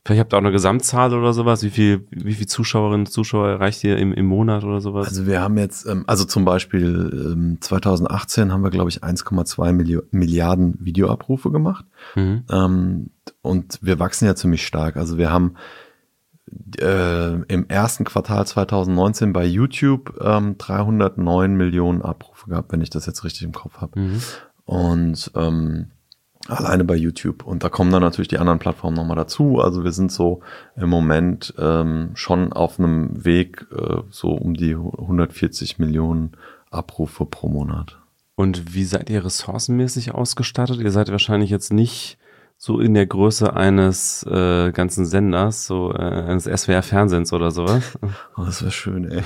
Vielleicht 0.06 0.22
habt 0.22 0.34
ihr 0.34 0.38
auch 0.38 0.42
eine 0.42 0.52
Gesamtzahl 0.52 1.14
oder 1.14 1.34
sowas. 1.34 1.62
Wie 1.62 1.70
viel, 1.70 2.08
wie 2.10 2.34
viel 2.34 2.48
Zuschauerinnen 2.48 3.02
und 3.02 3.12
Zuschauer 3.12 3.50
erreicht 3.50 3.84
ihr 3.84 3.98
im, 3.98 4.14
im 4.14 4.26
Monat 4.26 4.64
oder 4.64 4.82
sowas? 4.82 5.08
Also 5.08 5.28
wir 5.28 5.42
haben 5.42 5.58
jetzt, 5.58 5.86
ähm, 5.86 6.04
also 6.08 6.26
zum 6.26 6.46
Beispiel 6.46 7.34
ähm, 7.34 7.58
2018 7.60 8.52
haben 8.52 8.64
wir, 8.64 8.70
glaube 8.70 8.90
ich, 8.90 9.04
1,2 9.04 10.04
Milliarden 10.12 10.78
Videoabrufe 10.80 11.52
gemacht. 11.52 11.86
Mhm. 12.16 12.44
Ähm, 12.50 13.10
und 13.42 13.80
wir 13.82 14.00
wachsen 14.00 14.26
ja 14.26 14.36
ziemlich 14.36 14.66
stark. 14.66 14.96
Also 14.96 15.18
wir 15.18 15.32
haben 15.32 15.56
äh, 16.80 17.34
im 17.34 17.68
ersten 17.68 18.06
Quartal 18.06 18.48
2019 18.48 19.34
bei 19.34 19.46
YouTube 19.46 20.18
ähm, 20.22 20.58
309 20.58 21.56
Millionen 21.56 22.02
Abrufe 22.02 22.50
gehabt, 22.50 22.72
wenn 22.72 22.82
ich 22.82 22.90
das 22.90 23.06
jetzt 23.06 23.24
richtig 23.24 23.44
im 23.44 23.54
Kopf 23.54 23.78
habe. 23.78 24.00
Mhm. 24.00 24.22
Und 24.66 25.32
ähm, 25.36 25.92
Alleine 26.48 26.84
bei 26.84 26.96
YouTube. 26.96 27.46
Und 27.46 27.64
da 27.64 27.70
kommen 27.70 27.92
dann 27.92 28.02
natürlich 28.02 28.30
die 28.30 28.40
anderen 28.40 28.60
Plattformen 28.60 28.96
nochmal 28.96 29.18
dazu. 29.18 29.60
Also 29.60 29.84
wir 29.84 29.92
sind 29.92 30.12
so 30.12 30.42
im 30.76 30.90
Moment 30.90 31.54
ähm, 31.60 32.12
schon 32.14 32.54
auf 32.54 32.80
einem 32.80 33.26
Weg 33.26 33.68
äh, 33.72 34.02
so 34.10 34.32
um 34.32 34.54
die 34.54 34.74
140 34.74 35.80
Millionen 35.80 36.32
Abrufe 36.72 37.26
pro 37.26 37.50
Monat. 37.50 38.00
Und 38.36 38.74
wie 38.74 38.86
seid 38.86 39.10
ihr 39.10 39.26
ressourcenmäßig 39.26 40.14
ausgestattet? 40.14 40.80
Ihr 40.80 40.92
seid 40.92 41.12
wahrscheinlich 41.12 41.50
jetzt 41.50 41.74
nicht 41.74 42.18
so 42.62 42.82
in 42.82 42.94
der 42.94 43.08
Größe 43.08 43.56
eines 43.56 44.22
äh, 44.24 44.74
ganzen 44.74 45.06
Senders, 45.06 45.66
so 45.66 45.94
äh, 45.94 46.02
eines 46.02 46.44
SWR-Fernsehens 46.44 47.32
oder 47.32 47.52
sowas. 47.52 47.98
Oh, 48.36 48.44
das 48.46 48.62
wäre 48.62 48.72
schön, 48.72 49.10
ey. 49.10 49.22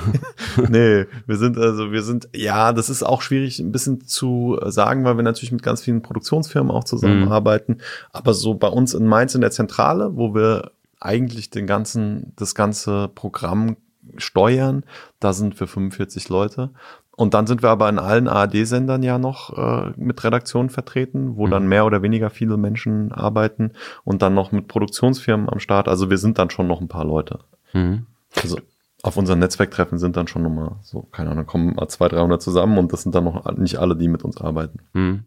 nee, 0.70 1.06
wir 1.28 1.38
sind 1.38 1.58
also, 1.58 1.92
wir 1.92 2.02
sind, 2.02 2.30
ja, 2.36 2.74
das 2.74 2.90
ist 2.90 3.04
auch 3.04 3.22
schwierig 3.22 3.60
ein 3.60 3.72
bisschen 3.72 4.06
zu 4.06 4.60
sagen, 4.66 5.04
weil 5.04 5.18
wir 5.18 5.24
natürlich 5.24 5.52
mit 5.52 5.62
ganz 5.62 5.82
vielen 5.82 6.02
Produktionsfirmen 6.02 6.72
auch 6.72 6.84
zusammenarbeiten. 6.84 7.74
Mhm. 7.74 7.82
Aber 8.12 8.34
so 8.34 8.56
bei 8.56 8.68
uns 8.68 8.96
in 8.96 9.06
Mainz 9.06 9.36
in 9.36 9.42
der 9.42 9.52
Zentrale, 9.52 10.16
wo 10.16 10.34
wir 10.34 10.72
eigentlich 11.00 11.52
den 11.52 11.68
ganzen, 11.68 12.34
das 12.36 12.56
ganze 12.56 13.08
Programm 13.14 13.78
steuern, 14.18 14.84
da 15.20 15.34
sind 15.34 15.60
wir 15.60 15.68
45 15.68 16.30
Leute. 16.30 16.72
Und 17.16 17.34
dann 17.34 17.46
sind 17.46 17.62
wir 17.62 17.70
aber 17.70 17.90
in 17.90 18.00
allen 18.00 18.28
ARD-Sendern 18.28 19.04
ja 19.04 19.20
noch 19.20 19.56
äh, 19.56 19.92
mit 19.98 20.24
Redaktionen 20.24 20.70
vertreten, 20.70 21.36
wo 21.36 21.46
mhm. 21.46 21.52
dann 21.52 21.68
mehr 21.68 21.86
oder 21.86 22.02
weniger 22.02 22.30
viele 22.30 22.58
Menschen 22.58 23.12
arbeiten 23.12 23.72
und 24.04 24.22
dann 24.22 24.34
noch 24.34 24.52
mit 24.52 24.68
Produktionsfirmen 24.68 25.48
am 25.50 25.60
Start. 25.60 25.88
Also 25.88 26.10
wir 26.10 26.18
sind 26.18 26.40
dann 26.40 26.50
schon 26.50 26.68
noch 26.68 26.82
ein 26.82 26.88
paar 26.88 27.06
Leute. 27.06 27.40
Mhm. 27.74 28.08
Also 28.42 28.58
auf 29.04 29.18
unseren 29.18 29.40
Netzwerktreffen 29.40 30.00
sind 30.00 30.16
dann 30.16 30.28
schon 30.28 30.44
nochmal 30.44 30.78
so, 30.82 31.02
keine 31.12 31.30
Ahnung, 31.30 31.46
kommen 31.46 31.76
mal 31.76 31.88
200, 31.88 32.20
300 32.20 32.42
zusammen 32.42 32.78
und 32.78 32.94
das 32.94 33.04
sind 33.04 33.14
dann 33.14 33.26
noch 33.26 33.52
nicht 33.58 33.78
alle, 33.78 33.96
die 33.96 34.08
mit 34.08 34.24
uns 34.24 34.40
arbeiten. 34.40 34.80
Mhm. 34.94 35.26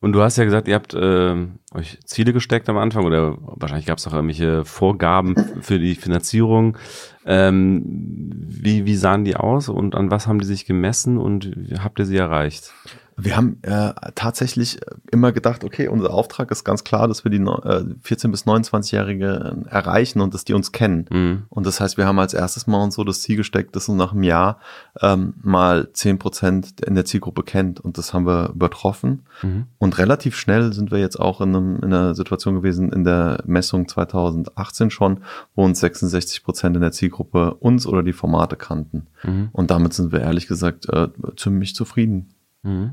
Und 0.00 0.12
du 0.12 0.22
hast 0.22 0.36
ja 0.36 0.44
gesagt, 0.44 0.68
ihr 0.68 0.76
habt 0.76 0.94
äh, 0.94 1.34
euch 1.74 1.98
Ziele 2.04 2.32
gesteckt 2.32 2.68
am 2.68 2.78
Anfang 2.78 3.04
oder 3.04 3.36
wahrscheinlich 3.40 3.86
gab 3.86 3.98
es 3.98 4.06
auch 4.06 4.12
irgendwelche 4.12 4.64
Vorgaben 4.64 5.34
für 5.60 5.80
die 5.80 5.96
Finanzierung. 5.96 6.78
Ähm, 7.26 7.82
wie, 7.84 8.86
wie 8.86 8.94
sahen 8.94 9.24
die 9.24 9.34
aus 9.34 9.68
und 9.68 9.96
an 9.96 10.10
was 10.10 10.28
haben 10.28 10.38
die 10.38 10.46
sich 10.46 10.66
gemessen 10.66 11.18
und 11.18 11.50
habt 11.82 11.98
ihr 11.98 12.06
sie 12.06 12.16
erreicht? 12.16 12.72
Wir 13.20 13.36
haben 13.36 13.58
äh, 13.62 13.92
tatsächlich 14.14 14.78
immer 15.10 15.32
gedacht, 15.32 15.64
okay, 15.64 15.88
unser 15.88 16.14
Auftrag 16.14 16.50
ist 16.52 16.62
ganz 16.62 16.84
klar, 16.84 17.08
dass 17.08 17.24
wir 17.24 17.30
die 17.30 17.38
äh, 17.38 17.40
14- 17.40 18.30
bis 18.30 18.46
29-Jährige 18.46 19.64
erreichen 19.68 20.20
und 20.20 20.34
dass 20.34 20.44
die 20.44 20.54
uns 20.54 20.70
kennen. 20.70 21.06
Mhm. 21.10 21.42
Und 21.48 21.66
das 21.66 21.80
heißt, 21.80 21.96
wir 21.96 22.06
haben 22.06 22.18
als 22.20 22.32
erstes 22.32 22.68
mal 22.68 22.82
uns 22.82 22.94
so 22.94 23.02
das 23.02 23.20
Ziel 23.20 23.36
gesteckt, 23.36 23.74
dass 23.74 23.88
uns 23.88 23.98
nach 23.98 24.12
einem 24.12 24.22
Jahr 24.22 24.60
ähm, 25.00 25.34
mal 25.42 25.92
10 25.92 26.18
Prozent 26.18 26.80
in 26.80 26.94
der 26.94 27.04
Zielgruppe 27.04 27.42
kennt. 27.42 27.80
Und 27.80 27.98
das 27.98 28.14
haben 28.14 28.24
wir 28.24 28.50
übertroffen. 28.50 29.24
Mhm. 29.42 29.66
Und 29.78 29.98
relativ 29.98 30.36
schnell 30.36 30.72
sind 30.72 30.92
wir 30.92 30.98
jetzt 30.98 31.18
auch 31.18 31.40
in, 31.40 31.56
einem, 31.56 31.76
in 31.76 31.92
einer 31.92 32.14
Situation 32.14 32.54
gewesen, 32.54 32.92
in 32.92 33.02
der 33.02 33.42
Messung 33.46 33.88
2018 33.88 34.90
schon, 34.90 35.20
wo 35.56 35.64
uns 35.64 35.80
66 35.80 36.44
Prozent 36.44 36.76
in 36.76 36.82
der 36.82 36.92
Zielgruppe 36.92 37.54
uns 37.54 37.84
oder 37.86 38.04
die 38.04 38.12
Formate 38.12 38.54
kannten. 38.54 39.08
Mhm. 39.24 39.48
Und 39.52 39.72
damit 39.72 39.92
sind 39.92 40.12
wir 40.12 40.20
ehrlich 40.20 40.46
gesagt 40.46 40.88
äh, 40.88 41.08
ziemlich 41.36 41.74
zufrieden. 41.74 42.30
Mhm. 42.62 42.92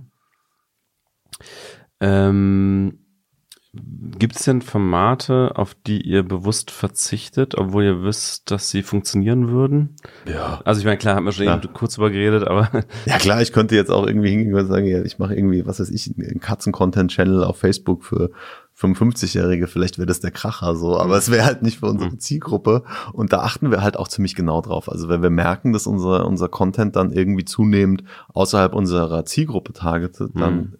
Ähm, 1.99 2.99
Gibt 4.17 4.37
es 4.37 4.43
denn 4.43 4.61
Formate, 4.61 5.51
auf 5.55 5.75
die 5.75 6.01
ihr 6.01 6.23
bewusst 6.23 6.71
verzichtet, 6.71 7.55
obwohl 7.57 7.83
ihr 7.83 8.03
wisst, 8.03 8.49
dass 8.49 8.69
sie 8.69 8.83
funktionieren 8.83 9.49
würden? 9.49 9.97
Ja. 10.25 10.61
Also 10.63 10.79
ich 10.79 10.85
meine, 10.85 10.97
klar, 10.97 11.15
haben 11.15 11.25
wir 11.25 11.33
schon 11.33 11.45
ja. 11.45 11.59
kurz 11.73 11.95
drüber 11.95 12.09
geredet, 12.09 12.47
aber. 12.47 12.69
Ja 13.05 13.17
klar, 13.17 13.41
ich 13.41 13.51
könnte 13.51 13.75
jetzt 13.75 13.91
auch 13.91 14.07
irgendwie 14.07 14.29
hingehen 14.29 14.53
und 14.53 14.67
sagen, 14.67 14.85
ja, 14.85 15.03
ich 15.03 15.19
mache 15.19 15.35
irgendwie, 15.35 15.65
was 15.65 15.79
weiß 15.79 15.89
ich, 15.89 16.13
einen 16.17 16.39
Katzen-Content-Channel 16.39 17.43
auf 17.43 17.57
Facebook 17.57 18.05
für 18.05 18.31
55-Jährige, 18.77 19.67
vielleicht 19.67 19.97
wäre 19.97 20.05
das 20.05 20.21
der 20.21 20.31
Kracher 20.31 20.75
so, 20.75 20.97
aber 20.97 21.17
es 21.17 21.29
wäre 21.29 21.45
halt 21.45 21.61
nicht 21.61 21.79
für 21.79 21.87
unsere 21.87 22.11
mhm. 22.11 22.19
Zielgruppe. 22.19 22.83
Und 23.11 23.33
da 23.33 23.41
achten 23.41 23.71
wir 23.71 23.81
halt 23.81 23.97
auch 23.97 24.07
ziemlich 24.07 24.35
genau 24.35 24.61
drauf. 24.61 24.89
Also 24.89 25.09
wenn 25.09 25.21
wir 25.21 25.29
merken, 25.29 25.73
dass 25.73 25.87
unser, 25.87 26.25
unser 26.25 26.47
Content 26.47 26.95
dann 26.95 27.11
irgendwie 27.11 27.45
zunehmend 27.45 28.03
außerhalb 28.33 28.73
unserer 28.73 29.25
Zielgruppe 29.25 29.73
targetet, 29.73 30.31
dann 30.35 30.55
mhm 30.55 30.73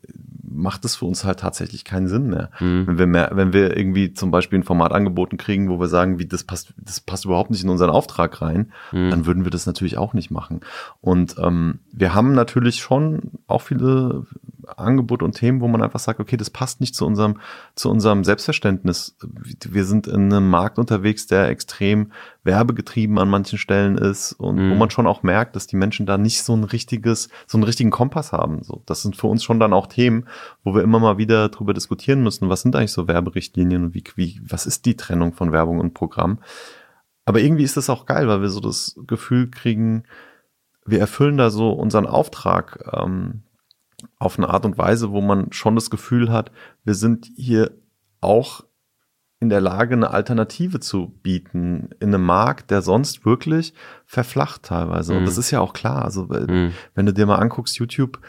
macht 0.55 0.85
es 0.85 0.95
für 0.95 1.05
uns 1.05 1.23
halt 1.23 1.39
tatsächlich 1.39 1.83
keinen 1.83 2.07
Sinn 2.07 2.27
mehr. 2.27 2.49
Mhm. 2.59 2.87
Wenn 2.87 2.97
wir 2.97 3.07
mehr, 3.07 3.31
wenn 3.33 3.53
wir 3.53 3.75
irgendwie 3.77 4.13
zum 4.13 4.31
Beispiel 4.31 4.59
ein 4.59 4.63
Format 4.63 4.91
angeboten 4.91 5.37
kriegen, 5.37 5.69
wo 5.69 5.79
wir 5.79 5.87
sagen, 5.87 6.19
wie 6.19 6.25
das 6.25 6.43
passt, 6.43 6.73
das 6.77 6.99
passt 6.99 7.25
überhaupt 7.25 7.51
nicht 7.51 7.63
in 7.63 7.69
unseren 7.69 7.89
Auftrag 7.89 8.41
rein, 8.41 8.71
mhm. 8.91 9.09
dann 9.09 9.25
würden 9.25 9.43
wir 9.43 9.51
das 9.51 9.65
natürlich 9.65 9.97
auch 9.97 10.13
nicht 10.13 10.31
machen. 10.31 10.61
Und 11.01 11.35
ähm, 11.37 11.79
wir 11.91 12.13
haben 12.13 12.33
natürlich 12.33 12.77
schon 12.77 13.31
auch 13.47 13.61
viele 13.61 14.25
Angebote 14.67 15.25
und 15.25 15.34
Themen, 15.34 15.62
wo 15.62 15.67
man 15.67 15.82
einfach 15.82 15.99
sagt, 15.99 16.19
okay, 16.19 16.38
das 16.38 16.49
passt 16.49 16.82
nicht 16.82 16.95
zu 16.95 17.06
unserem, 17.06 17.39
zu 17.75 17.89
unserem 17.89 18.23
Selbstverständnis. 18.23 19.17
Wir 19.21 19.86
sind 19.86 20.08
in 20.08 20.34
einem 20.34 20.49
Markt 20.49 20.80
unterwegs, 20.80 21.28
der 21.28 21.49
extrem 21.49 22.12
werbegetrieben 22.43 23.17
an 23.17 23.30
manchen 23.30 23.58
Stellen 23.58 23.97
ist 23.97 24.34
und 24.34 24.56
mhm. 24.58 24.71
wo 24.71 24.75
man 24.75 24.89
schon 24.89 25.08
auch 25.08 25.23
merkt, 25.23 25.56
dass 25.56 25.67
die 25.67 25.75
Menschen 25.75 26.06
da 26.06 26.17
nicht 26.17 26.43
so 26.43 26.56
ein 26.56 26.63
richtiges, 26.63 27.30
so 27.47 27.58
einen 27.58 27.63
richtigen 27.63 27.91
Kompass 27.91 28.32
haben. 28.32 28.63
So, 28.63 28.84
das 28.86 29.01
sind 29.01 29.15
für 29.15 29.28
uns 29.28 29.43
schon 29.43 29.60
dann 29.60 29.73
auch 29.73 29.88
Themen, 29.88 30.25
wo 30.63 30.75
wir 30.75 30.84
immer 30.84 30.99
mal 30.99 31.17
wieder 31.17 31.49
drüber 31.49 31.73
diskutieren 31.73 32.23
müssen, 32.23 32.49
was 32.49 32.62
sind 32.62 32.75
eigentlich 32.75 32.91
so 32.91 33.08
Werberichtlinien 33.08 33.86
und 33.86 33.93
wie, 33.93 34.04
wie, 34.15 34.41
was 34.47 34.65
ist 34.65 34.86
die 34.86 34.95
Trennung 34.95 35.34
von 35.34 35.51
Werbung 35.51 35.80
und 35.80 35.93
Programm? 35.93 36.39
Aber 37.25 37.39
irgendwie 37.39 37.63
ist 37.63 37.78
das 37.78 37.89
auch 37.89 38.06
geil, 38.06 38.28
weil 38.28 38.41
wir 38.41 38.49
so 38.49 38.60
das 38.60 38.99
Gefühl 39.08 39.49
kriegen, 39.49 40.04
wir 40.86 40.99
erfüllen 40.99 41.38
da 41.38 41.49
so 41.49 41.71
unseren 41.71 42.06
Auftrag 42.06 42.91
ähm, 42.93 43.41
auf 44.25 44.38
eine 44.38 44.49
Art 44.49 44.65
und 44.65 44.77
Weise, 44.77 45.11
wo 45.11 45.21
man 45.21 45.51
schon 45.51 45.75
das 45.75 45.89
Gefühl 45.89 46.31
hat, 46.31 46.51
wir 46.83 46.95
sind 46.95 47.29
hier 47.35 47.71
auch 48.21 48.63
in 49.39 49.49
der 49.49 49.61
Lage, 49.61 49.93
eine 49.93 50.11
Alternative 50.11 50.79
zu 50.79 51.09
bieten 51.21 51.89
in 51.99 52.13
einem 52.13 52.25
Markt, 52.25 52.71
der 52.71 52.81
sonst 52.81 53.25
wirklich 53.25 53.73
verflacht 54.05 54.63
teilweise. 54.63 55.13
Mhm. 55.13 55.19
Und 55.19 55.25
das 55.25 55.38
ist 55.38 55.51
ja 55.51 55.59
auch 55.59 55.73
klar. 55.73 56.03
Also, 56.03 56.23
mhm. 56.23 56.71
wenn 56.93 57.05
du 57.05 57.13
dir 57.13 57.25
mal 57.25 57.35
anguckst, 57.35 57.77
YouTube, 57.77 58.19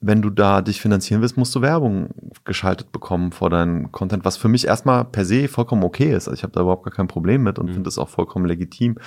wenn 0.00 0.22
du 0.22 0.30
da 0.30 0.62
dich 0.62 0.80
finanzieren 0.80 1.20
willst, 1.20 1.36
musst 1.36 1.54
du 1.54 1.62
Werbung 1.62 2.10
geschaltet 2.44 2.90
bekommen 2.90 3.32
vor 3.32 3.50
deinem 3.50 3.92
Content, 3.92 4.24
was 4.24 4.36
für 4.36 4.48
mich 4.48 4.66
erstmal 4.66 5.04
per 5.04 5.24
se 5.24 5.48
vollkommen 5.48 5.84
okay 5.84 6.12
ist. 6.12 6.28
Also 6.28 6.32
ich 6.32 6.42
habe 6.42 6.52
da 6.52 6.60
überhaupt 6.60 6.84
gar 6.84 6.92
kein 6.92 7.08
Problem 7.08 7.42
mit 7.42 7.58
und 7.58 7.66
mhm. 7.66 7.72
finde 7.74 7.88
das 7.88 7.98
auch 7.98 8.08
vollkommen 8.08 8.46
legitim. 8.46 8.98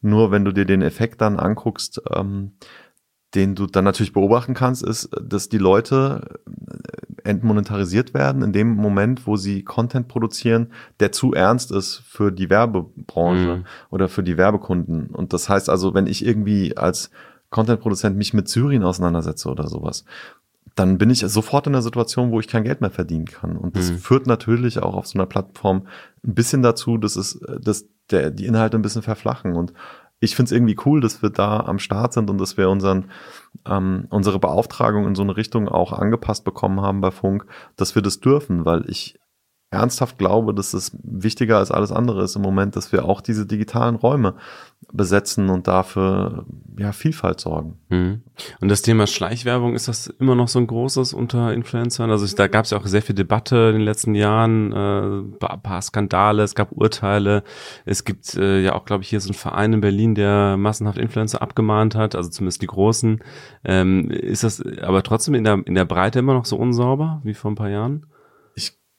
Nur 0.00 0.30
wenn 0.30 0.44
du 0.44 0.52
dir 0.52 0.66
den 0.66 0.82
Effekt 0.82 1.20
dann 1.20 1.38
anguckst, 1.38 2.02
ähm, 2.12 2.52
den 3.34 3.54
du 3.54 3.66
dann 3.66 3.84
natürlich 3.84 4.12
beobachten 4.12 4.54
kannst, 4.54 4.82
ist, 4.82 5.10
dass 5.20 5.48
die 5.48 5.58
Leute 5.58 6.40
äh, 6.46 7.28
entmonetarisiert 7.28 8.14
werden 8.14 8.42
in 8.42 8.52
dem 8.52 8.74
Moment, 8.74 9.26
wo 9.26 9.36
sie 9.36 9.62
Content 9.62 10.08
produzieren, 10.08 10.72
der 11.00 11.10
zu 11.12 11.32
ernst 11.32 11.72
ist 11.72 12.02
für 12.06 12.30
die 12.30 12.50
Werbebranche 12.50 13.56
mhm. 13.56 13.64
oder 13.90 14.08
für 14.08 14.22
die 14.22 14.36
Werbekunden. 14.36 15.06
Und 15.06 15.32
das 15.32 15.48
heißt 15.48 15.68
also, 15.70 15.94
wenn 15.94 16.06
ich 16.06 16.24
irgendwie 16.24 16.76
als 16.76 17.10
Contentproduzent 17.50 18.16
mich 18.16 18.34
mit 18.34 18.48
Syrien 18.48 18.82
auseinandersetze 18.82 19.48
oder 19.48 19.68
sowas, 19.68 20.04
dann 20.74 20.98
bin 20.98 21.10
ich 21.10 21.20
sofort 21.20 21.66
in 21.66 21.72
der 21.72 21.82
Situation, 21.82 22.32
wo 22.32 22.40
ich 22.40 22.48
kein 22.48 22.64
Geld 22.64 22.80
mehr 22.80 22.90
verdienen 22.90 23.26
kann. 23.26 23.56
Und 23.56 23.76
das 23.76 23.92
mhm. 23.92 23.98
führt 23.98 24.26
natürlich 24.26 24.80
auch 24.80 24.94
auf 24.94 25.06
so 25.06 25.18
einer 25.18 25.26
Plattform 25.26 25.86
ein 26.26 26.34
bisschen 26.34 26.62
dazu, 26.62 26.98
dass 26.98 27.16
es, 27.16 27.38
dass 27.60 27.86
der, 28.10 28.30
die 28.30 28.46
Inhalte 28.46 28.76
ein 28.76 28.82
bisschen 28.82 29.02
verflachen. 29.02 29.54
Und 29.54 29.72
ich 30.24 30.36
finde 30.36 30.48
es 30.48 30.52
irgendwie 30.52 30.76
cool, 30.84 31.00
dass 31.00 31.22
wir 31.22 31.30
da 31.30 31.60
am 31.60 31.78
Start 31.78 32.12
sind 32.12 32.30
und 32.30 32.38
dass 32.38 32.56
wir 32.56 32.68
unseren, 32.70 33.10
ähm, 33.66 34.06
unsere 34.10 34.38
Beauftragung 34.38 35.06
in 35.06 35.14
so 35.14 35.22
eine 35.22 35.36
Richtung 35.36 35.68
auch 35.68 35.92
angepasst 35.92 36.44
bekommen 36.44 36.80
haben 36.80 37.00
bei 37.00 37.10
Funk, 37.10 37.46
dass 37.76 37.94
wir 37.94 38.02
das 38.02 38.20
dürfen, 38.20 38.64
weil 38.64 38.84
ich 38.88 39.20
ernsthaft 39.74 40.18
glaube, 40.18 40.54
dass 40.54 40.74
es 40.74 40.96
wichtiger 41.02 41.58
als 41.58 41.70
alles 41.70 41.92
andere 41.92 42.22
ist 42.24 42.36
im 42.36 42.42
Moment, 42.42 42.76
dass 42.76 42.92
wir 42.92 43.04
auch 43.04 43.20
diese 43.20 43.46
digitalen 43.46 43.96
Räume 43.96 44.34
besetzen 44.92 45.50
und 45.50 45.66
dafür 45.66 46.44
ja 46.78 46.92
Vielfalt 46.92 47.40
sorgen. 47.40 47.78
Mhm. 47.88 48.22
Und 48.60 48.68
das 48.68 48.82
Thema 48.82 49.06
Schleichwerbung, 49.06 49.74
ist 49.74 49.88
das 49.88 50.06
immer 50.06 50.34
noch 50.34 50.48
so 50.48 50.58
ein 50.58 50.66
großes 50.66 51.14
unter 51.14 51.52
Influencern? 51.52 52.10
Also 52.10 52.34
da 52.36 52.46
gab 52.48 52.64
es 52.64 52.70
ja 52.70 52.78
auch 52.78 52.86
sehr 52.86 53.02
viel 53.02 53.14
Debatte 53.14 53.56
in 53.56 53.74
den 53.74 53.84
letzten 53.84 54.14
Jahren, 54.14 54.72
äh, 54.72 55.38
paar 55.38 55.82
Skandale, 55.82 56.42
es 56.42 56.54
gab 56.54 56.72
Urteile. 56.72 57.42
Es 57.84 58.04
gibt 58.04 58.34
äh, 58.34 58.60
ja 58.60 58.74
auch, 58.74 58.84
glaube 58.84 59.02
ich, 59.02 59.08
hier 59.08 59.20
so 59.20 59.28
einen 59.28 59.34
Verein 59.34 59.72
in 59.72 59.80
Berlin, 59.80 60.14
der 60.14 60.56
massenhaft 60.56 60.98
Influencer 60.98 61.42
abgemahnt 61.42 61.94
hat, 61.94 62.14
also 62.14 62.30
zumindest 62.30 62.62
die 62.62 62.66
Großen. 62.66 63.20
Ähm, 63.64 64.10
ist 64.10 64.44
das 64.44 64.62
aber 64.82 65.02
trotzdem 65.02 65.34
in 65.34 65.44
der, 65.44 65.60
in 65.64 65.74
der 65.74 65.84
Breite 65.84 66.18
immer 66.18 66.34
noch 66.34 66.44
so 66.44 66.56
unsauber 66.56 67.20
wie 67.24 67.34
vor 67.34 67.50
ein 67.50 67.56
paar 67.56 67.70
Jahren? 67.70 68.06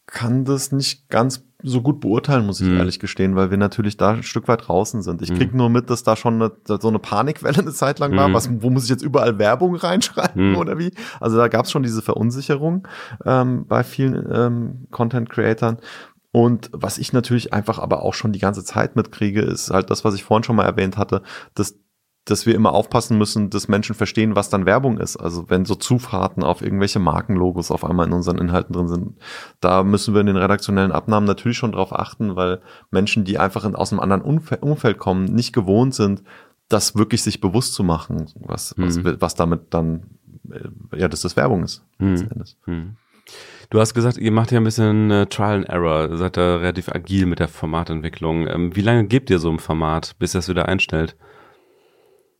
Kann 0.08 0.46
das 0.46 0.72
nicht 0.72 1.10
ganz 1.10 1.44
so 1.64 1.82
gut 1.82 2.00
beurteilen, 2.00 2.46
muss 2.46 2.62
ich 2.62 2.68
mhm. 2.68 2.78
ehrlich 2.78 3.00
gestehen, 3.00 3.36
weil 3.36 3.50
wir 3.50 3.58
natürlich 3.58 3.98
da 3.98 4.12
ein 4.12 4.24
Stück 4.24 4.48
weit 4.48 4.68
draußen 4.68 5.02
sind. 5.02 5.22
Ich 5.24 5.34
krieg 5.34 5.52
mhm. 5.52 5.58
nur 5.58 5.70
mit, 5.70 5.90
dass 5.90 6.04
da 6.04 6.16
schon 6.16 6.36
eine, 6.36 6.52
so 6.68 6.88
eine 6.88 7.00
Panikwelle 7.00 7.60
eine 7.60 7.74
Zeit 7.74 7.98
lang 7.98 8.16
war. 8.16 8.28
Mhm. 8.30 8.34
Was, 8.34 8.50
wo 8.62 8.70
muss 8.70 8.84
ich 8.84 8.90
jetzt 8.90 9.02
überall 9.02 9.40
Werbung 9.40 9.76
reinschreiben 9.76 10.52
mhm. 10.52 10.58
oder 10.58 10.78
wie? 10.78 10.92
Also 11.20 11.38
da 11.38 11.48
gab 11.48 11.66
es 11.66 11.72
schon 11.72 11.84
diese 11.84 12.04
Verunsicherung 12.04 12.88
ähm, 13.26 13.66
bei 13.68 13.84
vielen 13.84 14.32
ähm, 14.32 14.88
Content-Creatern. 14.92 15.78
Und 16.32 16.70
was 16.74 16.98
ich 16.98 17.14
natürlich 17.14 17.54
einfach 17.54 17.80
aber 17.80 18.04
auch 18.04 18.14
schon 18.14 18.34
die 18.34 18.40
ganze 18.40 18.64
Zeit 18.64 18.96
mitkriege, 18.96 19.42
ist 19.42 19.72
halt 19.72 19.90
das, 19.90 20.04
was 20.04 20.16
ich 20.16 20.24
vorhin 20.24 20.44
schon 20.44 20.58
mal 20.58 20.66
erwähnt 20.66 20.98
hatte, 20.98 21.22
dass 21.56 21.78
dass 22.26 22.48
wir 22.48 22.56
immer 22.56 22.74
aufpassen 22.74 23.18
müssen, 23.20 23.52
dass 23.52 23.68
Menschen 23.68 23.94
verstehen, 23.94 24.36
was 24.36 24.50
dann 24.50 24.66
Werbung 24.66 24.98
ist. 24.98 25.16
Also 25.16 25.50
wenn 25.50 25.64
so 25.64 25.76
Zufahrten 25.76 26.44
auf 26.44 26.62
irgendwelche 26.62 27.00
Markenlogos 27.00 27.70
auf 27.70 27.86
einmal 27.86 28.08
in 28.08 28.14
unseren 28.14 28.40
Inhalten 28.40 28.74
drin 28.74 28.88
sind, 28.88 29.14
da 29.62 29.84
müssen 29.84 30.16
wir 30.16 30.22
in 30.22 30.28
den 30.28 30.36
redaktionellen 30.36 30.92
Abnahmen 30.92 31.28
natürlich 31.28 31.58
schon 31.58 31.72
drauf 31.72 31.94
achten, 31.94 32.36
weil 32.36 32.62
Menschen, 32.90 33.26
die 33.26 33.38
einfach 33.38 33.64
in, 33.64 33.76
aus 33.76 33.92
einem 33.92 34.00
anderen 34.00 34.24
Umfeld 34.24 34.98
kommen, 34.98 35.26
nicht 35.26 35.54
gewohnt 35.54 35.94
sind, 35.94 36.24
das 36.68 36.96
wirklich 36.96 37.22
sich 37.22 37.42
bewusst 37.42 37.76
zu 37.76 37.84
machen, 37.84 38.26
was, 38.40 38.74
was, 38.76 38.98
mhm. 38.98 39.18
was 39.20 39.36
damit 39.36 39.68
dann, 39.70 40.18
äh, 40.50 41.00
ja, 41.00 41.08
dass 41.08 41.22
das 41.22 41.38
Werbung 41.38 41.64
ist. 41.64 41.86
Mhm. 42.00 42.28
Mhm. 42.66 42.96
Du 43.70 43.80
hast 43.80 43.94
gesagt, 43.94 44.18
ihr 44.18 44.32
macht 44.32 44.52
ja 44.52 44.60
ein 44.60 44.64
bisschen 44.64 45.12
äh, 45.12 45.26
Trial 45.28 45.58
and 45.58 45.70
Error, 45.70 46.10
ihr 46.10 46.18
seid 46.18 46.38
da 46.38 46.58
relativ 46.58 46.90
agil 46.90 47.28
mit 47.28 47.40
der 47.40 47.48
Formatentwicklung. 47.48 48.48
Ähm, 48.48 48.76
wie 48.76 48.82
lange 48.82 49.06
gebt 49.06 49.30
ihr 49.30 49.38
so 49.38 49.52
ein 49.52 49.60
Format, 49.60 50.16
bis 50.18 50.32
das 50.32 50.50
wieder 50.50 50.68
einstellt? 50.68 51.16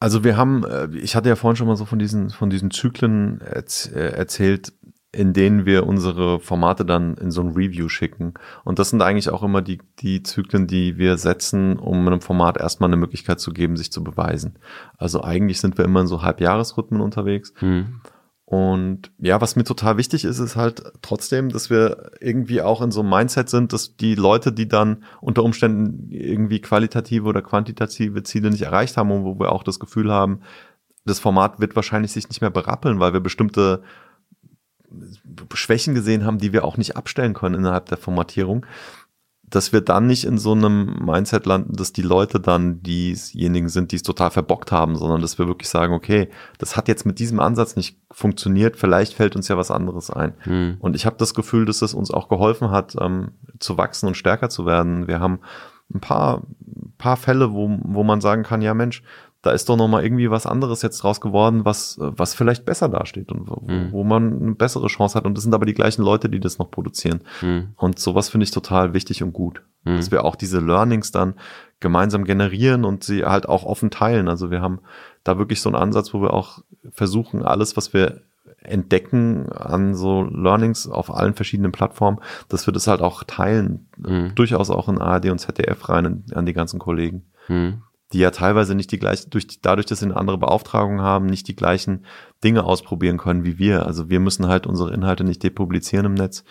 Also 0.06 0.24
wir 0.24 0.38
haben, 0.38 0.64
äh, 0.64 0.88
ich 0.94 1.16
hatte 1.16 1.30
ja 1.30 1.36
vorhin 1.36 1.56
schon 1.56 1.66
mal 1.66 1.76
so 1.76 1.86
von 1.86 1.98
diesen, 1.98 2.30
von 2.30 2.52
diesen 2.52 2.70
Zyklen 2.70 3.42
äh, 3.42 3.64
erzählt, 3.98 4.72
in 5.12 5.34
denen 5.34 5.66
wir 5.66 5.88
unsere 5.88 6.40
Formate 6.40 6.86
dann 6.86 7.16
in 7.16 7.32
so 7.32 7.42
ein 7.42 7.54
Review 7.54 7.90
schicken. 7.90 8.36
Und 8.64 8.78
das 8.78 8.92
sind 8.92 9.02
eigentlich 9.02 9.32
auch 9.32 9.42
immer 9.42 9.64
die, 9.64 9.80
die 9.98 10.22
Zyklen, 10.22 10.68
die 10.68 11.00
wir 11.00 11.18
setzen, 11.18 11.80
um 11.80 12.06
einem 12.06 12.22
Format 12.22 12.58
erstmal 12.58 12.90
eine 12.90 12.98
Möglichkeit 12.98 13.40
zu 13.40 13.52
geben, 13.52 13.78
sich 13.78 13.92
zu 13.92 14.04
beweisen. 14.04 14.60
Also 15.00 15.24
eigentlich 15.24 15.60
sind 15.60 15.76
wir 15.80 15.86
immer 15.86 16.02
in 16.02 16.08
so 16.08 16.22
Halbjahresrhythmen 16.22 17.02
unterwegs. 17.02 17.52
Mhm. 17.62 18.02
Und 18.46 19.12
ja, 19.18 19.42
was 19.42 19.56
mir 19.56 19.64
total 19.64 19.98
wichtig 19.98 20.24
ist, 20.24 20.38
ist 20.38 20.56
halt 20.56 20.84
trotzdem, 21.02 21.50
dass 21.50 21.72
wir 21.72 22.12
irgendwie 22.20 22.62
auch 22.62 22.82
in 22.84 22.92
so 22.92 23.00
einem 23.00 23.10
Mindset 23.10 23.50
sind, 23.50 23.74
dass 23.74 23.98
die 23.98 24.14
Leute, 24.14 24.52
die 24.52 24.68
dann 24.68 25.04
unter 25.20 25.44
Umständen 25.44 26.12
irgendwie 26.12 26.62
qualitative 26.62 27.28
oder 27.28 27.42
quantitative 27.42 28.22
Ziele 28.22 28.52
nicht 28.52 28.62
erreicht 28.62 28.98
haben 28.98 29.10
und 29.12 29.24
wo 29.24 29.40
wir 29.40 29.52
auch 29.52 29.64
das 29.64 29.80
Gefühl 29.80 30.12
haben, 30.12 30.42
das 31.06 31.20
Format 31.20 31.60
wird 31.60 31.76
wahrscheinlich 31.76 32.12
sich 32.12 32.30
nicht 32.30 32.42
mehr 32.42 32.52
berappeln, 32.52 33.00
weil 33.00 33.14
wir 33.14 33.20
bestimmte 33.20 33.82
Schwächen 35.54 35.96
gesehen 35.96 36.24
haben, 36.24 36.38
die 36.38 36.54
wir 36.54 36.66
auch 36.66 36.78
nicht 36.78 36.96
abstellen 36.96 37.34
können 37.34 37.56
innerhalb 37.56 37.88
der 37.88 37.98
Formatierung, 37.98 38.66
dass 39.50 39.72
wir 39.72 39.82
dann 39.82 40.08
nicht 40.08 40.24
in 40.26 40.38
so 40.38 40.54
einem 40.54 40.96
Mindset 41.06 41.46
landen, 41.46 41.76
dass 41.76 41.94
die 41.94 42.02
Leute 42.02 42.40
dann 42.40 42.82
diejenigen 42.82 43.70
sind, 43.70 43.92
die 43.92 43.98
es 43.98 44.04
total 44.04 44.32
verbockt 44.32 44.72
haben, 44.72 44.96
sondern 44.96 45.22
dass 45.22 45.38
wir 45.38 45.48
wirklich 45.48 45.70
sagen, 45.70 45.94
okay, 45.94 46.30
das 46.58 46.76
hat 46.76 46.88
jetzt 46.88 47.06
mit 47.06 47.20
diesem 47.20 47.40
Ansatz 47.40 47.76
nicht 47.76 47.98
funktioniert, 48.12 48.76
vielleicht 48.76 49.14
fällt 49.14 49.36
uns 49.36 49.48
ja 49.48 49.58
was 49.58 49.72
anderes 49.72 50.10
ein. 50.10 50.34
Mhm. 50.46 50.78
Und 50.80 50.96
ich 50.96 51.06
habe 51.06 51.18
das 51.18 51.34
Gefühl, 51.34 51.66
dass 51.66 51.82
es 51.82 51.94
uns 51.94 52.12
auch 52.12 52.28
geholfen 52.28 52.72
hat, 52.72 52.96
ähm, 53.00 53.32
zu 53.60 53.78
wachsen 53.78 54.08
und 54.08 54.18
stärker 54.18 54.50
zu 54.50 54.66
werden. 54.66 55.08
Wir 55.08 55.20
haben 55.20 55.40
ein 55.94 56.00
paar, 56.00 56.42
paar 56.98 57.18
Fälle, 57.18 57.54
wo, 57.54 57.78
wo 57.84 58.04
man 58.04 58.22
sagen 58.22 58.44
kann, 58.44 58.62
ja 58.62 58.74
Mensch, 58.74 59.04
da 59.46 59.52
ist 59.52 59.70
doch 59.70 59.78
noch 59.78 59.88
mal 59.88 60.04
irgendwie 60.04 60.32
was 60.32 60.48
anderes 60.48 60.82
jetzt 60.82 60.98
draus 61.04 61.22
geworden, 61.22 61.66
was, 61.66 61.98
was 62.00 62.34
vielleicht 62.34 62.66
besser 62.66 62.90
dasteht 62.90 63.32
und 63.32 63.48
wo, 63.48 63.62
mhm. 63.72 63.92
wo 63.92 64.04
man 64.04 64.42
eine 64.42 64.56
bessere 64.56 64.88
Chance 64.88 65.16
hat. 65.16 65.26
Und 65.26 65.38
das 65.38 65.44
sind 65.44 65.54
aber 65.54 65.68
die 65.68 65.76
gleichen 65.76 66.02
Leute, 66.02 66.30
die 66.30 66.40
das 66.40 66.58
noch 66.58 66.72
produzieren. 66.72 67.22
Mhm. 67.44 67.70
Und 67.76 68.00
sowas 68.00 68.30
finde 68.30 68.46
ich 68.46 68.52
total 68.52 68.96
wichtig 68.96 69.22
und 69.22 69.34
gut. 69.34 69.62
Mhm. 69.84 69.98
Dass 69.98 70.10
wir 70.10 70.26
auch 70.26 70.36
diese 70.36 70.60
Learnings 70.60 71.12
dann 71.12 71.36
gemeinsam 71.80 72.24
generieren 72.24 72.86
und 72.86 73.04
sie 73.04 73.24
halt 73.24 73.48
auch 73.48 73.66
offen 73.66 73.92
teilen. 73.92 74.30
Also 74.30 74.50
wir 74.50 74.62
haben 74.62 74.80
da 75.24 75.38
wirklich 75.38 75.62
so 75.62 75.70
einen 75.70 75.76
Ansatz, 75.76 76.12
wo 76.16 76.24
wir 76.24 76.34
auch 76.34 76.64
versuchen, 76.92 77.44
alles, 77.44 77.78
was 77.78 77.94
wir 77.94 78.22
entdecken 78.64 79.52
an 79.52 79.94
so 79.94 80.24
Learnings 80.24 80.88
auf 80.88 81.14
allen 81.14 81.36
verschiedenen 81.36 81.72
Plattformen, 81.72 82.18
dass 82.50 82.68
wir 82.68 82.74
das 82.74 82.88
halt 82.88 83.02
auch 83.02 83.24
teilen. 83.24 83.90
Mhm. 83.98 84.34
Durchaus 84.34 84.72
auch 84.72 84.90
in 84.90 85.00
ARD 85.00 85.30
und 85.30 85.38
ZDF 85.38 85.88
rein 85.88 86.24
an 86.34 86.48
die 86.48 86.54
ganzen 86.54 86.80
Kollegen. 86.80 87.28
Mhm 87.48 87.84
die 88.16 88.22
ja 88.22 88.32
teilweise 88.32 88.76
nicht 88.76 88.94
die 88.94 88.98
gleichen, 88.98 89.30
durch, 89.30 89.60
dadurch, 89.62 89.88
dass 89.88 90.00
sie 90.00 90.06
eine 90.06 90.16
andere 90.16 90.38
Beauftragung 90.38 91.02
haben, 91.02 91.26
nicht 91.26 91.50
die 91.50 91.56
gleichen 91.56 92.06
Dinge 92.46 92.64
ausprobieren 92.64 93.18
können 93.18 93.44
wie 93.44 93.60
wir. 93.60 93.86
Also 93.86 94.10
wir 94.10 94.22
müssen 94.22 94.48
halt 94.48 94.66
unsere 94.66 94.94
Inhalte 94.94 95.26
nicht 95.26 95.44
depublizieren 95.44 96.06
im 96.06 96.14
Netz. 96.14 96.46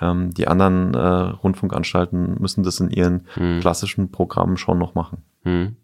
Ähm, 0.00 0.32
die 0.32 0.48
anderen 0.48 0.94
äh, 0.94 0.98
Rundfunkanstalten 0.98 2.40
müssen 2.40 2.64
das 2.64 2.80
in 2.80 2.88
ihren 2.88 3.26
hm. 3.34 3.60
klassischen 3.60 4.12
Programmen 4.12 4.56
schon 4.56 4.78
noch 4.78 4.94
machen. 4.94 5.18
Hm. 5.42 5.76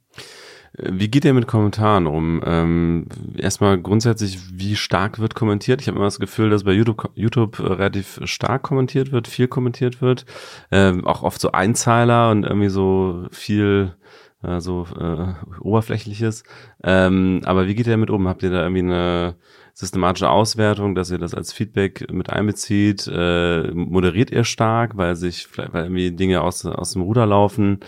Wie 0.72 1.08
geht 1.08 1.26
ihr 1.26 1.34
mit 1.34 1.46
Kommentaren 1.46 2.06
um? 2.06 2.40
Ähm, 2.46 3.06
erstmal 3.36 3.78
grundsätzlich, 3.78 4.38
wie 4.54 4.74
stark 4.74 5.18
wird 5.18 5.34
kommentiert? 5.34 5.82
Ich 5.82 5.88
habe 5.88 5.96
immer 5.96 6.06
das 6.06 6.20
Gefühl, 6.20 6.48
dass 6.48 6.64
bei 6.64 6.72
YouTube, 6.72 7.10
YouTube 7.14 7.60
relativ 7.60 8.20
stark 8.24 8.62
kommentiert 8.62 9.12
wird, 9.12 9.28
viel 9.28 9.48
kommentiert 9.48 10.00
wird, 10.00 10.24
ähm, 10.70 11.06
auch 11.06 11.22
oft 11.22 11.42
so 11.42 11.52
Einzeiler 11.52 12.30
und 12.30 12.44
irgendwie 12.44 12.70
so 12.70 13.26
viel 13.32 13.96
äh, 14.42 14.60
so 14.60 14.86
äh, 14.98 15.34
oberflächliches. 15.60 16.44
Ähm, 16.82 17.40
aber 17.44 17.66
wie 17.66 17.74
geht 17.74 17.86
ihr 17.86 17.92
damit 17.92 18.10
um? 18.10 18.28
Habt 18.28 18.42
ihr 18.42 18.50
da 18.50 18.62
irgendwie 18.62 18.80
eine 18.80 19.36
systematische 19.74 20.28
Auswertung, 20.28 20.94
dass 20.94 21.10
ihr 21.10 21.18
das 21.18 21.34
als 21.34 21.52
Feedback 21.52 22.10
mit 22.12 22.30
einbezieht? 22.30 23.10
Äh, 23.12 23.70
moderiert 23.72 24.30
ihr 24.30 24.44
stark, 24.44 24.96
weil 24.96 25.16
sich 25.16 25.46
vielleicht 25.46 25.72
weil 25.72 25.84
irgendwie 25.84 26.12
Dinge 26.12 26.42
aus, 26.42 26.64
aus 26.66 26.92
dem 26.92 27.02
Ruder 27.02 27.26
laufen? 27.26 27.80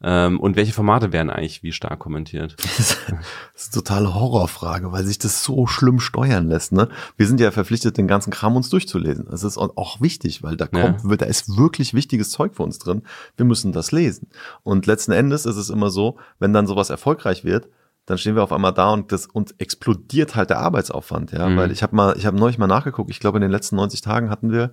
Ähm, 0.00 0.38
und 0.38 0.54
welche 0.54 0.72
Formate 0.72 1.12
werden 1.12 1.30
eigentlich 1.30 1.62
wie 1.62 1.72
stark 1.72 1.98
kommentiert? 1.98 2.56
das 2.78 2.90
ist 2.90 3.08
eine 3.08 3.74
totale 3.74 4.14
Horrorfrage, 4.14 4.92
weil 4.92 5.04
sich 5.04 5.18
das 5.18 5.42
so 5.42 5.66
schlimm 5.66 5.98
steuern 5.98 6.48
lässt. 6.48 6.72
Ne? 6.72 6.88
Wir 7.16 7.26
sind 7.26 7.40
ja 7.40 7.50
verpflichtet, 7.50 7.98
den 7.98 8.06
ganzen 8.06 8.30
Kram 8.30 8.54
uns 8.54 8.68
durchzulesen. 8.68 9.26
Das 9.28 9.42
ist 9.42 9.58
auch 9.58 10.00
wichtig, 10.00 10.42
weil 10.42 10.56
da 10.56 10.66
kommt, 10.66 11.02
ja. 11.04 11.16
da 11.16 11.26
ist 11.26 11.56
wirklich 11.56 11.94
wichtiges 11.94 12.30
Zeug 12.30 12.54
für 12.54 12.62
uns 12.62 12.78
drin. 12.78 13.02
Wir 13.36 13.44
müssen 13.44 13.72
das 13.72 13.90
lesen. 13.90 14.28
Und 14.62 14.86
letzten 14.86 15.12
Endes 15.12 15.46
ist 15.46 15.56
es 15.56 15.70
immer 15.70 15.90
so, 15.90 16.16
wenn 16.38 16.52
dann 16.52 16.66
sowas 16.66 16.90
erfolgreich 16.90 17.44
wird, 17.44 17.68
dann 18.08 18.16
stehen 18.16 18.34
wir 18.36 18.42
auf 18.42 18.52
einmal 18.52 18.72
da 18.72 18.90
und 18.90 19.12
das 19.12 19.26
uns 19.26 19.52
explodiert 19.58 20.34
halt 20.34 20.48
der 20.48 20.60
Arbeitsaufwand, 20.60 21.32
ja, 21.32 21.46
mhm. 21.46 21.56
weil 21.58 21.70
ich 21.70 21.82
habe 21.82 21.94
mal, 21.94 22.16
ich 22.16 22.24
habe 22.24 22.38
neulich 22.38 22.56
mal 22.56 22.66
nachgeguckt. 22.66 23.10
Ich 23.10 23.20
glaube, 23.20 23.36
in 23.36 23.42
den 23.42 23.50
letzten 23.50 23.76
90 23.76 24.00
Tagen 24.00 24.30
hatten 24.30 24.50
wir 24.50 24.72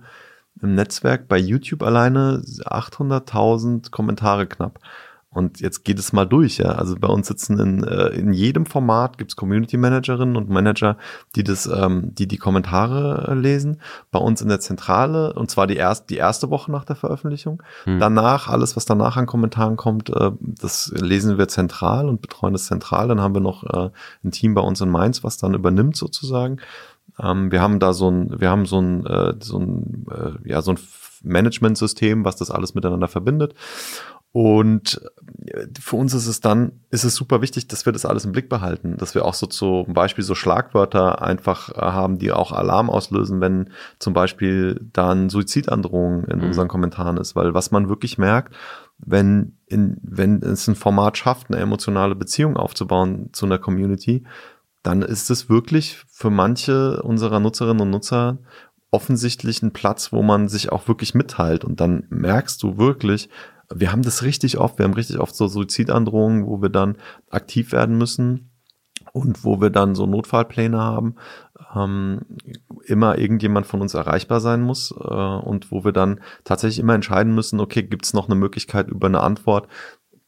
im 0.62 0.74
Netzwerk 0.74 1.28
bei 1.28 1.36
YouTube 1.36 1.82
alleine 1.82 2.42
800.000 2.64 3.90
Kommentare 3.90 4.46
knapp. 4.46 4.78
Und 5.36 5.60
jetzt 5.60 5.84
geht 5.84 5.98
es 5.98 6.14
mal 6.14 6.24
durch, 6.24 6.56
ja. 6.56 6.70
Also 6.70 6.96
bei 6.98 7.08
uns 7.08 7.26
sitzen 7.26 7.58
in, 7.60 7.84
äh, 7.84 8.08
in 8.08 8.32
jedem 8.32 8.64
Format 8.64 9.18
gibt's 9.18 9.36
Community 9.36 9.76
Managerinnen 9.76 10.34
und 10.34 10.48
Manager, 10.48 10.96
die 11.34 11.44
das, 11.44 11.66
ähm, 11.66 12.14
die 12.14 12.26
die 12.26 12.38
Kommentare 12.38 13.28
äh, 13.28 13.34
lesen. 13.34 13.82
Bei 14.10 14.18
uns 14.18 14.40
in 14.40 14.48
der 14.48 14.60
Zentrale, 14.60 15.34
und 15.34 15.50
zwar 15.50 15.66
die 15.66 15.76
erste, 15.76 16.06
die 16.06 16.16
erste 16.16 16.48
Woche 16.48 16.72
nach 16.72 16.86
der 16.86 16.96
Veröffentlichung. 16.96 17.62
Hm. 17.84 18.00
Danach, 18.00 18.48
alles, 18.48 18.76
was 18.76 18.86
danach 18.86 19.18
an 19.18 19.26
Kommentaren 19.26 19.76
kommt, 19.76 20.08
äh, 20.08 20.30
das 20.40 20.90
lesen 20.96 21.36
wir 21.36 21.48
zentral 21.48 22.08
und 22.08 22.22
betreuen 22.22 22.54
das 22.54 22.64
zentral. 22.64 23.08
Dann 23.08 23.20
haben 23.20 23.34
wir 23.34 23.42
noch 23.42 23.62
äh, 23.64 23.90
ein 24.24 24.30
Team 24.30 24.54
bei 24.54 24.62
uns 24.62 24.80
in 24.80 24.88
Mainz, 24.88 25.22
was 25.22 25.36
dann 25.36 25.52
übernimmt 25.52 25.96
sozusagen. 25.96 26.60
Ähm, 27.22 27.52
wir 27.52 27.60
haben 27.60 27.78
da 27.78 27.92
so 27.92 28.10
ein, 28.10 28.40
wir 28.40 28.48
haben 28.48 28.64
so 28.64 28.80
ein, 28.80 29.04
äh, 29.04 29.34
so 29.40 29.58
ein, 29.58 30.06
äh, 30.10 30.48
ja, 30.48 30.62
so 30.62 30.72
ein 30.72 30.78
Management-System, 31.22 32.24
was 32.24 32.36
das 32.36 32.50
alles 32.50 32.74
miteinander 32.74 33.08
verbindet. 33.08 33.54
Und 34.36 35.00
äh, 35.46 35.66
für 35.80 35.96
uns 35.96 36.12
ist 36.12 36.26
es 36.26 36.42
dann, 36.42 36.72
ist 36.90 37.04
es 37.04 37.14
super 37.14 37.40
wichtig, 37.40 37.68
dass 37.68 37.86
wir 37.86 37.94
das 37.94 38.04
alles 38.04 38.26
im 38.26 38.32
Blick 38.32 38.50
behalten, 38.50 38.98
dass 38.98 39.14
wir 39.14 39.24
auch 39.24 39.32
so 39.32 39.46
zum 39.46 39.94
Beispiel 39.94 40.22
so 40.22 40.34
Schlagwörter 40.34 41.22
einfach 41.22 41.70
äh, 41.70 41.80
haben, 41.80 42.18
die 42.18 42.32
auch 42.32 42.52
Alarm 42.52 42.90
auslösen, 42.90 43.40
wenn 43.40 43.70
zum 43.98 44.12
Beispiel 44.12 44.78
dann 44.92 45.30
Suizidandrohung 45.30 46.24
in 46.26 46.40
mhm. 46.40 46.44
unseren 46.48 46.68
Kommentaren 46.68 47.16
ist, 47.16 47.34
weil 47.34 47.54
was 47.54 47.70
man 47.70 47.88
wirklich 47.88 48.18
merkt, 48.18 48.54
wenn, 48.98 49.56
in, 49.68 49.96
wenn 50.02 50.42
es 50.42 50.68
ein 50.68 50.74
Format 50.74 51.16
schafft, 51.16 51.48
eine 51.48 51.58
emotionale 51.58 52.14
Beziehung 52.14 52.58
aufzubauen 52.58 53.30
zu 53.32 53.46
einer 53.46 53.58
Community, 53.58 54.26
dann 54.82 55.00
ist 55.00 55.30
es 55.30 55.48
wirklich 55.48 56.04
für 56.10 56.28
manche 56.28 57.02
unserer 57.02 57.40
Nutzerinnen 57.40 57.80
und 57.80 57.88
Nutzer 57.90 58.36
offensichtlich 58.90 59.62
ein 59.62 59.72
Platz, 59.72 60.12
wo 60.12 60.22
man 60.22 60.48
sich 60.48 60.72
auch 60.72 60.88
wirklich 60.88 61.14
mitteilt. 61.14 61.64
Und 61.64 61.80
dann 61.80 62.04
merkst 62.10 62.62
du 62.62 62.76
wirklich, 62.76 63.30
wir 63.74 63.92
haben 63.92 64.02
das 64.02 64.22
richtig 64.22 64.58
oft, 64.58 64.78
wir 64.78 64.84
haben 64.84 64.94
richtig 64.94 65.18
oft 65.18 65.34
so 65.34 65.48
Suizidandrohungen, 65.48 66.46
wo 66.46 66.62
wir 66.62 66.68
dann 66.68 66.96
aktiv 67.30 67.72
werden 67.72 67.98
müssen 67.98 68.50
und 69.12 69.44
wo 69.44 69.60
wir 69.60 69.70
dann 69.70 69.94
so 69.94 70.06
Notfallpläne 70.06 70.78
haben, 70.78 71.16
ähm, 71.74 72.20
immer 72.84 73.18
irgendjemand 73.18 73.66
von 73.66 73.80
uns 73.80 73.94
erreichbar 73.94 74.40
sein 74.40 74.62
muss 74.62 74.92
äh, 74.92 75.14
und 75.14 75.70
wo 75.70 75.84
wir 75.84 75.92
dann 75.92 76.20
tatsächlich 76.44 76.78
immer 76.78 76.94
entscheiden 76.94 77.34
müssen, 77.34 77.60
okay, 77.60 77.82
gibt 77.82 78.04
es 78.04 78.14
noch 78.14 78.26
eine 78.26 78.34
Möglichkeit 78.34 78.88
über 78.88 79.06
eine 79.06 79.20
Antwort, 79.20 79.68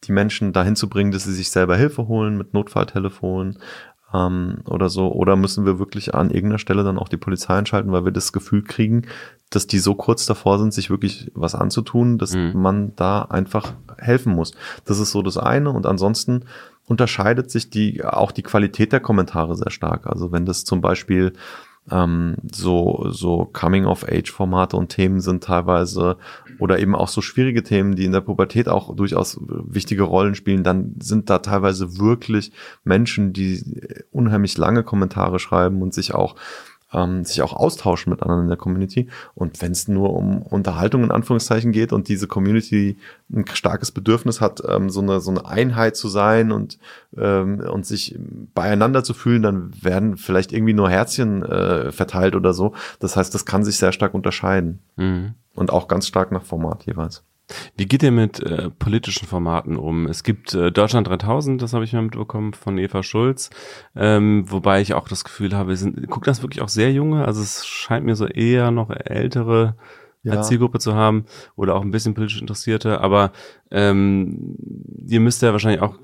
die 0.05 0.13
Menschen 0.13 0.53
dahin 0.53 0.77
zu 0.77 0.89
bringen, 0.89 1.11
dass 1.11 1.25
sie 1.25 1.35
sich 1.35 1.51
selber 1.51 1.77
Hilfe 1.77 2.07
holen 2.07 2.37
mit 2.37 2.55
Notfalltelefonen 2.55 3.59
ähm, 4.15 4.59
oder 4.67 4.89
so, 4.89 5.13
oder 5.13 5.37
müssen 5.37 5.67
wir 5.67 5.79
wirklich 5.79 6.15
an 6.15 6.31
irgendeiner 6.31 6.59
Stelle 6.59 6.85
dann 6.85 6.99
auch 6.99 7.09
die 7.09 7.17
Polizei 7.17 7.55
einschalten, 7.55 7.93
weil 7.93 8.05
wir 8.05 8.13
das 8.13 8.33
Gefühl 8.33 8.63
kriegen, 8.63 9.03
dass 9.51 9.67
die 9.67 9.79
so 9.79 9.95
kurz 9.95 10.27
davor 10.27 10.59
sind, 10.59 10.73
sich 10.73 10.91
wirklich 10.91 11.31
was 11.35 11.55
anzutun, 11.55 12.19
dass 12.19 12.35
mhm. 12.35 12.53
man 12.55 12.97
da 12.97 13.23
einfach 13.23 13.75
helfen 13.99 14.35
muss. 14.35 14.53
Das 14.85 14.99
ist 14.99 15.11
so 15.11 15.23
das 15.23 15.39
eine. 15.39 15.71
Und 15.71 15.87
ansonsten 15.87 16.45
unterscheidet 16.87 17.51
sich 17.51 17.71
die 17.71 18.05
auch 18.05 18.33
die 18.33 18.43
Qualität 18.43 18.93
der 18.93 19.01
Kommentare 19.01 19.57
sehr 19.57 19.71
stark. 19.71 20.07
Also 20.07 20.33
wenn 20.33 20.47
das 20.47 20.65
zum 20.65 20.81
Beispiel 20.81 21.35
ähm, 21.91 22.37
so, 22.51 23.07
so 23.11 23.45
Coming-of-Age-Formate 23.53 24.77
und 24.77 24.89
Themen 24.89 25.21
sind 25.21 25.45
teilweise 25.45 26.17
oder 26.59 26.79
eben 26.79 26.95
auch 26.95 27.09
so 27.09 27.21
schwierige 27.21 27.63
Themen, 27.63 27.95
die 27.95 28.05
in 28.05 28.13
der 28.13 28.21
Pubertät 28.21 28.69
auch 28.69 28.95
durchaus 28.95 29.39
wichtige 29.41 30.03
Rollen 30.03 30.35
spielen, 30.35 30.65
dann 30.65 30.97
sind 31.01 31.31
da 31.31 31.39
teilweise 31.39 31.99
wirklich 31.99 32.53
Menschen, 32.85 33.33
die 33.33 33.63
unheimlich 34.11 34.59
lange 34.59 34.83
Kommentare 34.83 35.39
schreiben 35.39 35.83
und 35.83 35.95
sich 35.95 36.15
auch 36.15 36.35
ähm, 36.93 37.25
sich 37.25 37.43
auch 37.43 37.53
austauschen 37.53 38.11
mit 38.11 38.23
anderen 38.23 38.43
in 38.43 38.49
der 38.49 38.57
Community. 38.57 39.09
Und 39.35 39.61
wenn 39.61 39.73
es 39.73 39.89
nur 39.89 40.15
um 40.15 40.43
Unterhaltung 40.43 41.05
in 41.05 41.11
Anführungszeichen 41.11 41.73
geht 41.73 41.93
und 41.93 42.09
diese 42.09 42.27
Community 42.27 42.97
ein 43.31 43.45
starkes 43.53 43.91
Bedürfnis 43.91 44.41
hat, 44.41 44.63
ähm, 44.67 44.91
so, 44.91 45.01
eine, 45.01 45.21
so 45.21 45.31
eine 45.31 45.47
Einheit 45.47 45.97
zu 45.97 46.09
sein 46.09 46.53
und, 46.53 46.79
ähm, 47.17 47.61
und 47.61 47.87
sich 47.87 48.19
beieinander 48.55 49.05
zu 49.05 49.15
fühlen, 49.15 49.43
dann 49.43 49.73
werden 49.83 50.17
vielleicht 50.17 50.53
irgendwie 50.53 50.75
nur 50.75 50.91
Herzchen 50.91 51.43
äh, 51.43 51.93
verteilt 51.93 52.35
oder 52.35 52.55
so. 52.55 52.75
Das 53.01 53.17
heißt, 53.17 53.35
das 53.35 53.45
kann 53.45 53.65
sich 53.65 53.77
sehr 53.77 53.93
stark 53.93 54.15
unterscheiden. 54.15 54.81
Mhm. 54.97 55.35
Und 55.55 55.73
auch 55.73 55.89
ganz 55.89 56.07
stark 56.07 56.31
nach 56.31 56.45
Format 56.45 56.87
jeweils. 56.87 57.25
Wie 57.77 57.87
geht 57.87 58.03
ihr 58.03 58.11
mit 58.11 58.41
äh, 58.41 58.71
politischen 58.71 59.27
Formaten 59.27 59.77
um? 59.77 60.07
Es 60.07 60.23
gibt 60.23 60.55
äh, 60.55 60.71
Deutschland 60.71 61.09
3000, 61.09 61.61
das 61.61 61.73
habe 61.73 61.85
ich 61.85 61.93
mal 61.93 62.03
mitbekommen 62.03 62.53
von 62.53 62.79
Eva 62.79 63.03
Schulz, 63.03 63.51
ähm, 63.97 64.45
wobei 64.49 64.81
ich 64.81 64.95
auch 64.95 65.09
das 65.09 65.25
Gefühl 65.25 65.55
habe, 65.55 65.77
sind, 65.77 66.09
guckt 66.09 66.27
das 66.27 66.43
wirklich 66.43 66.63
auch 66.63 66.69
sehr 66.69 66.93
junge, 66.93 67.25
also 67.25 67.41
es 67.43 67.67
scheint 67.67 68.05
mir 68.05 68.17
so 68.17 68.27
eher 68.27 68.71
noch 68.71 68.91
ältere 68.91 69.77
ja. 70.29 70.39
als 70.39 70.49
Zielgruppe 70.49 70.79
zu 70.79 70.95
haben 70.95 71.25
oder 71.57 71.75
auch 71.75 71.83
ein 71.83 71.91
bisschen 71.91 72.15
politisch 72.15 72.41
Interessierte, 72.41 73.01
aber 73.01 73.33
ähm, 73.71 74.57
ihr 75.07 75.21
müsst 75.21 75.43
ja 75.43 75.53
wahrscheinlich 75.53 75.83
auch 75.83 75.97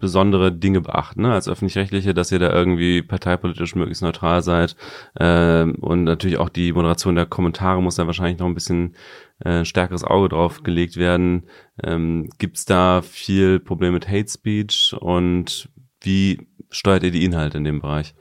besondere 0.00 0.52
Dinge 0.52 0.80
beachten, 0.80 1.22
ne? 1.22 1.32
als 1.32 1.48
öffentlich-rechtliche, 1.48 2.14
dass 2.14 2.32
ihr 2.32 2.38
da 2.38 2.52
irgendwie 2.52 3.02
parteipolitisch 3.02 3.74
möglichst 3.74 4.02
neutral 4.02 4.42
seid 4.42 4.76
ähm, 5.18 5.76
und 5.76 6.04
natürlich 6.04 6.38
auch 6.38 6.48
die 6.48 6.72
Moderation 6.72 7.16
der 7.16 7.26
Kommentare 7.26 7.82
muss 7.82 7.96
da 7.96 8.06
wahrscheinlich 8.06 8.38
noch 8.38 8.46
ein 8.46 8.54
bisschen 8.54 8.94
äh, 9.40 9.64
stärkeres 9.64 10.04
Auge 10.04 10.30
drauf 10.30 10.62
gelegt 10.62 10.96
werden. 10.96 11.44
Ähm, 11.82 12.30
Gibt 12.38 12.56
es 12.56 12.64
da 12.64 13.02
viel 13.02 13.60
Probleme 13.60 13.94
mit 13.94 14.08
Hate 14.08 14.28
Speech 14.28 14.94
und 14.98 15.68
wie 16.00 16.46
steuert 16.70 17.02
ihr 17.02 17.10
die 17.10 17.24
Inhalte 17.24 17.58
in 17.58 17.64
dem 17.64 17.80
Bereich? 17.80 18.14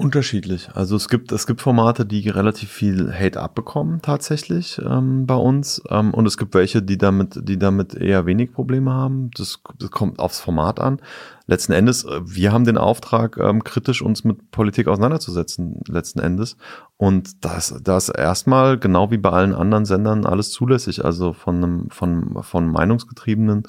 Unterschiedlich. 0.00 0.68
Also 0.74 0.94
es 0.94 1.08
gibt, 1.08 1.32
es 1.32 1.44
gibt 1.48 1.60
Formate, 1.60 2.06
die 2.06 2.28
relativ 2.28 2.70
viel 2.70 3.12
Hate 3.12 3.40
abbekommen 3.40 4.00
tatsächlich 4.00 4.80
ähm, 4.84 5.26
bei 5.26 5.34
uns. 5.34 5.82
Ähm, 5.90 6.14
und 6.14 6.24
es 6.24 6.38
gibt 6.38 6.54
welche, 6.54 6.82
die 6.82 6.96
damit, 6.96 7.40
die 7.42 7.58
damit 7.58 7.94
eher 7.94 8.24
wenig 8.24 8.52
Probleme 8.52 8.92
haben. 8.92 9.32
Das, 9.36 9.60
das 9.76 9.90
kommt 9.90 10.20
aufs 10.20 10.38
Format 10.38 10.78
an 10.78 11.00
letzten 11.48 11.72
Endes, 11.72 12.04
äh, 12.04 12.20
wir 12.24 12.52
haben 12.52 12.64
den 12.64 12.78
Auftrag, 12.78 13.38
ähm, 13.38 13.64
kritisch 13.64 14.02
uns 14.02 14.22
mit 14.22 14.52
Politik 14.52 14.86
auseinanderzusetzen, 14.86 15.80
letzten 15.88 16.20
Endes. 16.20 16.56
Und 16.96 17.44
das, 17.44 17.80
das 17.82 18.08
erstmal, 18.08 18.78
genau 18.78 19.10
wie 19.10 19.18
bei 19.18 19.30
allen 19.30 19.54
anderen 19.54 19.84
Sendern, 19.84 20.26
alles 20.26 20.50
zulässig. 20.50 21.04
Also 21.04 21.32
von 21.32 21.56
einem, 21.56 21.90
von, 21.90 22.42
von 22.42 22.70
meinungsgetriebenen 22.70 23.62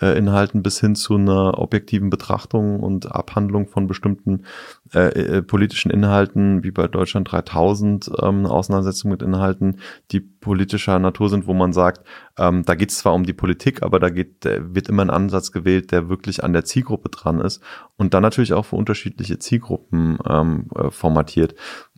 äh, 0.00 0.16
Inhalten 0.16 0.62
bis 0.62 0.80
hin 0.80 0.94
zu 0.94 1.16
einer 1.16 1.58
objektiven 1.58 2.08
Betrachtung 2.08 2.80
und 2.80 3.10
Abhandlung 3.10 3.68
von 3.68 3.86
bestimmten 3.86 4.44
äh, 4.94 5.08
äh, 5.08 5.42
politischen 5.42 5.90
Inhalten, 5.90 6.62
wie 6.62 6.70
bei 6.70 6.86
Deutschland 6.86 7.32
3000, 7.32 8.10
ähm, 8.22 8.46
Auseinandersetzung 8.46 9.10
mit 9.10 9.22
Inhalten, 9.22 9.80
die 10.12 10.20
politischer 10.20 10.98
Natur 10.98 11.30
sind, 11.30 11.46
wo 11.46 11.54
man 11.54 11.72
sagt, 11.72 12.06
ähm, 12.38 12.64
da 12.64 12.74
geht 12.74 12.90
es 12.90 12.98
zwar 12.98 13.14
um 13.14 13.24
die 13.24 13.32
Politik, 13.32 13.82
aber 13.82 13.98
da 13.98 14.10
geht, 14.10 14.44
wird 14.44 14.88
immer 14.90 15.02
ein 15.02 15.10
Ansatz 15.10 15.52
gewählt, 15.52 15.90
der 15.90 16.10
wirklich 16.10 16.44
an 16.44 16.52
der 16.52 16.66
Zielgruppe 16.66 17.08
ist 17.40 17.62
und 17.96 18.14
dann 18.14 18.22
natürlich 18.22 18.52
auch 18.52 18.66
für 18.66 18.76
unterschiedliche 18.76 19.38
Zielgruppen 19.38 20.18
ähm, 20.28 20.66
äh, 20.74 20.90
formatiert. 20.90 21.54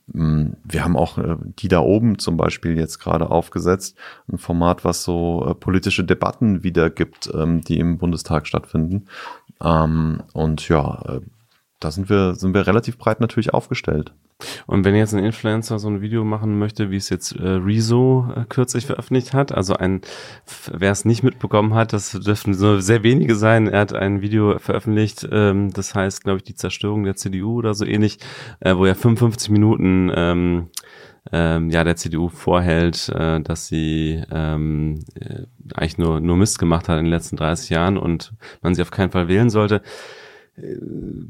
Mm, 0.06 0.52
wir 0.64 0.84
haben 0.84 0.96
auch 0.96 1.18
äh, 1.18 1.36
die 1.58 1.68
da 1.68 1.80
oben 1.80 2.18
zum 2.18 2.36
Beispiel 2.36 2.76
jetzt 2.78 2.98
gerade 2.98 3.30
aufgesetzt, 3.30 3.96
ein 4.30 4.38
Format, 4.38 4.84
was 4.84 5.02
so 5.02 5.46
äh, 5.48 5.54
politische 5.54 6.04
Debatten 6.04 6.62
wiedergibt, 6.62 7.30
ähm, 7.34 7.62
die 7.62 7.78
im 7.78 7.98
Bundestag 7.98 8.46
stattfinden. 8.46 9.06
Ähm, 9.62 10.22
und 10.32 10.68
ja, 10.68 11.02
äh, 11.08 11.20
da 11.80 11.90
sind 11.90 12.08
wir, 12.08 12.34
sind 12.34 12.54
wir 12.54 12.66
relativ 12.66 12.98
breit 12.98 13.20
natürlich 13.20 13.52
aufgestellt. 13.52 14.12
Und 14.66 14.84
wenn 14.84 14.94
jetzt 14.94 15.14
ein 15.14 15.24
Influencer 15.24 15.78
so 15.78 15.88
ein 15.88 16.02
Video 16.02 16.24
machen 16.24 16.58
möchte, 16.58 16.90
wie 16.90 16.96
es 16.96 17.08
jetzt 17.08 17.32
äh, 17.32 17.48
Rezo 17.48 18.28
äh, 18.36 18.44
kürzlich 18.48 18.86
veröffentlicht 18.86 19.32
hat, 19.32 19.52
also 19.52 19.74
ein, 19.74 20.02
wer 20.70 20.92
es 20.92 21.04
nicht 21.04 21.22
mitbekommen 21.22 21.74
hat, 21.74 21.92
das 21.92 22.12
dürften 22.12 22.52
so 22.52 22.80
sehr 22.80 23.02
wenige 23.02 23.34
sein, 23.34 23.66
er 23.66 23.80
hat 23.80 23.94
ein 23.94 24.20
Video 24.20 24.58
veröffentlicht, 24.58 25.26
ähm, 25.30 25.72
das 25.72 25.94
heißt, 25.94 26.24
glaube 26.24 26.38
ich, 26.38 26.44
die 26.44 26.54
Zerstörung 26.54 27.04
der 27.04 27.16
CDU 27.16 27.56
oder 27.56 27.74
so 27.74 27.86
ähnlich, 27.86 28.18
äh, 28.60 28.76
wo 28.76 28.84
er 28.84 28.94
55 28.94 29.50
Minuten 29.50 30.12
ähm, 30.14 30.68
ähm, 31.32 31.70
ja 31.70 31.82
der 31.82 31.96
CDU 31.96 32.28
vorhält, 32.28 33.08
äh, 33.08 33.40
dass 33.40 33.68
sie 33.68 34.22
ähm, 34.30 35.00
äh, 35.18 35.44
eigentlich 35.74 35.98
nur, 35.98 36.20
nur 36.20 36.36
Mist 36.36 36.58
gemacht 36.58 36.88
hat 36.88 36.98
in 36.98 37.06
den 37.06 37.12
letzten 37.12 37.36
30 37.36 37.70
Jahren 37.70 37.96
und 37.96 38.32
man 38.62 38.74
sie 38.74 38.82
auf 38.82 38.90
keinen 38.90 39.10
Fall 39.10 39.28
wählen 39.28 39.50
sollte 39.50 39.82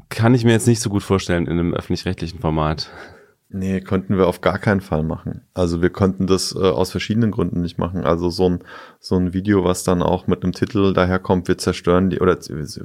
kann 0.09 0.33
ich 0.33 0.45
mir 0.45 0.51
jetzt 0.51 0.67
nicht 0.67 0.81
so 0.81 0.89
gut 0.89 1.03
vorstellen 1.03 1.47
in 1.47 1.59
einem 1.59 1.73
öffentlich-rechtlichen 1.73 2.39
Format. 2.39 2.89
Nee, 3.49 3.79
konnten 3.79 4.17
wir 4.17 4.27
auf 4.27 4.41
gar 4.41 4.59
keinen 4.59 4.81
Fall 4.81 5.03
machen. 5.03 5.41
Also 5.53 5.81
wir 5.81 5.89
konnten 5.89 6.27
das 6.27 6.53
äh, 6.53 6.59
aus 6.59 6.91
verschiedenen 6.91 7.31
Gründen 7.31 7.61
nicht 7.61 7.77
machen. 7.77 8.03
Also 8.03 8.29
so 8.29 8.49
ein, 8.49 8.59
so 8.99 9.15
ein 9.15 9.33
Video, 9.33 9.63
was 9.63 9.85
dann 9.85 10.01
auch 10.01 10.27
mit 10.27 10.43
einem 10.43 10.51
Titel 10.51 10.91
daherkommt, 10.91 11.47
wir 11.47 11.57
zerstören 11.57 12.09
die, 12.09 12.19
oder 12.19 12.37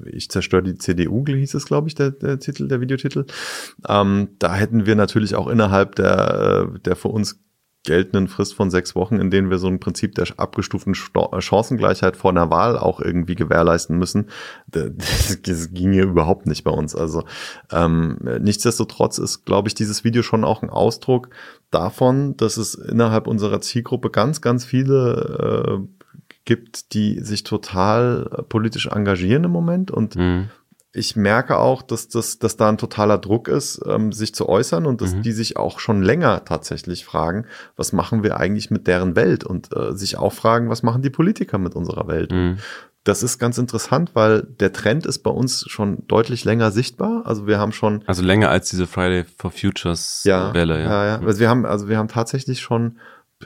ich 0.06 0.30
zerstöre 0.30 0.62
die 0.62 0.76
CDU, 0.76 1.24
hieß 1.26 1.54
es, 1.54 1.66
glaube 1.66 1.88
ich, 1.88 1.96
der, 1.96 2.12
der 2.12 2.38
Titel, 2.38 2.68
der 2.68 2.80
Videotitel. 2.80 3.26
Ähm, 3.88 4.28
da 4.38 4.54
hätten 4.54 4.86
wir 4.86 4.94
natürlich 4.94 5.34
auch 5.34 5.48
innerhalb 5.48 5.96
der, 5.96 6.68
äh, 6.74 6.78
der 6.80 6.94
für 6.94 7.08
uns 7.08 7.40
geltenden 7.84 8.28
Frist 8.28 8.54
von 8.54 8.70
sechs 8.70 8.94
Wochen, 8.94 9.16
in 9.16 9.30
denen 9.30 9.50
wir 9.50 9.58
so 9.58 9.66
ein 9.66 9.80
Prinzip 9.80 10.14
der 10.14 10.26
abgestuften 10.36 10.94
äh, 10.94 11.40
Chancengleichheit 11.40 12.16
vor 12.16 12.30
einer 12.30 12.50
Wahl 12.50 12.78
auch 12.78 13.00
irgendwie 13.00 13.34
gewährleisten 13.34 13.98
müssen. 13.98 14.28
Das, 14.72 15.40
das 15.42 15.72
ging 15.72 15.92
hier 15.92 16.04
überhaupt 16.04 16.46
nicht 16.46 16.64
bei 16.64 16.70
uns. 16.70 16.94
Also 16.94 17.24
ähm, 17.70 18.18
nichtsdestotrotz 18.40 19.18
ist, 19.18 19.44
glaube 19.44 19.68
ich, 19.68 19.74
dieses 19.74 20.02
Video 20.02 20.22
schon 20.22 20.44
auch 20.44 20.62
ein 20.62 20.70
Ausdruck 20.70 21.28
davon, 21.70 22.36
dass 22.36 22.56
es 22.56 22.74
innerhalb 22.74 23.26
unserer 23.26 23.60
Zielgruppe 23.60 24.10
ganz, 24.10 24.40
ganz 24.40 24.64
viele 24.64 25.84
äh, 25.84 26.08
gibt, 26.44 26.94
die 26.94 27.20
sich 27.20 27.42
total 27.42 28.44
politisch 28.48 28.86
engagieren 28.86 29.44
im 29.44 29.50
Moment 29.50 29.90
und 29.90 30.16
mhm 30.16 30.48
ich 30.94 31.16
merke 31.16 31.58
auch, 31.58 31.80
dass, 31.80 32.08
das, 32.08 32.38
dass 32.38 32.56
da 32.56 32.68
ein 32.68 32.76
totaler 32.76 33.16
Druck 33.16 33.48
ist, 33.48 33.80
ähm, 33.86 34.12
sich 34.12 34.34
zu 34.34 34.48
äußern 34.48 34.86
und 34.86 35.00
dass 35.00 35.14
mhm. 35.14 35.22
die 35.22 35.32
sich 35.32 35.56
auch 35.56 35.80
schon 35.80 36.02
länger 36.02 36.44
tatsächlich 36.44 37.04
fragen, 37.04 37.46
was 37.76 37.92
machen 37.92 38.22
wir 38.22 38.36
eigentlich 38.36 38.70
mit 38.70 38.86
deren 38.86 39.16
Welt 39.16 39.42
und 39.42 39.74
äh, 39.74 39.92
sich 39.96 40.18
auch 40.18 40.34
fragen, 40.34 40.68
was 40.68 40.82
machen 40.82 41.00
die 41.00 41.10
Politiker 41.10 41.56
mit 41.56 41.74
unserer 41.74 42.08
Welt. 42.08 42.30
Mhm. 42.30 42.58
Das 43.04 43.22
ist 43.24 43.38
ganz 43.38 43.58
interessant, 43.58 44.10
weil 44.14 44.42
der 44.42 44.72
Trend 44.72 45.06
ist 45.06 45.20
bei 45.20 45.30
uns 45.30 45.64
schon 45.68 46.06
deutlich 46.06 46.44
länger 46.44 46.70
sichtbar. 46.70 47.22
Also 47.24 47.48
wir 47.48 47.58
haben 47.58 47.72
schon. 47.72 48.04
Also 48.06 48.22
länger 48.22 48.50
als 48.50 48.68
diese 48.68 48.86
Friday 48.86 49.24
for 49.38 49.50
Futures 49.50 50.22
ja, 50.24 50.54
Welle, 50.54 50.78
ja. 50.78 50.84
Ja, 50.84 51.06
ja. 51.06 51.18
Mhm. 51.18 51.26
Also 51.26 51.40
wir 51.40 51.48
haben, 51.48 51.66
also 51.66 51.88
wir 51.88 51.98
haben 51.98 52.08
tatsächlich 52.08 52.60
schon 52.60 52.98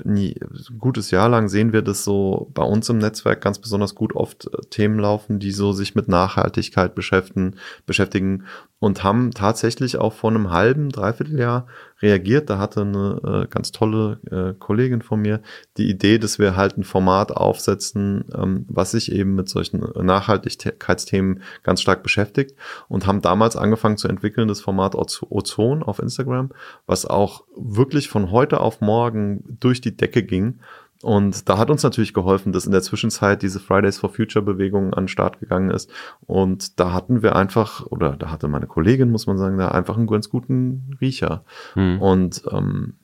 ein 0.05 0.35
gutes 0.79 1.11
Jahr 1.11 1.29
lang 1.29 1.49
sehen 1.49 1.73
wir 1.73 1.83
das 1.83 2.05
so 2.05 2.51
bei 2.55 2.63
uns 2.63 2.89
im 2.89 2.99
Netzwerk 2.99 3.41
ganz 3.41 3.59
besonders 3.59 3.95
gut 3.95 4.15
oft 4.15 4.47
äh, 4.47 4.67
Themen 4.71 4.99
laufen, 4.99 5.39
die 5.39 5.53
so 5.53 5.73
sich 5.73 5.95
mit 5.95 6.09
Nachhaltigkeit 6.09 6.95
beschäftigen, 6.95 7.57
beschäftigen 7.87 8.45
und 8.79 9.03
haben 9.03 9.31
tatsächlich 9.31 9.97
auch 9.97 10.13
vor 10.13 10.31
einem 10.31 10.51
halben, 10.51 10.91
dreiviertel 10.91 11.39
Jahr 11.39 11.67
reagiert. 12.03 12.51
Da 12.51 12.59
hatte 12.59 12.83
eine 12.83 13.21
äh, 13.25 13.47
ganz 13.49 13.73
tolle 13.73 14.21
äh, 14.31 14.59
Kollegin 14.59 15.01
von 15.01 15.21
mir 15.21 15.41
die 15.79 15.89
Idee, 15.89 16.19
dass 16.19 16.39
wir 16.39 16.57
halt 16.57 16.77
ein 16.77 16.85
Format 16.85 17.33
aufsetzen, 17.33 18.27
ähm, 18.35 18.67
was 18.69 18.91
sich 18.91 19.11
eben 19.13 19.35
mit 19.35 19.49
solchen 19.49 19.81
Nachhaltigkeitsthemen 19.81 21.43
ganz 21.63 21.81
stark 21.81 22.03
beschäftigt 22.03 22.55
und 22.89 23.07
haben 23.07 23.23
damals 23.23 23.57
angefangen 23.57 23.97
zu 23.97 24.09
entwickeln, 24.09 24.49
das 24.49 24.61
Format 24.61 24.95
Ozon 24.95 25.83
auf 25.83 25.99
Instagram, 25.99 26.51
was 26.87 27.07
auch 27.07 27.45
wirklich 27.57 28.09
von 28.09 28.31
heute 28.31 28.61
auf 28.61 28.83
morgen 28.83 29.57
durch 29.59 29.81
die 29.81 29.97
Decke 29.97 30.23
ging 30.23 30.61
und 31.03 31.49
da 31.49 31.59
hat 31.59 31.71
uns 31.71 31.83
natürlich 31.83 32.15
geholfen, 32.15 32.53
dass 32.53 32.67
in 32.67 32.73
der 32.73 32.83
Zwischenzeit 32.83 33.43
diese 33.43 33.61
Fridays 33.61 33.99
for 33.99 34.11
Future 34.11 34.45
Bewegung 34.45 34.95
an 34.95 35.05
den 35.05 35.09
Start 35.09 35.41
gegangen 35.41 35.71
ist. 35.71 35.91
Und 36.27 36.81
da 36.81 36.93
hatten 36.93 37.23
wir 37.23 37.37
einfach, 37.37 37.87
oder 37.87 38.17
da 38.17 38.31
hatte 38.31 38.49
meine 38.49 38.67
Kollegin, 38.67 39.11
muss 39.11 39.27
man 39.27 39.39
sagen, 39.39 39.59
da 39.59 39.69
einfach 39.69 39.97
einen 39.97 40.07
ganz 40.07 40.31
guten 40.31 40.97
Riecher. 41.01 41.45
Hm. 41.75 42.01
Und 42.01 42.43
ähm, 42.51 42.95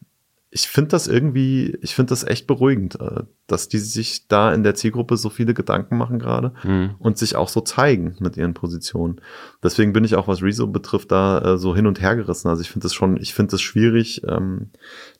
ich 0.54 0.68
finde 0.68 0.88
das 0.88 1.08
irgendwie, 1.08 1.78
ich 1.80 1.94
finde 1.94 2.10
das 2.10 2.24
echt 2.24 2.46
beruhigend, 2.46 3.00
äh, 3.00 3.22
dass 3.46 3.68
die 3.68 3.78
sich 3.78 4.28
da 4.28 4.52
in 4.52 4.62
der 4.62 4.74
Zielgruppe 4.74 5.16
so 5.16 5.30
viele 5.30 5.54
Gedanken 5.54 5.96
machen 5.96 6.18
gerade 6.18 6.52
mhm. 6.62 6.94
und 6.98 7.16
sich 7.16 7.36
auch 7.36 7.48
so 7.48 7.62
zeigen 7.62 8.16
mit 8.20 8.36
ihren 8.36 8.52
Positionen. 8.52 9.22
Deswegen 9.62 9.94
bin 9.94 10.04
ich 10.04 10.14
auch, 10.14 10.28
was 10.28 10.42
Rezo 10.42 10.66
betrifft, 10.66 11.10
da 11.10 11.54
äh, 11.54 11.58
so 11.58 11.74
hin 11.74 11.86
und 11.86 12.02
her 12.02 12.16
gerissen. 12.16 12.48
Also 12.48 12.60
ich 12.60 12.70
finde 12.70 12.84
das 12.84 12.92
schon, 12.92 13.16
ich 13.16 13.32
finde 13.32 13.52
das 13.52 13.62
schwierig, 13.62 14.24
ähm, 14.28 14.70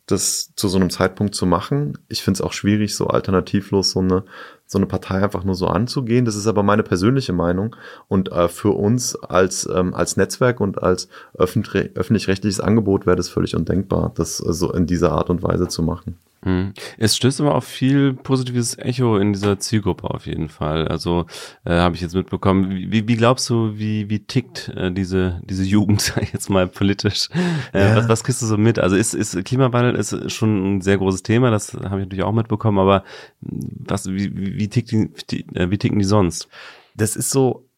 das 0.05 0.53
zu 0.55 0.69
so 0.69 0.77
einem 0.77 0.91
Zeitpunkt 0.91 1.35
zu 1.35 1.47
machen. 1.47 1.97
Ich 2.09 2.23
finde 2.23 2.37
es 2.37 2.41
auch 2.43 2.53
schwierig, 2.53 2.95
so 2.95 3.07
alternativlos 3.07 3.93
so 3.93 4.01
eine, 4.01 4.25
so 4.73 4.79
eine 4.79 4.87
Partei 4.87 5.23
einfach 5.23 5.45
nur 5.45 5.55
so 5.55 5.67
anzugehen. 5.67 6.25
Das 6.25 6.35
ist 6.35 6.47
aber 6.47 6.63
meine 6.63 6.83
persönliche 6.83 7.35
Meinung. 7.35 7.77
Und 8.09 8.33
äh, 8.33 8.49
für 8.49 8.71
uns 8.71 9.15
als, 9.17 9.69
ähm, 9.73 9.95
als 9.95 10.17
Netzwerk 10.17 10.61
und 10.61 10.83
als 10.83 11.09
öffentlich-rechtliches 11.35 12.59
Angebot 12.59 13.07
wäre 13.07 13.17
das 13.17 13.29
völlig 13.29 13.55
undenkbar, 13.55 14.13
das 14.15 14.41
äh, 14.41 14.53
so 14.53 14.73
in 14.73 14.87
dieser 14.87 15.13
Art 15.13 15.29
und 15.29 15.43
Weise 15.43 15.69
zu 15.69 15.83
machen. 15.83 16.17
Mhm. 16.45 16.73
Es 16.99 17.17
stößt 17.17 17.41
aber 17.41 17.55
auf 17.55 17.65
viel 17.65 18.15
positives 18.15 18.77
Echo 18.77 19.17
in 19.17 19.33
dieser 19.33 19.61
Zielgruppe 19.61 20.11
auf 20.11 20.27
jeden 20.27 20.49
Fall. 20.49 20.89
Also 20.89 21.27
äh, 21.65 21.73
habe 21.73 21.95
ich 21.95 22.01
jetzt 22.01 22.15
mitbekommen. 22.15 22.71
Wie, 22.71 23.07
wie 23.07 23.17
glaubst 23.17 23.49
du, 23.49 23.79
wie, 23.79 24.11
wie 24.11 24.21
tickt 24.21 24.69
äh, 24.71 24.91
diese, 24.91 25.41
diese 25.45 25.65
Jugend, 25.65 26.01
sag 26.01 26.23
ich 26.23 26.33
jetzt 26.33 26.51
mal 26.51 26.67
politisch? 26.67 27.29
Äh, 27.73 27.81
ja. 27.81 27.97
was, 27.97 28.09
was 28.09 28.25
kriegst 28.25 28.43
du 28.43 28.47
so 28.47 28.57
mit? 28.57 28.79
Also 28.79 28.97
ist, 28.97 29.15
ist 29.15 29.45
Klimawandel 29.45 29.95
ist 29.95 30.33
schon 30.33 30.77
ein 30.77 30.81
sehr 30.81 30.99
großes 30.99 31.23
Thema, 31.23 31.51
das 31.51 31.75
habe 31.75 32.01
ich 32.01 32.07
natürlich 32.07 32.25
auch 32.25 32.33
mitbekommen, 32.33 32.79
aber 32.79 33.05
was, 33.41 34.09
wie, 34.09 34.35
wie, 34.35 34.69
tickt 34.69 35.31
die, 35.31 35.47
äh, 35.55 35.71
wie 35.71 35.79
ticken 35.79 35.99
die 35.99 36.05
sonst? 36.05 36.49
Das 36.97 37.17
ist 37.17 37.31
so, 37.31 37.69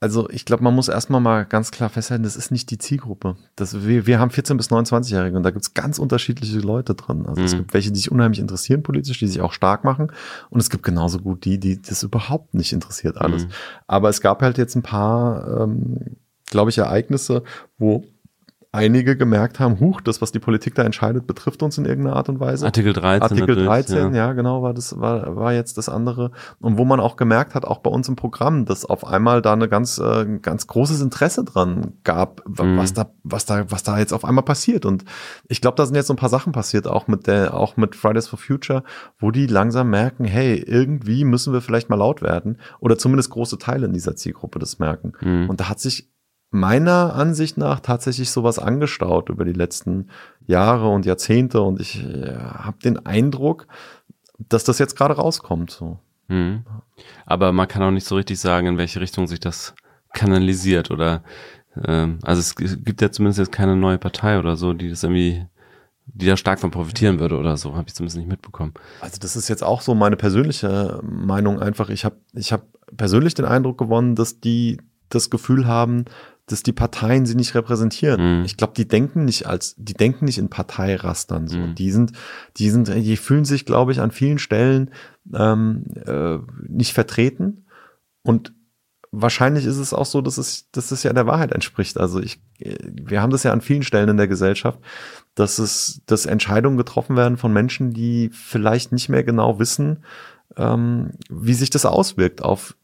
also 0.00 0.30
ich 0.30 0.44
glaube, 0.44 0.62
man 0.62 0.74
muss 0.74 0.88
erstmal 0.88 1.20
mal 1.20 1.44
ganz 1.44 1.72
klar 1.72 1.88
festhalten, 1.88 2.22
das 2.22 2.36
ist 2.36 2.52
nicht 2.52 2.70
die 2.70 2.78
Zielgruppe. 2.78 3.36
Das, 3.56 3.84
wir, 3.84 4.06
wir 4.06 4.20
haben 4.20 4.30
14- 4.30 4.56
bis 4.56 4.70
29-Jährige 4.70 5.36
und 5.36 5.42
da 5.42 5.50
gibt's 5.50 5.74
ganz 5.74 5.98
unterschiedliche 5.98 6.60
Leute 6.60 6.94
drin. 6.94 7.26
Also 7.26 7.40
mhm. 7.40 7.46
es 7.46 7.56
gibt 7.56 7.74
welche, 7.74 7.90
die 7.90 7.98
sich 7.98 8.12
unheimlich 8.12 8.38
interessieren 8.38 8.84
politisch, 8.84 9.18
die 9.18 9.26
sich 9.26 9.40
auch 9.40 9.52
stark 9.52 9.82
machen. 9.82 10.12
Und 10.50 10.60
es 10.60 10.70
gibt 10.70 10.84
genauso 10.84 11.18
gut 11.18 11.44
die, 11.44 11.58
die 11.58 11.82
das 11.82 12.04
überhaupt 12.04 12.54
nicht 12.54 12.72
interessiert 12.72 13.18
alles. 13.18 13.46
Mhm. 13.46 13.50
Aber 13.88 14.08
es 14.08 14.20
gab 14.20 14.40
halt 14.40 14.56
jetzt 14.56 14.76
ein 14.76 14.82
paar, 14.82 15.62
ähm, 15.62 16.16
glaube 16.46 16.70
ich, 16.70 16.78
Ereignisse, 16.78 17.42
wo 17.76 18.04
einige 18.78 19.16
gemerkt 19.16 19.60
haben, 19.60 19.80
huch, 19.80 20.00
das, 20.00 20.22
was 20.22 20.32
die 20.32 20.38
Politik 20.38 20.74
da 20.74 20.82
entscheidet, 20.82 21.26
betrifft 21.26 21.62
uns 21.62 21.76
in 21.78 21.84
irgendeiner 21.84 22.16
Art 22.16 22.28
und 22.28 22.40
Weise. 22.40 22.66
Artikel 22.66 22.92
13. 22.92 23.22
Artikel 23.22 23.56
13, 23.56 24.14
ja. 24.14 24.26
ja. 24.26 24.32
genau, 24.32 24.62
war 24.62 24.74
das, 24.74 24.98
war, 24.98 25.36
war 25.36 25.52
jetzt 25.52 25.78
das 25.78 25.88
andere. 25.88 26.30
Und 26.60 26.78
wo 26.78 26.84
man 26.84 27.00
auch 27.00 27.16
gemerkt 27.16 27.54
hat, 27.54 27.64
auch 27.64 27.78
bei 27.78 27.90
uns 27.90 28.08
im 28.08 28.16
Programm, 28.16 28.64
dass 28.64 28.84
auf 28.84 29.06
einmal 29.06 29.42
da 29.42 29.52
eine 29.52 29.68
ganz, 29.68 29.98
äh, 29.98 30.38
ganz 30.40 30.66
großes 30.66 31.00
Interesse 31.00 31.44
dran 31.44 31.94
gab, 32.04 32.46
mhm. 32.48 32.76
was 32.76 32.94
da, 32.94 33.10
was 33.22 33.44
da, 33.44 33.70
was 33.70 33.82
da 33.82 33.98
jetzt 33.98 34.12
auf 34.12 34.24
einmal 34.24 34.44
passiert. 34.44 34.86
Und 34.86 35.04
ich 35.48 35.60
glaube, 35.60 35.76
da 35.76 35.84
sind 35.84 35.96
jetzt 35.96 36.06
so 36.06 36.14
ein 36.14 36.18
paar 36.18 36.28
Sachen 36.28 36.52
passiert, 36.52 36.86
auch 36.86 37.08
mit 37.08 37.26
der, 37.26 37.54
auch 37.54 37.76
mit 37.76 37.96
Fridays 37.96 38.28
for 38.28 38.38
Future, 38.38 38.84
wo 39.18 39.30
die 39.30 39.46
langsam 39.46 39.90
merken, 39.90 40.24
hey, 40.24 40.56
irgendwie 40.56 41.24
müssen 41.24 41.52
wir 41.52 41.60
vielleicht 41.60 41.90
mal 41.90 41.96
laut 41.96 42.22
werden. 42.22 42.58
Oder 42.80 42.98
zumindest 42.98 43.30
große 43.30 43.58
Teile 43.58 43.86
in 43.86 43.92
dieser 43.92 44.16
Zielgruppe 44.16 44.58
das 44.58 44.78
merken. 44.78 45.12
Mhm. 45.20 45.50
Und 45.50 45.60
da 45.60 45.68
hat 45.68 45.80
sich 45.80 46.10
meiner 46.50 47.14
Ansicht 47.14 47.58
nach 47.58 47.80
tatsächlich 47.80 48.30
sowas 48.30 48.58
angestaut 48.58 49.28
über 49.28 49.44
die 49.44 49.52
letzten 49.52 50.08
Jahre 50.46 50.88
und 50.88 51.04
Jahrzehnte 51.04 51.60
und 51.60 51.80
ich 51.80 52.02
äh, 52.02 52.36
habe 52.36 52.78
den 52.82 53.04
Eindruck, 53.04 53.66
dass 54.38 54.64
das 54.64 54.78
jetzt 54.78 54.96
gerade 54.96 55.14
rauskommt. 55.14 55.70
So. 55.70 55.98
Mhm. 56.28 56.64
Aber 57.26 57.52
man 57.52 57.68
kann 57.68 57.82
auch 57.82 57.90
nicht 57.90 58.06
so 58.06 58.16
richtig 58.16 58.40
sagen, 58.40 58.66
in 58.66 58.78
welche 58.78 59.00
Richtung 59.00 59.26
sich 59.26 59.40
das 59.40 59.74
kanalisiert 60.14 60.90
oder 60.90 61.22
ähm, 61.84 62.18
also 62.22 62.40
es 62.40 62.54
gibt 62.56 63.02
ja 63.02 63.10
zumindest 63.10 63.38
jetzt 63.38 63.52
keine 63.52 63.76
neue 63.76 63.98
Partei 63.98 64.38
oder 64.38 64.56
so, 64.56 64.72
die 64.72 64.88
das 64.88 65.02
irgendwie 65.02 65.46
die 66.14 66.26
da 66.26 66.36
stark 66.36 66.58
von 66.58 66.70
profitieren 66.70 67.20
würde 67.20 67.36
oder 67.36 67.56
so, 67.56 67.74
habe 67.74 67.84
ich 67.88 67.94
zumindest 67.94 68.16
nicht 68.16 68.28
mitbekommen. 68.28 68.72
Also 69.00 69.18
das 69.20 69.36
ist 69.36 69.48
jetzt 69.48 69.62
auch 69.62 69.82
so 69.82 69.94
meine 69.94 70.16
persönliche 70.16 71.00
Meinung 71.02 71.60
einfach. 71.60 71.90
Ich 71.90 72.04
habe 72.04 72.16
ich 72.32 72.52
hab 72.52 72.62
persönlich 72.96 73.34
den 73.34 73.44
Eindruck 73.44 73.78
gewonnen, 73.78 74.14
dass 74.14 74.40
die 74.40 74.78
das 75.10 75.30
Gefühl 75.30 75.66
haben, 75.66 76.06
dass 76.52 76.62
die 76.62 76.72
Parteien 76.72 77.26
sie 77.26 77.34
nicht 77.34 77.54
repräsentieren. 77.54 78.40
Mhm. 78.40 78.44
Ich 78.44 78.56
glaube, 78.56 78.74
die 78.76 78.88
denken 78.88 79.24
nicht 79.24 79.46
als, 79.46 79.74
die 79.76 79.94
denken 79.94 80.24
nicht 80.24 80.38
in 80.38 80.50
Parteirastern. 80.50 81.48
So. 81.48 81.58
Mhm. 81.58 81.74
Die 81.74 81.90
sind, 81.90 82.12
die 82.56 82.70
sind, 82.70 82.88
die 82.88 83.16
fühlen 83.16 83.44
sich, 83.44 83.64
glaube 83.64 83.92
ich, 83.92 84.00
an 84.00 84.10
vielen 84.10 84.38
Stellen 84.38 84.90
ähm, 85.34 85.84
äh, 86.06 86.38
nicht 86.66 86.92
vertreten. 86.92 87.66
Und 88.22 88.52
wahrscheinlich 89.12 89.64
ist 89.64 89.78
es 89.78 89.94
auch 89.94 90.06
so, 90.06 90.20
dass 90.20 90.38
es, 90.38 90.70
dass 90.70 90.90
es 90.90 91.02
ja 91.02 91.12
der 91.12 91.26
Wahrheit 91.26 91.52
entspricht. 91.52 91.98
Also 91.98 92.20
ich, 92.20 92.40
wir 92.58 93.22
haben 93.22 93.30
das 93.30 93.42
ja 93.42 93.52
an 93.52 93.60
vielen 93.60 93.82
Stellen 93.82 94.08
in 94.08 94.16
der 94.16 94.28
Gesellschaft, 94.28 94.80
dass 95.34 95.58
es, 95.58 96.02
dass 96.06 96.26
Entscheidungen 96.26 96.76
getroffen 96.76 97.16
werden 97.16 97.36
von 97.36 97.52
Menschen, 97.52 97.92
die 97.92 98.30
vielleicht 98.32 98.92
nicht 98.92 99.08
mehr 99.08 99.24
genau 99.24 99.58
wissen, 99.58 100.04
ähm, 100.56 101.12
wie 101.28 101.54
sich 101.54 101.70
das 101.70 101.86
auswirkt 101.86 102.42
auf, 102.42 102.76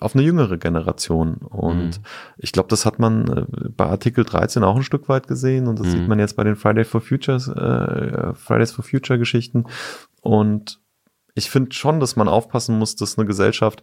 auf 0.00 0.14
eine 0.14 0.24
jüngere 0.24 0.58
Generation. 0.58 1.36
Und 1.36 1.98
mhm. 1.98 2.04
ich 2.38 2.52
glaube, 2.52 2.68
das 2.68 2.86
hat 2.86 2.98
man 2.98 3.28
äh, 3.28 3.68
bei 3.68 3.86
Artikel 3.86 4.24
13 4.24 4.64
auch 4.64 4.76
ein 4.76 4.82
Stück 4.82 5.08
weit 5.08 5.26
gesehen 5.26 5.66
und 5.66 5.78
das 5.78 5.88
mhm. 5.88 5.90
sieht 5.92 6.08
man 6.08 6.18
jetzt 6.18 6.36
bei 6.36 6.44
den 6.44 6.56
Friday 6.56 6.84
for 6.84 7.00
Futures, 7.00 7.48
äh, 7.48 8.34
Fridays 8.34 8.72
for 8.72 8.84
Future 8.84 9.18
Geschichten. 9.18 9.64
Und 10.22 10.80
ich 11.34 11.50
finde 11.50 11.74
schon, 11.74 11.98
dass 12.00 12.16
man 12.16 12.28
aufpassen 12.28 12.78
muss, 12.78 12.94
dass 12.96 13.18
eine 13.18 13.26
Gesellschaft 13.26 13.82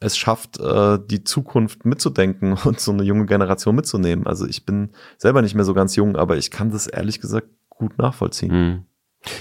es 0.00 0.16
schafft, 0.16 0.58
äh, 0.60 0.98
die 1.04 1.24
Zukunft 1.24 1.84
mitzudenken 1.84 2.52
und 2.64 2.80
so 2.80 2.92
eine 2.92 3.04
junge 3.04 3.26
Generation 3.26 3.74
mitzunehmen. 3.74 4.26
Also 4.26 4.46
ich 4.46 4.66
bin 4.66 4.90
selber 5.16 5.42
nicht 5.42 5.54
mehr 5.54 5.64
so 5.64 5.74
ganz 5.74 5.96
jung, 5.96 6.16
aber 6.16 6.36
ich 6.36 6.50
kann 6.50 6.70
das 6.70 6.86
ehrlich 6.86 7.20
gesagt 7.20 7.48
gut 7.70 7.98
nachvollziehen. 7.98 8.52
Mhm. 8.52 8.84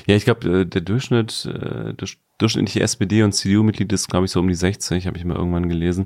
Ja, 0.06 0.16
ich 0.16 0.26
glaube, 0.26 0.62
äh, 0.62 0.66
der 0.66 0.82
Durchschnitt, 0.82 1.46
äh, 1.46 1.94
der 1.94 2.08
durchschnittliche 2.38 2.82
SPD- 2.82 3.24
und 3.24 3.32
CDU-Mitglied 3.32 3.92
ist, 3.92 4.10
glaube 4.10 4.26
ich, 4.26 4.32
so 4.32 4.40
um 4.40 4.48
die 4.48 4.54
60, 4.54 5.08
habe 5.08 5.18
ich 5.18 5.26
mal 5.26 5.36
irgendwann 5.36 5.70
gelesen. 5.70 6.06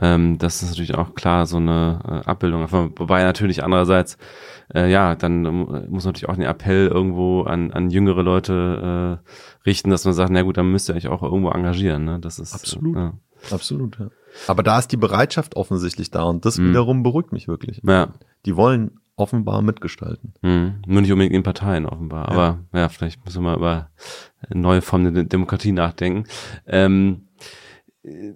Ähm, 0.00 0.38
das 0.38 0.62
ist 0.62 0.70
natürlich 0.70 0.94
auch 0.94 1.14
klar 1.14 1.46
so 1.46 1.58
eine 1.58 2.00
äh, 2.04 2.28
Abbildung. 2.28 2.66
Wobei 2.70 3.22
natürlich 3.24 3.62
andererseits, 3.62 4.16
äh, 4.74 4.90
ja, 4.90 5.14
dann 5.14 5.42
muss 5.90 6.04
natürlich 6.04 6.28
auch 6.28 6.34
den 6.34 6.44
Appell 6.44 6.88
irgendwo 6.88 7.42
an, 7.42 7.72
an 7.72 7.90
jüngere 7.90 8.22
Leute 8.22 9.20
äh, 9.24 9.66
richten, 9.66 9.90
dass 9.90 10.04
man 10.04 10.14
sagt, 10.14 10.30
na 10.30 10.42
gut, 10.42 10.56
dann 10.56 10.70
müsst 10.70 10.88
ihr 10.88 10.94
euch 10.94 11.08
auch 11.08 11.22
irgendwo 11.22 11.50
engagieren. 11.50 12.04
Ne? 12.04 12.20
Das 12.20 12.38
ist 12.38 12.54
absolut, 12.54 12.96
ja. 12.96 13.14
absolut. 13.50 13.98
Ja. 13.98 14.08
Aber 14.48 14.62
da 14.62 14.78
ist 14.78 14.92
die 14.92 14.96
Bereitschaft 14.96 15.56
offensichtlich 15.56 16.10
da 16.10 16.24
und 16.24 16.44
das 16.44 16.58
mhm. 16.58 16.70
wiederum 16.70 17.02
beruhigt 17.02 17.32
mich 17.32 17.48
wirklich. 17.48 17.82
Ja. 17.84 18.14
Die 18.46 18.56
wollen 18.56 19.00
offenbar 19.16 19.62
mitgestalten. 19.62 20.34
Mhm. 20.42 20.82
Nur 20.86 21.00
nicht 21.00 21.12
unbedingt 21.12 21.34
in 21.34 21.42
Parteien 21.42 21.86
offenbar. 21.86 22.28
Aber 22.28 22.58
ja, 22.72 22.80
ja 22.80 22.88
vielleicht 22.88 23.24
müssen 23.24 23.42
wir 23.42 23.50
mal 23.50 23.56
über 23.56 23.90
neue 24.50 24.82
Formen 24.82 25.14
der 25.14 25.24
Demokratie 25.24 25.72
nachdenken. 25.72 26.24
Ähm, 26.66 27.28
äh, 28.02 28.34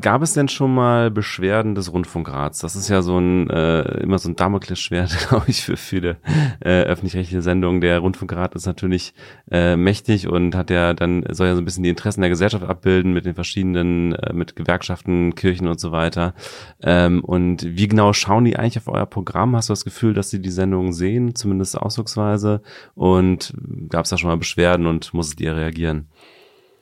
gab 0.00 0.20
es 0.20 0.34
denn 0.34 0.48
schon 0.48 0.74
mal 0.74 1.10
Beschwerden 1.10 1.74
des 1.74 1.90
Rundfunkrats? 1.90 2.58
Das 2.58 2.76
ist 2.76 2.88
ja 2.88 3.00
so 3.00 3.18
ein 3.18 3.48
äh, 3.48 4.02
immer 4.02 4.18
so 4.18 4.28
ein 4.28 4.36
Damoklesschwert, 4.36 5.16
glaube 5.28 5.46
ich, 5.48 5.62
für 5.62 5.78
viele 5.78 6.18
äh, 6.60 6.82
öffentlich-rechtliche 6.82 7.40
Sendungen. 7.40 7.80
Der 7.80 7.98
Rundfunkrat 8.00 8.54
ist 8.54 8.66
natürlich 8.66 9.14
äh, 9.50 9.76
mächtig 9.76 10.28
und 10.28 10.54
hat 10.54 10.68
ja 10.68 10.92
dann 10.92 11.24
soll 11.30 11.46
ja 11.46 11.54
so 11.54 11.62
ein 11.62 11.64
bisschen 11.64 11.82
die 11.82 11.88
Interessen 11.88 12.20
der 12.20 12.28
Gesellschaft 12.28 12.64
abbilden 12.64 13.14
mit 13.14 13.24
den 13.24 13.34
verschiedenen, 13.34 14.12
äh, 14.14 14.34
mit 14.34 14.54
Gewerkschaften, 14.54 15.34
Kirchen 15.34 15.66
und 15.66 15.80
so 15.80 15.92
weiter. 15.92 16.34
Ähm, 16.82 17.24
und 17.24 17.64
wie 17.64 17.88
genau 17.88 18.12
schauen 18.12 18.44
die 18.44 18.58
eigentlich 18.58 18.76
auf 18.76 18.88
euer 18.88 19.06
Programm? 19.06 19.56
Hast 19.56 19.70
du 19.70 19.72
das 19.72 19.84
Gefühl, 19.84 20.12
dass 20.12 20.28
sie 20.28 20.42
die 20.42 20.50
Sendungen 20.50 20.92
sehen, 20.92 21.34
zumindest 21.34 21.78
ausdrucksweise? 21.78 22.60
Und 22.94 23.54
gab 23.88 24.04
es 24.04 24.10
da 24.10 24.18
schon 24.18 24.28
mal 24.28 24.36
Beschwerden 24.36 24.86
und 24.86 25.14
musstet 25.14 25.40
ihr 25.40 25.56
reagieren? 25.56 26.08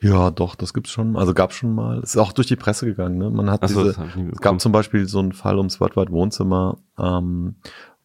Ja, 0.01 0.29
doch, 0.31 0.55
das 0.55 0.73
gibt's 0.73 0.91
schon. 0.91 1.15
Also 1.17 1.33
gab's 1.33 1.55
schon 1.55 1.73
mal. 1.73 1.99
Es 1.99 2.11
ist 2.11 2.17
auch 2.17 2.31
durch 2.31 2.47
die 2.47 2.55
Presse 2.55 2.85
gegangen. 2.85 3.17
Ne? 3.17 3.29
Man 3.29 3.49
hat 3.49 3.67
so, 3.67 3.83
diese. 3.83 4.01
Es 4.31 4.39
gab 4.39 4.59
zum 4.61 4.71
Beispiel 4.71 5.07
so 5.07 5.19
einen 5.19 5.33
Fall 5.33 5.57
ums 5.57 5.79
Worldwide 5.79 6.11
Wohnzimmer, 6.11 6.77
ähm, 6.99 7.55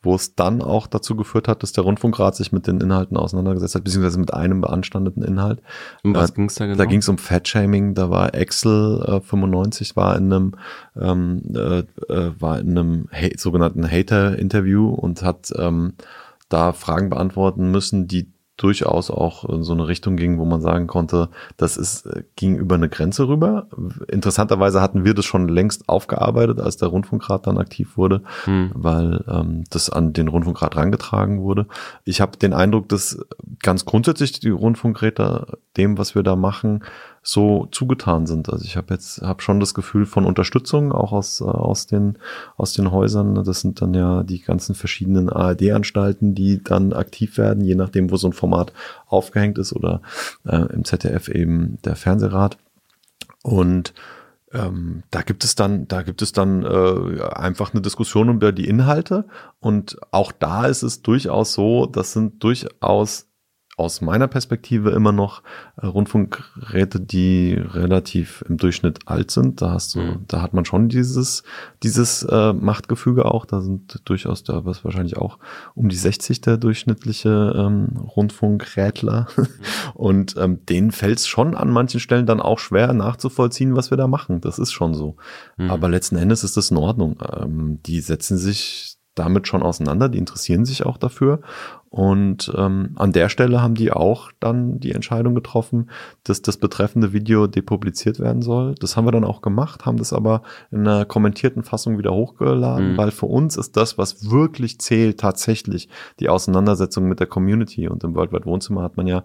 wo 0.02 0.14
es 0.14 0.34
dann 0.34 0.62
auch 0.62 0.86
dazu 0.88 1.14
geführt 1.14 1.46
hat, 1.48 1.62
dass 1.62 1.72
der 1.72 1.84
Rundfunkrat 1.84 2.34
sich 2.34 2.50
mit 2.50 2.66
den 2.66 2.80
Inhalten 2.80 3.16
auseinandergesetzt 3.16 3.74
hat, 3.76 3.84
beziehungsweise 3.84 4.18
mit 4.18 4.34
einem 4.34 4.60
beanstandeten 4.60 5.22
Inhalt. 5.22 5.62
Um 6.02 6.14
was 6.14 6.30
Äh, 6.30 6.34
ging's 6.34 6.54
da 6.56 6.64
genau? 6.66 6.78
Da 6.78 6.86
ging 6.86 6.98
es 6.98 7.08
um 7.08 7.18
Fat-Shaming, 7.18 7.94
da 7.94 8.10
war 8.10 8.34
Excel 8.34 9.02
äh, 9.06 9.20
95, 9.20 9.94
war 9.94 10.16
in 10.16 10.32
einem, 10.32 10.52
ähm, 11.00 11.42
äh, 11.54 11.84
äh, 12.12 12.32
war 12.40 12.58
in 12.58 12.70
einem 12.70 13.08
ha 13.12 13.28
sogenannten 13.36 13.88
Hater-Interview 13.88 14.88
und 14.88 15.22
hat 15.22 15.52
ähm, 15.56 15.94
da 16.48 16.72
Fragen 16.72 17.08
beantworten 17.10 17.70
müssen, 17.70 18.08
die 18.08 18.32
durchaus 18.62 19.10
auch 19.10 19.44
in 19.48 19.62
so 19.62 19.72
eine 19.72 19.88
Richtung 19.88 20.16
ging, 20.16 20.38
wo 20.38 20.44
man 20.44 20.60
sagen 20.60 20.86
konnte, 20.86 21.28
das 21.56 21.76
ist, 21.76 22.06
äh, 22.06 22.22
ging 22.36 22.56
über 22.56 22.76
eine 22.76 22.88
Grenze 22.88 23.26
rüber. 23.28 23.66
Interessanterweise 24.08 24.80
hatten 24.80 25.04
wir 25.04 25.14
das 25.14 25.24
schon 25.24 25.48
längst 25.48 25.88
aufgearbeitet, 25.88 26.60
als 26.60 26.76
der 26.76 26.88
Rundfunkrat 26.88 27.46
dann 27.46 27.58
aktiv 27.58 27.96
wurde, 27.96 28.22
Hm. 28.44 28.70
weil 28.74 29.24
ähm, 29.28 29.64
das 29.70 29.90
an 29.90 30.12
den 30.12 30.28
Rundfunkrat 30.28 30.76
rangetragen 30.76 31.42
wurde. 31.42 31.66
Ich 32.04 32.20
habe 32.20 32.36
den 32.36 32.52
Eindruck, 32.52 32.88
dass 32.88 33.18
ganz 33.62 33.84
grundsätzlich 33.84 34.38
die 34.38 34.50
Rundfunkräte 34.50 35.58
dem, 35.76 35.98
was 35.98 36.14
wir 36.14 36.22
da 36.22 36.36
machen, 36.36 36.84
so 37.22 37.66
zugetan 37.70 38.26
sind. 38.26 38.48
Also 38.48 38.64
ich 38.64 38.76
habe 38.76 38.92
jetzt 38.92 39.22
habe 39.22 39.42
schon 39.42 39.60
das 39.60 39.74
Gefühl 39.74 40.06
von 40.06 40.24
Unterstützung 40.24 40.92
auch 40.92 41.12
aus 41.12 41.40
äh, 41.40 41.44
aus 41.44 41.86
den 41.86 42.18
aus 42.56 42.72
den 42.72 42.90
Häusern. 42.90 43.42
Das 43.44 43.60
sind 43.60 43.80
dann 43.80 43.94
ja 43.94 44.22
die 44.22 44.40
ganzen 44.40 44.74
verschiedenen 44.74 45.28
ARD-Anstalten, 45.28 46.34
die 46.34 46.62
dann 46.62 46.92
aktiv 46.92 47.38
werden, 47.38 47.64
je 47.64 47.74
nachdem, 47.74 48.10
wo 48.10 48.16
so 48.16 48.28
ein 48.28 48.32
Format 48.32 48.72
aufgehängt 49.06 49.58
ist 49.58 49.72
oder 49.72 50.02
äh, 50.44 50.72
im 50.72 50.84
ZDF 50.84 51.28
eben 51.28 51.78
der 51.84 51.96
Fernsehrat. 51.96 52.58
Und 53.42 53.94
ähm, 54.52 55.02
da 55.10 55.22
gibt 55.22 55.44
es 55.44 55.54
dann, 55.54 55.88
da 55.88 56.02
gibt 56.02 56.22
es 56.22 56.32
dann 56.32 56.64
äh, 56.64 57.22
einfach 57.34 57.72
eine 57.72 57.82
Diskussion 57.82 58.28
über 58.28 58.52
die 58.52 58.68
Inhalte 58.68 59.24
und 59.60 59.98
auch 60.10 60.30
da 60.32 60.66
ist 60.66 60.82
es 60.82 61.02
durchaus 61.02 61.54
so, 61.54 61.86
das 61.86 62.12
sind 62.12 62.42
durchaus 62.44 63.28
aus 63.78 64.02
meiner 64.02 64.28
Perspektive 64.28 64.90
immer 64.90 65.12
noch 65.12 65.42
äh, 65.80 65.86
Rundfunkräte, 65.86 67.00
die 67.00 67.54
relativ 67.54 68.44
im 68.46 68.58
Durchschnitt 68.58 69.00
alt 69.06 69.30
sind. 69.30 69.62
Da 69.62 69.70
hast 69.70 69.94
du, 69.94 70.00
Mhm. 70.00 70.24
da 70.28 70.42
hat 70.42 70.52
man 70.52 70.64
schon 70.66 70.88
dieses, 70.90 71.42
dieses 71.82 72.22
äh, 72.24 72.52
Machtgefüge 72.52 73.24
auch. 73.24 73.46
Da 73.46 73.62
sind 73.62 74.02
durchaus, 74.04 74.44
da 74.44 74.64
was 74.66 74.84
wahrscheinlich 74.84 75.16
auch 75.16 75.38
um 75.74 75.88
die 75.88 75.96
60 75.96 76.42
der 76.42 76.58
durchschnittliche 76.58 77.54
ähm, 77.56 77.96
Rundfunkrätler. 77.96 79.26
Und 79.94 80.36
ähm, 80.36 80.64
denen 80.66 80.90
fällt 80.92 81.18
es 81.18 81.26
schon 81.26 81.54
an 81.54 81.70
manchen 81.70 82.00
Stellen 82.00 82.26
dann 82.26 82.40
auch 82.40 82.58
schwer 82.58 82.92
nachzuvollziehen, 82.92 83.74
was 83.74 83.90
wir 83.90 83.96
da 83.96 84.06
machen. 84.06 84.40
Das 84.42 84.58
ist 84.58 84.72
schon 84.72 84.92
so. 84.92 85.16
Mhm. 85.56 85.70
Aber 85.70 85.88
letzten 85.88 86.16
Endes 86.16 86.44
ist 86.44 86.56
das 86.58 86.70
in 86.70 86.76
Ordnung. 86.76 87.18
Ähm, 87.36 87.80
die 87.84 88.00
setzen 88.00 88.36
sich 88.36 88.96
damit 89.14 89.46
schon 89.46 89.62
auseinander, 89.62 90.08
die 90.08 90.18
interessieren 90.18 90.64
sich 90.64 90.86
auch 90.86 90.96
dafür. 90.96 91.40
Und 91.92 92.50
ähm, 92.56 92.92
an 92.94 93.12
der 93.12 93.28
Stelle 93.28 93.60
haben 93.60 93.74
die 93.74 93.92
auch 93.92 94.32
dann 94.40 94.80
die 94.80 94.92
Entscheidung 94.92 95.34
getroffen, 95.34 95.90
dass 96.24 96.40
das 96.40 96.56
betreffende 96.56 97.12
Video 97.12 97.46
depubliziert 97.46 98.18
werden 98.18 98.40
soll. 98.40 98.74
Das 98.80 98.96
haben 98.96 99.04
wir 99.06 99.12
dann 99.12 99.24
auch 99.24 99.42
gemacht, 99.42 99.84
haben 99.84 99.98
das 99.98 100.14
aber 100.14 100.40
in 100.70 100.88
einer 100.88 101.04
kommentierten 101.04 101.62
Fassung 101.62 101.98
wieder 101.98 102.14
hochgeladen, 102.14 102.92
Mhm. 102.92 102.96
weil 102.96 103.10
für 103.10 103.26
uns 103.26 103.58
ist 103.58 103.76
das, 103.76 103.98
was 103.98 104.30
wirklich 104.30 104.78
zählt, 104.78 105.20
tatsächlich 105.20 105.90
die 106.18 106.30
Auseinandersetzung 106.30 107.06
mit 107.08 107.20
der 107.20 107.26
Community. 107.26 107.86
Und 107.88 108.02
im 108.04 108.14
Worldwide 108.14 108.46
Wohnzimmer 108.46 108.82
hat 108.82 108.96
man 108.96 109.06
ja 109.06 109.22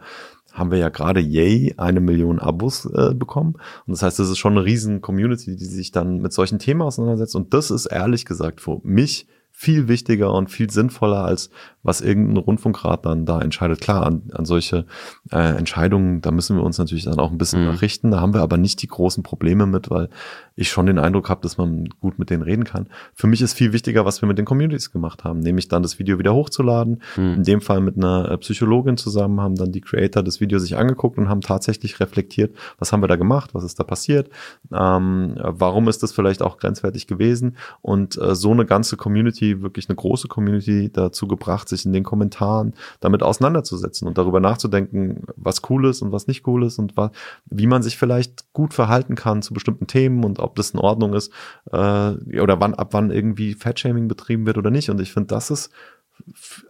haben 0.52 0.72
wir 0.72 0.80
ja 0.80 0.90
gerade 0.90 1.20
yay 1.22 1.74
eine 1.78 2.02
Million 2.02 2.40
Abos 2.40 2.86
äh, 2.86 3.14
bekommen. 3.14 3.54
Und 3.86 3.92
das 3.92 4.02
heißt, 4.02 4.18
das 4.20 4.28
ist 4.30 4.40
schon 4.40 4.54
eine 4.58 4.66
riesen 4.66 5.02
Community, 5.02 5.56
die 5.56 5.66
sich 5.66 5.92
dann 5.92 6.18
mit 6.20 6.34
solchen 6.34 6.58
Themen 6.60 6.82
auseinandersetzt. 6.82 7.36
Und 7.36 7.54
das 7.54 7.70
ist 7.72 7.86
ehrlich 7.86 8.26
gesagt 8.26 8.60
für 8.60 8.82
mich 8.84 9.28
viel 9.60 9.88
wichtiger 9.88 10.32
und 10.36 10.52
viel 10.52 10.70
sinnvoller, 10.70 11.26
als 11.26 11.50
was 11.82 12.02
irgendein 12.02 12.38
Rundfunkrat 12.38 13.08
dann 13.08 13.26
da 13.26 13.42
entscheidet. 13.42 13.82
Klar, 13.82 14.06
an, 14.06 14.22
an 14.34 14.46
solche 14.46 14.86
äh, 15.32 15.58
Entscheidungen, 15.58 16.22
da 16.22 16.30
müssen 16.30 16.58
wir 16.58 16.64
uns 16.64 16.78
natürlich 16.78 17.06
dann 17.06 17.18
auch 17.18 17.32
ein 17.32 17.40
bisschen 17.40 17.62
Mhm. 17.62 17.70
nachrichten. 17.72 18.12
Da 18.12 18.20
haben 18.22 18.36
wir 18.36 18.42
aber 18.42 18.58
nicht 18.58 18.84
die 18.84 18.88
großen 18.88 19.24
Probleme 19.24 19.66
mit, 19.66 19.90
weil 19.90 20.10
ich 20.56 20.70
schon 20.70 20.86
den 20.86 21.00
Eindruck 21.00 21.30
habe, 21.30 21.42
dass 21.42 21.58
man 21.58 21.86
gut 22.02 22.20
mit 22.20 22.30
denen 22.30 22.44
reden 22.44 22.66
kann. 22.66 22.88
Für 23.16 23.26
mich 23.26 23.42
ist 23.42 23.54
viel 23.54 23.74
wichtiger, 23.74 24.06
was 24.06 24.22
wir 24.22 24.28
mit 24.28 24.38
den 24.38 24.46
Communities 24.46 24.92
gemacht 24.92 25.24
haben, 25.24 25.40
nämlich 25.40 25.70
dann 25.70 25.82
das 25.82 25.98
Video 25.98 26.20
wieder 26.20 26.36
hochzuladen. 26.36 27.02
Mhm. 27.16 27.34
In 27.34 27.44
dem 27.44 27.62
Fall 27.62 27.82
mit 27.82 27.98
einer 27.98 28.30
äh, 28.30 28.38
Psychologin 28.38 28.98
zusammen 28.98 29.42
haben 29.42 29.56
dann 29.56 29.72
die 29.72 29.82
Creator 29.82 30.22
das 30.22 30.40
Video 30.40 30.60
sich 30.60 30.78
angeguckt 30.78 31.18
und 31.18 31.30
haben 31.30 31.42
tatsächlich 31.42 32.00
reflektiert, 32.00 32.56
was 32.78 32.92
haben 32.92 33.02
wir 33.02 33.08
da 33.08 33.16
gemacht, 33.16 33.56
was 33.56 33.64
ist 33.64 33.80
da 33.80 33.84
passiert, 33.84 34.30
ähm, 34.72 35.34
warum 35.40 35.88
ist 35.88 36.04
das 36.04 36.12
vielleicht 36.12 36.44
auch 36.44 36.60
grenzwertig 36.60 37.08
gewesen 37.08 37.56
und 37.82 38.22
äh, 38.22 38.36
so 38.36 38.52
eine 38.52 38.66
ganze 38.66 38.98
Community, 38.98 39.47
wirklich 39.62 39.90
eine 39.90 39.96
große 39.96 40.28
Community 40.28 40.92
dazu 40.92 41.28
gebracht, 41.28 41.70
sich 41.70 41.86
in 41.86 41.94
den 41.94 42.04
Kommentaren 42.04 42.74
damit 43.00 43.24
auseinanderzusetzen 43.24 44.08
und 44.08 44.18
darüber 44.18 44.40
nachzudenken, 44.40 45.24
was 45.36 45.62
cool 45.70 45.86
ist 45.88 46.02
und 46.02 46.12
was 46.12 46.28
nicht 46.28 46.48
cool 46.48 46.64
ist 46.64 46.80
und 46.80 46.96
wa 46.98 47.12
wie 47.46 47.68
man 47.68 47.84
sich 47.84 47.98
vielleicht 47.98 48.52
gut 48.54 48.74
verhalten 48.74 49.16
kann 49.16 49.42
zu 49.42 49.54
bestimmten 49.54 49.88
Themen 49.88 50.24
und 50.24 50.40
ob 50.40 50.56
das 50.56 50.72
in 50.72 50.80
Ordnung 50.80 51.14
ist 51.14 51.32
äh, 51.72 51.76
oder 51.76 52.60
wann 52.60 52.74
ab 52.74 52.90
wann 52.92 53.12
irgendwie 53.12 53.54
Fatshaming 53.54 54.08
betrieben 54.08 54.46
wird 54.46 54.58
oder 54.58 54.72
nicht. 54.72 54.90
Und 54.90 55.02
ich 55.02 55.14
finde, 55.14 55.28
das 55.28 55.50
ist 55.50 55.72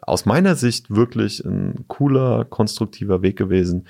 aus 0.01 0.25
meiner 0.25 0.55
Sicht 0.55 0.89
wirklich 0.89 1.43
ein 1.45 1.86
cooler, 1.88 2.45
konstruktiver 2.45 3.21
Weg 3.21 3.38
gewesen, 3.38 3.88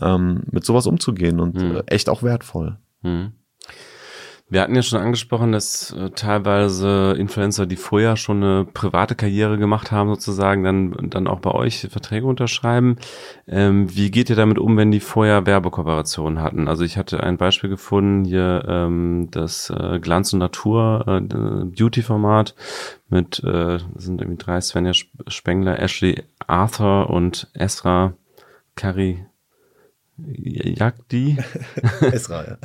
ähm, 0.00 0.42
mit 0.50 0.64
sowas 0.64 0.86
umzugehen 0.86 1.40
und 1.40 1.60
äh, 1.60 1.82
echt 1.86 2.08
auch 2.08 2.22
wertvoll. 2.22 2.78
Hm. 3.02 3.32
Wir 4.52 4.62
hatten 4.62 4.74
ja 4.74 4.82
schon 4.82 5.00
angesprochen, 5.00 5.52
dass 5.52 5.92
äh, 5.92 6.10
teilweise 6.10 7.14
Influencer, 7.16 7.66
die 7.66 7.76
vorher 7.76 8.16
schon 8.16 8.42
eine 8.42 8.64
private 8.64 9.14
Karriere 9.14 9.58
gemacht 9.58 9.92
haben, 9.92 10.10
sozusagen, 10.10 10.64
dann, 10.64 10.96
dann 11.08 11.28
auch 11.28 11.38
bei 11.38 11.52
euch 11.52 11.86
Verträge 11.88 12.26
unterschreiben. 12.26 12.96
Ähm, 13.46 13.94
wie 13.94 14.10
geht 14.10 14.28
ihr 14.28 14.34
damit 14.34 14.58
um, 14.58 14.76
wenn 14.76 14.90
die 14.90 14.98
vorher 14.98 15.46
Werbekooperationen 15.46 16.42
hatten? 16.42 16.66
Also 16.66 16.82
ich 16.82 16.98
hatte 16.98 17.22
ein 17.22 17.36
Beispiel 17.36 17.70
gefunden, 17.70 18.24
hier 18.24 18.64
ähm, 18.66 19.28
das 19.30 19.70
äh, 19.70 20.00
Glanz 20.00 20.32
und 20.32 20.40
Natur 20.40 21.04
äh, 21.06 21.20
Beauty-Format 21.20 22.56
mit, 23.08 23.44
äh, 23.44 23.78
sind 23.94 24.20
irgendwie 24.20 24.38
drei, 24.38 24.60
Svenja 24.60 24.90
Sp- 24.90 25.14
Spengler, 25.28 25.78
Ashley 25.78 26.24
Arthur 26.48 27.08
und 27.08 27.48
Esra 27.54 28.14
Kari 28.74 29.24
Jagdi. 30.28 31.38
Esra, 32.12 32.44
ja. 32.44 32.58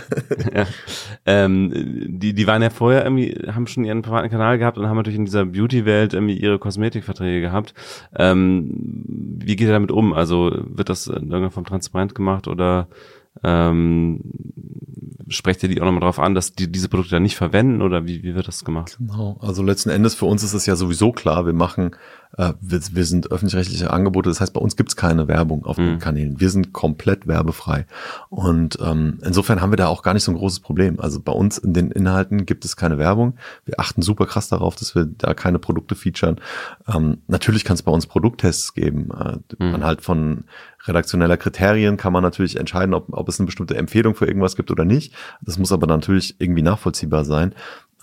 ja. 0.53 0.68
ähm, 1.26 1.72
die, 2.08 2.34
die 2.34 2.47
waren 2.47 2.62
ja 2.62 2.70
vorher 2.70 3.03
irgendwie, 3.03 3.38
haben 3.47 3.68
schon 3.68 3.86
ihren 3.86 4.01
privaten 4.01 4.30
Kanal 4.30 4.58
gehabt 4.58 4.78
und 4.78 4.88
haben 4.88 4.97
natürlich 4.97 5.20
in 5.20 5.26
dieser 5.26 5.45
Beauty-Welt 5.45 6.14
irgendwie 6.14 6.38
ihre 6.38 6.60
Kosmetikverträge 6.60 7.41
gehabt. 7.41 7.74
Ähm, 8.16 8.72
wie 9.39 9.56
geht 9.56 9.68
ihr 9.68 9.74
damit 9.74 9.91
um? 9.91 10.14
Also 10.14 10.51
wird 10.66 10.89
das 10.89 11.08
in 11.08 11.14
irgendeiner 11.14 11.51
Form 11.51 11.66
transparent 11.66 12.16
gemacht 12.16 12.47
oder 12.47 12.88
ähm, 13.43 14.22
sprecht 15.28 15.64
ihr 15.64 15.70
die 15.70 15.82
auch 15.82 15.86
nochmal 15.86 16.01
drauf 16.01 16.20
an, 16.20 16.36
dass 16.36 16.53
die 16.53 16.72
diese 16.72 16.89
Produkte 16.89 17.12
dann 17.12 17.24
nicht 17.24 17.36
verwenden 17.36 17.82
oder 17.82 18.06
wie, 18.06 18.24
wie 18.24 18.36
wird 18.36 18.47
das 18.47 18.64
gemacht? 18.64 18.97
Genau. 18.99 19.38
Also 19.41 19.64
letzten 19.64 19.89
Endes 19.89 20.16
für 20.16 20.26
uns 20.26 20.43
ist 20.43 20.53
es 20.53 20.66
ja 20.66 20.76
sowieso 20.76 21.12
klar, 21.12 21.45
wir 21.45 21.53
machen, 21.53 21.91
äh, 22.38 22.54
wir, 22.62 22.80
wir 22.92 23.06
sind 23.06 23.32
öffentlich-rechtliche 23.32 23.92
Angebote, 23.92 24.30
das 24.30 24.42
heißt, 24.42 24.54
bei 24.54 24.60
uns 24.62 24.76
gibt's 24.76 24.96
keine 24.96 25.28
Werbung 25.28 25.66
auf 25.66 25.76
den 25.78 25.94
Mhm. 25.96 26.00
Kanälen. 26.00 26.40
Wir 26.40 26.50
sind 26.50 26.74
komplett 26.74 27.28
werbefrei. 27.28 27.86
Und 28.30 28.78
ähm, 28.82 29.20
insofern 29.26 29.62
haben 29.62 29.72
wir 29.72 29.78
da 29.78 29.88
auch 29.88 30.04
gar 30.04 30.14
nicht 30.14 30.24
so 30.24 30.32
ein 30.32 30.38
großes 30.38 30.60
Problem. 30.60 31.00
Also 31.00 31.20
bei 31.20 31.32
uns 31.32 31.58
in 31.58 31.74
den 31.74 31.92
Inhalten 31.92 32.46
gibt 32.46 32.66
es 32.66 32.76
keine 32.76 32.98
Werbung. 32.98 33.36
Wir 33.66 33.80
achten 33.80 34.02
super 34.02 34.26
krass 34.26 34.50
darauf, 34.50 34.76
dass 34.76 34.96
wir 34.96 35.06
da 35.06 35.34
keine 35.34 35.60
Produkte 35.60 35.96
featuren. 35.96 36.40
Ähm, 36.94 37.20
natürlich 37.28 37.64
kann 37.64 37.76
es 37.76 37.84
bei 37.84 37.92
uns 37.92 38.08
Produkttests 38.08 38.74
geben. 38.74 39.10
Äh, 39.12 39.38
Mhm. 39.60 39.76
Anhalt 39.76 40.02
von 40.02 40.44
redaktioneller 40.88 41.38
Kriterien 41.38 41.98
kann 41.98 42.14
man 42.14 42.22
natürlich 42.24 42.58
entscheiden, 42.60 42.94
ob, 42.94 43.08
ob 43.12 43.28
es 43.30 43.40
eine 43.40 43.46
bestimmte 43.46 43.76
Empfehlung 43.76 44.16
für 44.16 44.26
irgendwas 44.28 44.56
gibt 44.56 44.70
oder 44.72 44.86
nicht. 44.86 45.14
Das 45.42 45.58
muss 45.58 45.72
aber 45.72 45.88
natürlich 45.88 46.36
irgendwie 46.40 46.62
nachvollziehbar 46.62 47.26
sein 47.26 47.54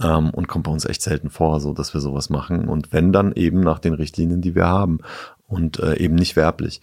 ähm, 0.01 0.31
und 0.31 0.49
kommt 0.49 0.65
bei 0.65 0.73
uns 0.73 0.85
echt 0.85 1.03
selten 1.03 1.31
vor, 1.31 1.61
so 1.61 1.73
dass 1.73 1.95
wir 1.95 2.01
sowas 2.01 2.31
machen. 2.31 2.69
Und 2.69 2.93
wenn 2.93 3.13
dann 3.13 3.33
eben 3.33 3.61
nach 3.61 3.79
den 3.79 3.95
Richtlinien, 3.95 4.41
die 4.41 4.55
wir 4.55 4.67
haben 4.67 4.99
und 5.47 5.79
äh, 5.79 5.97
eben 5.97 6.15
nicht 6.15 6.37
werblich. 6.37 6.81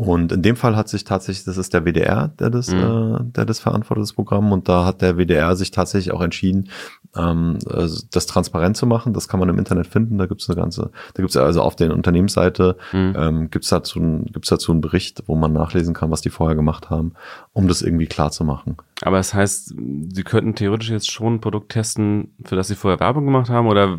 Und 0.00 0.30
in 0.30 0.42
dem 0.42 0.54
Fall 0.54 0.76
hat 0.76 0.88
sich 0.88 1.02
tatsächlich, 1.02 1.44
das 1.44 1.56
ist 1.56 1.74
der 1.74 1.84
WDR, 1.84 2.28
der 2.38 2.50
das, 2.50 2.68
Mhm. 2.70 2.78
äh, 2.78 3.32
der 3.32 3.44
das 3.46 3.58
verantwortet, 3.58 4.02
das 4.02 4.12
Programm. 4.12 4.52
Und 4.52 4.68
da 4.68 4.84
hat 4.84 5.02
der 5.02 5.16
WDR 5.16 5.56
sich 5.56 5.72
tatsächlich 5.72 6.14
auch 6.14 6.20
entschieden, 6.20 6.68
ähm, 7.16 7.58
äh, 7.68 7.88
das 8.12 8.26
transparent 8.26 8.76
zu 8.76 8.86
machen. 8.86 9.12
Das 9.12 9.26
kann 9.26 9.40
man 9.40 9.48
im 9.48 9.58
Internet 9.58 9.88
finden. 9.88 10.16
Da 10.16 10.26
gibt's 10.26 10.48
eine 10.48 10.54
ganze, 10.54 10.92
da 11.14 11.22
gibt's 11.24 11.36
also 11.36 11.62
auf 11.62 11.74
der 11.74 11.92
Unternehmensseite 11.92 12.76
Mhm. 12.92 13.14
ähm, 13.18 13.50
gibt's 13.50 13.70
dazu, 13.70 13.98
gibt's 14.32 14.50
dazu 14.50 14.70
einen 14.70 14.82
Bericht, 14.82 15.24
wo 15.26 15.34
man 15.34 15.52
nachlesen 15.52 15.94
kann, 15.94 16.12
was 16.12 16.20
die 16.20 16.30
vorher 16.30 16.54
gemacht 16.54 16.90
haben, 16.90 17.14
um 17.52 17.66
das 17.66 17.82
irgendwie 17.82 18.06
klar 18.06 18.30
zu 18.30 18.44
machen. 18.44 18.76
Aber 19.02 19.16
das 19.16 19.34
heißt, 19.34 19.74
sie 20.12 20.22
könnten 20.22 20.54
theoretisch 20.54 20.90
jetzt 20.90 21.10
schon 21.10 21.34
ein 21.34 21.40
Produkt 21.40 21.72
testen, 21.72 22.34
für 22.44 22.54
das 22.54 22.68
sie 22.68 22.76
vorher 22.76 23.00
Werbung 23.00 23.24
gemacht 23.24 23.50
haben 23.50 23.66
oder 23.66 23.98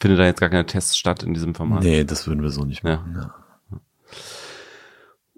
findet 0.00 0.18
da 0.18 0.24
jetzt 0.24 0.40
gar 0.40 0.48
keine 0.50 0.66
Tests 0.66 0.96
statt 0.98 1.22
in 1.22 1.32
diesem 1.32 1.54
Format? 1.54 1.84
Nee, 1.84 2.02
das 2.02 2.26
würden 2.26 2.42
wir 2.42 2.50
so 2.50 2.64
nicht 2.64 2.82
Ja. 2.82 2.96
machen. 2.96 3.14
Ja. 3.20 3.34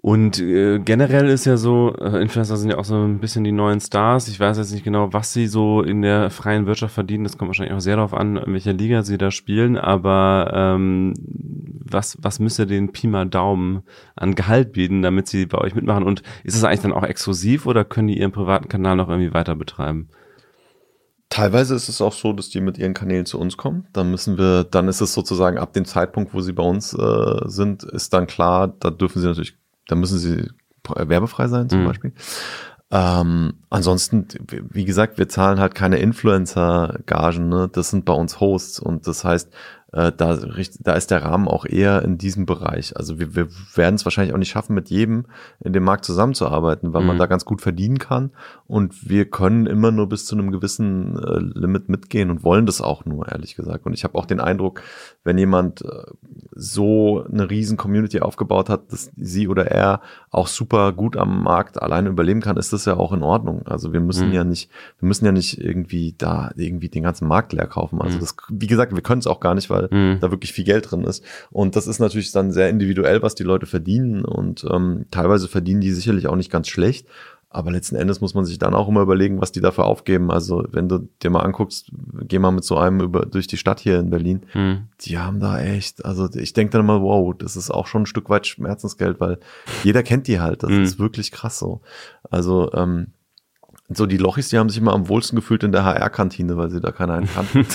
Und 0.03 0.39
äh, 0.39 0.79
generell 0.79 1.29
ist 1.29 1.45
ja 1.45 1.57
so, 1.57 1.93
äh, 1.95 2.19
Influencer 2.21 2.57
sind 2.57 2.71
ja 2.71 2.79
auch 2.79 2.85
so 2.85 2.95
ein 2.95 3.19
bisschen 3.19 3.43
die 3.43 3.51
neuen 3.51 3.79
Stars. 3.79 4.27
Ich 4.27 4.39
weiß 4.39 4.57
jetzt 4.57 4.71
nicht 4.71 4.83
genau, 4.83 5.13
was 5.13 5.31
sie 5.31 5.45
so 5.45 5.83
in 5.83 6.01
der 6.01 6.31
freien 6.31 6.65
Wirtschaft 6.65 6.95
verdienen. 6.95 7.23
Das 7.23 7.37
kommt 7.37 7.49
wahrscheinlich 7.49 7.75
auch 7.75 7.81
sehr 7.81 7.97
darauf 7.97 8.15
an, 8.15 8.37
in 8.37 8.51
welcher 8.51 8.73
Liga 8.73 9.03
sie 9.03 9.19
da 9.19 9.29
spielen. 9.29 9.77
Aber 9.77 10.51
ähm, 10.55 11.13
was, 11.19 12.17
was 12.19 12.39
müsste 12.39 12.65
den 12.65 12.91
Pi 12.91 13.05
mal 13.05 13.27
Daumen 13.27 13.83
an 14.15 14.33
Gehalt 14.33 14.73
bieten, 14.73 15.03
damit 15.03 15.27
sie 15.27 15.45
bei 15.45 15.59
euch 15.59 15.75
mitmachen? 15.75 16.03
Und 16.03 16.23
ist 16.43 16.55
es 16.55 16.63
eigentlich 16.63 16.81
dann 16.81 16.93
auch 16.93 17.03
exklusiv 17.03 17.67
oder 17.67 17.85
können 17.85 18.07
die 18.07 18.17
ihren 18.19 18.31
privaten 18.31 18.69
Kanal 18.69 18.95
noch 18.95 19.07
irgendwie 19.07 19.35
weiter 19.35 19.55
betreiben? 19.55 20.09
Teilweise 21.29 21.75
ist 21.75 21.87
es 21.87 22.01
auch 22.01 22.11
so, 22.11 22.33
dass 22.33 22.49
die 22.49 22.59
mit 22.59 22.77
ihren 22.77 22.93
Kanälen 22.93 23.25
zu 23.25 23.39
uns 23.39 23.55
kommen. 23.55 23.87
Dann 23.93 24.11
müssen 24.11 24.37
wir, 24.37 24.65
dann 24.65 24.89
ist 24.89 24.99
es 24.99 25.13
sozusagen 25.13 25.59
ab 25.59 25.71
dem 25.71 25.85
Zeitpunkt, 25.85 26.33
wo 26.33 26.41
sie 26.41 26.51
bei 26.51 26.63
uns 26.63 26.93
äh, 26.93 27.39
sind, 27.45 27.83
ist 27.83 28.13
dann 28.13 28.27
klar, 28.27 28.67
da 28.79 28.89
dürfen 28.89 29.21
sie 29.21 29.27
natürlich, 29.27 29.55
da 29.91 29.95
müssen 29.95 30.19
sie 30.19 30.47
werbefrei 30.87 31.47
sein 31.47 31.69
zum 31.69 31.81
mhm. 31.81 31.87
Beispiel. 31.87 32.13
Ähm, 32.91 33.53
ansonsten, 33.69 34.27
wie 34.49 34.85
gesagt, 34.85 35.17
wir 35.17 35.29
zahlen 35.29 35.59
halt 35.59 35.75
keine 35.75 35.97
Influencer-Gagen, 35.97 37.47
ne? 37.49 37.69
Das 37.71 37.89
sind 37.89 38.05
bei 38.05 38.13
uns 38.13 38.39
Hosts 38.39 38.79
und 38.79 39.07
das 39.07 39.23
heißt, 39.23 39.49
äh, 39.93 40.11
da, 40.15 40.37
da 40.79 40.93
ist 40.93 41.11
der 41.11 41.23
Rahmen 41.23 41.47
auch 41.47 41.65
eher 41.65 42.01
in 42.03 42.17
diesem 42.17 42.45
Bereich. 42.45 42.95
Also 42.95 43.19
wir, 43.19 43.35
wir 43.35 43.47
werden 43.75 43.95
es 43.95 44.05
wahrscheinlich 44.05 44.33
auch 44.33 44.39
nicht 44.39 44.49
schaffen, 44.49 44.73
mit 44.73 44.89
jedem 44.89 45.25
in 45.59 45.73
dem 45.73 45.83
Markt 45.83 46.05
zusammenzuarbeiten, 46.05 46.93
weil 46.93 47.01
mhm. 47.01 47.07
man 47.07 47.17
da 47.17 47.25
ganz 47.25 47.43
gut 47.43 47.61
verdienen 47.61 47.97
kann. 47.97 48.31
Und 48.67 49.09
wir 49.09 49.29
können 49.29 49.65
immer 49.65 49.91
nur 49.91 50.07
bis 50.07 50.25
zu 50.25 50.35
einem 50.35 50.51
gewissen 50.51 51.17
äh, 51.17 51.39
Limit 51.59 51.89
mitgehen 51.89 52.29
und 52.29 52.43
wollen 52.43 52.65
das 52.65 52.81
auch 52.81 53.05
nur, 53.05 53.29
ehrlich 53.29 53.55
gesagt. 53.55 53.85
Und 53.85 53.93
ich 53.93 54.03
habe 54.03 54.17
auch 54.17 54.25
den 54.25 54.39
Eindruck, 54.39 54.81
wenn 55.23 55.37
jemand 55.37 55.81
äh, 55.81 56.03
so 56.53 57.25
eine 57.25 57.49
riesen 57.49 57.75
Community 57.75 58.21
aufgebaut 58.21 58.69
hat, 58.69 58.91
dass 58.91 59.11
sie 59.15 59.47
oder 59.47 59.65
er 59.71 60.01
auch 60.29 60.47
super 60.47 60.93
gut 60.93 61.17
am 61.17 61.43
Markt 61.43 61.81
alleine 61.81 62.09
überleben 62.09 62.41
kann, 62.41 62.55
ist 62.57 62.71
das 62.71 62.85
ja 62.85 62.95
auch 62.95 63.11
in 63.11 63.23
Ordnung. 63.23 63.63
Also 63.65 63.91
wir 63.91 63.99
müssen 63.99 64.29
mhm. 64.29 64.33
ja 64.33 64.43
nicht, 64.43 64.69
wir 64.99 65.07
müssen 65.07 65.25
ja 65.25 65.31
nicht 65.31 65.59
irgendwie 65.59 66.15
da 66.17 66.51
irgendwie 66.55 66.89
den 66.89 67.03
ganzen 67.03 67.27
Markt 67.27 67.51
leer 67.51 67.67
kaufen. 67.67 68.01
Also 68.01 68.17
mhm. 68.17 68.21
das, 68.21 68.35
wie 68.49 68.67
gesagt, 68.67 68.95
wir 68.95 69.01
können 69.01 69.19
es 69.19 69.27
auch 69.27 69.39
gar 69.39 69.55
nicht, 69.55 69.69
weil 69.69 69.80
weil 69.89 69.99
mhm. 69.99 70.19
da 70.19 70.31
wirklich 70.31 70.53
viel 70.53 70.65
Geld 70.65 70.91
drin 70.91 71.03
ist. 71.03 71.23
Und 71.49 71.75
das 71.75 71.87
ist 71.87 71.99
natürlich 71.99 72.31
dann 72.31 72.51
sehr 72.51 72.69
individuell, 72.69 73.21
was 73.21 73.35
die 73.35 73.43
Leute 73.43 73.65
verdienen. 73.65 74.25
Und 74.25 74.65
ähm, 74.69 75.05
teilweise 75.11 75.47
verdienen 75.47 75.81
die 75.81 75.91
sicherlich 75.91 76.27
auch 76.27 76.35
nicht 76.35 76.51
ganz 76.51 76.67
schlecht. 76.67 77.07
Aber 77.53 77.69
letzten 77.69 77.97
Endes 77.97 78.21
muss 78.21 78.33
man 78.33 78.45
sich 78.45 78.59
dann 78.59 78.73
auch 78.73 78.87
immer 78.87 79.01
überlegen, 79.01 79.41
was 79.41 79.51
die 79.51 79.59
dafür 79.59 79.83
aufgeben. 79.83 80.31
Also 80.31 80.63
wenn 80.71 80.87
du 80.87 81.09
dir 81.21 81.29
mal 81.29 81.41
anguckst, 81.41 81.91
geh 82.21 82.39
mal 82.39 82.51
mit 82.51 82.63
so 82.63 82.77
einem 82.77 83.01
über 83.01 83.25
durch 83.25 83.45
die 83.45 83.57
Stadt 83.57 83.81
hier 83.81 83.99
in 83.99 84.09
Berlin. 84.09 84.45
Mhm. 84.53 84.87
Die 85.01 85.17
haben 85.17 85.41
da 85.41 85.59
echt, 85.59 86.05
also 86.05 86.29
ich 86.33 86.53
denke 86.53 86.71
dann 86.71 86.81
immer, 86.81 87.01
wow, 87.01 87.35
das 87.37 87.57
ist 87.57 87.69
auch 87.69 87.87
schon 87.87 88.03
ein 88.03 88.05
Stück 88.05 88.29
weit 88.29 88.47
Schmerzensgeld, 88.47 89.19
weil 89.19 89.37
jeder 89.83 90.01
kennt 90.01 90.27
die 90.27 90.39
halt. 90.39 90.63
Das 90.63 90.69
mhm. 90.69 90.83
ist 90.83 90.97
wirklich 90.97 91.33
krass 91.33 91.59
so. 91.59 91.81
Also 92.29 92.71
ähm, 92.71 93.07
so 93.93 94.05
die 94.05 94.17
Lochis, 94.17 94.49
die 94.49 94.57
haben 94.57 94.69
sich 94.69 94.79
immer 94.79 94.93
am 94.93 95.07
wohlsten 95.09 95.35
gefühlt 95.35 95.63
in 95.63 95.71
der 95.71 95.83
HR-Kantine, 95.83 96.57
weil 96.57 96.69
sie 96.69 96.81
da 96.81 96.91
keiner 96.91 97.15
einen 97.15 97.29
kannten. 97.29 97.59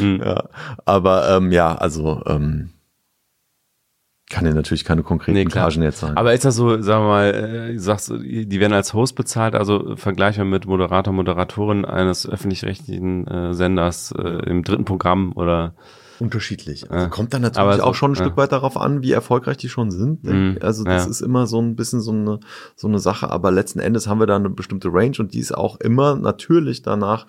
mhm. 0.00 0.20
ja, 0.22 0.44
aber 0.84 1.36
ähm, 1.36 1.52
ja, 1.52 1.74
also 1.74 2.22
ähm, 2.26 2.70
kann 4.30 4.44
dir 4.44 4.54
natürlich 4.54 4.84
keine 4.84 5.02
konkreten 5.02 5.36
nee, 5.36 5.44
Gagen 5.44 5.82
jetzt 5.82 6.00
sagen. 6.00 6.16
Aber 6.16 6.32
ist 6.32 6.44
das 6.44 6.54
so, 6.54 6.80
sagen 6.80 7.04
wir 7.04 7.08
mal, 7.08 7.34
äh, 7.34 7.78
sagst 7.78 8.10
du, 8.10 8.18
die 8.18 8.60
werden 8.60 8.72
als 8.72 8.94
Host 8.94 9.16
bezahlt, 9.16 9.54
also 9.56 9.96
vergleichbar 9.96 10.44
mit 10.44 10.66
Moderator, 10.66 11.12
Moderatorin 11.12 11.84
eines 11.84 12.28
öffentlich-rechtlichen 12.28 13.26
äh, 13.26 13.54
Senders 13.54 14.12
äh, 14.12 14.22
im 14.48 14.62
dritten 14.62 14.84
Programm 14.84 15.32
oder 15.34 15.74
unterschiedlich. 16.20 16.90
Also 16.90 17.08
kommt 17.08 17.34
dann 17.34 17.42
natürlich 17.42 17.76
so, 17.76 17.82
auch 17.82 17.94
schon 17.94 18.12
ein 18.12 18.14
ja. 18.14 18.24
Stück 18.24 18.36
weit 18.36 18.52
darauf 18.52 18.76
an, 18.76 19.02
wie 19.02 19.12
erfolgreich 19.12 19.56
die 19.56 19.68
schon 19.68 19.90
sind. 19.90 20.24
Mhm, 20.24 20.58
also 20.60 20.84
das 20.84 21.04
ja. 21.04 21.10
ist 21.10 21.20
immer 21.20 21.46
so 21.46 21.60
ein 21.60 21.76
bisschen 21.76 22.00
so 22.00 22.12
eine, 22.12 22.40
so 22.76 22.88
eine 22.88 22.98
Sache, 22.98 23.30
aber 23.30 23.50
letzten 23.50 23.80
Endes 23.80 24.06
haben 24.06 24.20
wir 24.20 24.26
da 24.26 24.36
eine 24.36 24.50
bestimmte 24.50 24.88
Range 24.92 25.16
und 25.18 25.34
die 25.34 25.38
ist 25.38 25.56
auch 25.56 25.78
immer 25.80 26.16
natürlich 26.16 26.82
danach 26.82 27.26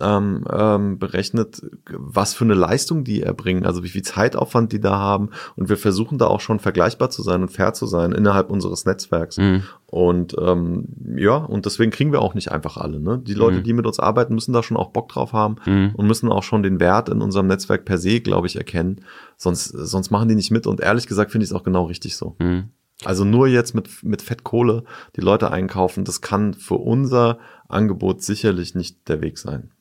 ähm, 0.00 0.44
ähm, 0.50 0.98
berechnet, 0.98 1.62
was 1.90 2.34
für 2.34 2.44
eine 2.44 2.54
Leistung 2.54 3.04
die 3.04 3.22
erbringen, 3.22 3.66
also 3.66 3.82
wie 3.82 3.88
viel 3.88 4.02
Zeitaufwand 4.02 4.72
die 4.72 4.80
da 4.80 4.98
haben 4.98 5.30
und 5.56 5.68
wir 5.68 5.76
versuchen 5.76 6.18
da 6.18 6.26
auch 6.26 6.40
schon 6.40 6.60
vergleichbar 6.60 7.10
zu 7.10 7.22
sein 7.22 7.42
und 7.42 7.48
fair 7.48 7.72
zu 7.74 7.86
sein 7.86 8.12
innerhalb 8.12 8.50
unseres 8.50 8.84
Netzwerks. 8.84 9.36
Mhm. 9.36 9.62
Und 9.90 10.36
ähm, 10.40 10.84
ja, 11.16 11.34
und 11.34 11.66
deswegen 11.66 11.90
kriegen 11.90 12.12
wir 12.12 12.22
auch 12.22 12.34
nicht 12.34 12.52
einfach 12.52 12.76
alle. 12.76 13.00
Ne? 13.00 13.18
Die 13.18 13.34
Leute, 13.34 13.58
mhm. 13.58 13.64
die 13.64 13.72
mit 13.72 13.86
uns 13.86 13.98
arbeiten, 13.98 14.36
müssen 14.36 14.52
da 14.52 14.62
schon 14.62 14.76
auch 14.76 14.90
Bock 14.90 15.08
drauf 15.08 15.32
haben 15.32 15.56
mhm. 15.66 15.94
und 15.96 16.06
müssen 16.06 16.30
auch 16.30 16.44
schon 16.44 16.62
den 16.62 16.78
Wert 16.78 17.08
in 17.08 17.20
unserem 17.20 17.48
Netzwerk 17.48 17.84
per 17.84 17.98
se, 17.98 18.20
glaube 18.20 18.46
ich, 18.46 18.54
erkennen. 18.54 19.00
Sonst, 19.36 19.64
sonst 19.64 20.12
machen 20.12 20.28
die 20.28 20.36
nicht 20.36 20.52
mit. 20.52 20.68
Und 20.68 20.80
ehrlich 20.80 21.08
gesagt 21.08 21.32
finde 21.32 21.42
ich 21.42 21.50
es 21.50 21.56
auch 21.56 21.64
genau 21.64 21.86
richtig 21.86 22.16
so. 22.16 22.36
Mhm. 22.38 22.70
Also 23.04 23.24
nur 23.24 23.48
jetzt 23.48 23.74
mit, 23.74 24.04
mit 24.04 24.22
Fettkohle 24.22 24.84
die 25.16 25.22
Leute 25.22 25.50
einkaufen, 25.50 26.04
das 26.04 26.20
kann 26.20 26.54
für 26.54 26.76
unser 26.76 27.40
Angebot 27.68 28.22
sicherlich 28.22 28.76
nicht 28.76 29.08
der 29.08 29.20
Weg 29.22 29.38
sein. 29.38 29.72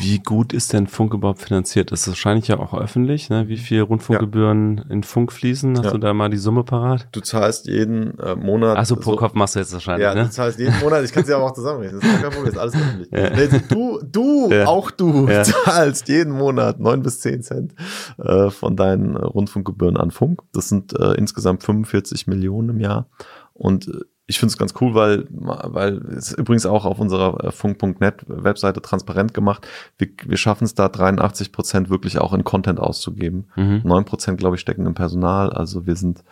Wie 0.00 0.18
gut 0.18 0.52
ist 0.52 0.72
denn 0.72 0.86
Funk 0.86 1.14
überhaupt 1.14 1.40
finanziert? 1.40 1.92
Das 1.92 2.02
ist 2.02 2.08
wahrscheinlich 2.08 2.48
ja 2.48 2.58
auch 2.58 2.74
öffentlich, 2.74 3.30
ne? 3.30 3.48
Wie 3.48 3.56
viel 3.56 3.80
Rundfunkgebühren 3.80 4.78
ja. 4.78 4.84
in 4.90 5.02
Funk 5.02 5.32
fließen? 5.32 5.78
Hast 5.78 5.84
ja. 5.84 5.90
du 5.92 5.98
da 5.98 6.12
mal 6.12 6.30
die 6.30 6.36
Summe 6.36 6.64
parat? 6.64 7.08
Du 7.12 7.20
zahlst 7.20 7.66
jeden 7.66 8.18
äh, 8.18 8.34
Monat. 8.34 8.76
Achso, 8.76 8.96
pro 8.96 9.12
so, 9.12 9.16
Kopf 9.16 9.34
machst 9.34 9.54
du 9.54 9.60
jetzt 9.60 9.72
wahrscheinlich, 9.72 10.04
ja, 10.04 10.14
ne? 10.14 10.24
du 10.24 10.30
zahlst 10.30 10.58
jeden 10.58 10.78
Monat, 10.80 11.04
ich 11.04 11.12
kann 11.12 11.22
es 11.22 11.28
ja 11.28 11.36
auch 11.36 11.52
zusammenrechnen, 11.52 12.00
das 12.00 12.10
ist 12.10 12.22
kein 12.22 12.30
Problem, 12.30 12.52
ist 12.52 12.58
alles 12.58 12.74
öffentlich. 12.74 13.08
Ja. 13.12 13.30
Nee, 13.30 13.60
du, 13.68 14.00
du, 14.02 14.64
auch 14.64 14.90
du 14.90 15.26
zahlst 15.42 16.08
jeden 16.08 16.32
Monat 16.32 16.80
neun 16.80 17.02
bis 17.02 17.20
zehn 17.20 17.42
Cent 17.42 17.74
äh, 18.18 18.50
von 18.50 18.76
deinen 18.76 19.16
Rundfunkgebühren 19.16 19.96
an 19.96 20.10
Funk. 20.10 20.42
Das 20.52 20.68
sind 20.68 20.98
äh, 20.98 21.12
insgesamt 21.12 21.62
45 21.62 22.26
Millionen 22.26 22.70
im 22.70 22.80
Jahr. 22.80 23.06
Und 23.52 23.88
äh, 23.88 24.00
ich 24.26 24.38
finde 24.38 24.52
es 24.52 24.58
ganz 24.58 24.72
cool, 24.80 24.94
weil, 24.94 25.26
weil 25.30 25.98
es 26.16 26.32
übrigens 26.32 26.64
auch 26.64 26.86
auf 26.86 26.98
unserer 26.98 27.44
äh, 27.44 27.50
Funk.net 27.50 28.24
Webseite 28.26 28.80
transparent 28.80 29.34
gemacht. 29.34 29.66
Wir, 29.98 30.08
wir 30.24 30.38
schaffen 30.38 30.64
es 30.64 30.74
da 30.74 30.88
83 30.88 31.52
Prozent 31.52 31.90
wirklich 31.90 32.18
auch 32.18 32.32
in 32.32 32.42
Content 32.42 32.80
auszugeben. 32.80 33.48
Mhm. 33.54 33.82
9 33.84 34.04
Prozent, 34.06 34.38
glaube 34.38 34.56
ich, 34.56 34.62
stecken 34.62 34.86
im 34.86 34.94
Personal. 34.94 35.52
Also 35.52 35.86
wir 35.86 35.96
sind, 35.96 36.24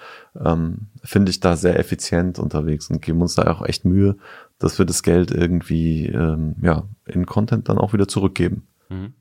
ähm, 0.43 0.87
finde 1.05 1.31
ich, 1.31 1.41
da 1.41 1.55
sehr 1.55 1.79
effizient 1.79 2.39
unterwegs 2.39 2.89
und 2.89 3.03
geben 3.03 3.21
uns 3.21 3.35
da 3.35 3.51
auch 3.51 3.63
echt 3.63 3.85
Mühe, 3.85 4.17
dass 4.59 4.79
wir 4.79 4.87
das 4.87 5.03
Geld 5.03 5.31
irgendwie 5.31 6.07
ähm, 6.07 6.57
ja, 6.63 6.85
in 7.05 7.27
Content 7.27 7.69
dann 7.69 7.77
auch 7.77 7.93
wieder 7.93 8.09
zurückgeben. 8.09 8.67
Mhm. 8.89 9.13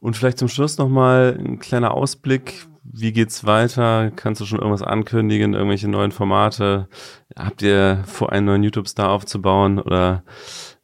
Und 0.00 0.16
vielleicht 0.16 0.38
zum 0.38 0.48
Schluss 0.48 0.76
nochmal 0.76 1.38
ein 1.38 1.60
kleiner 1.60 1.92
Ausblick 1.92 2.66
wie 2.92 3.12
geht's 3.12 3.44
weiter? 3.44 4.10
Kannst 4.14 4.40
du 4.40 4.44
schon 4.44 4.58
irgendwas 4.58 4.82
ankündigen? 4.82 5.54
Irgendwelche 5.54 5.88
neuen 5.88 6.12
Formate? 6.12 6.88
Habt 7.36 7.62
ihr 7.62 8.02
vor, 8.06 8.32
einen 8.32 8.46
neuen 8.46 8.62
YouTube-Star 8.62 9.10
aufzubauen 9.10 9.78
oder 9.78 10.22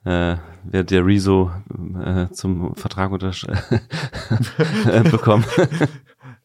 äh, 0.04 0.36
wird 0.64 0.90
der 0.90 1.06
Rezo 1.06 1.50
äh, 2.04 2.28
zum 2.30 2.74
Vertrag 2.74 3.12
untersch 3.12 3.44
äh, 4.90 5.02
bekommen? 5.10 5.44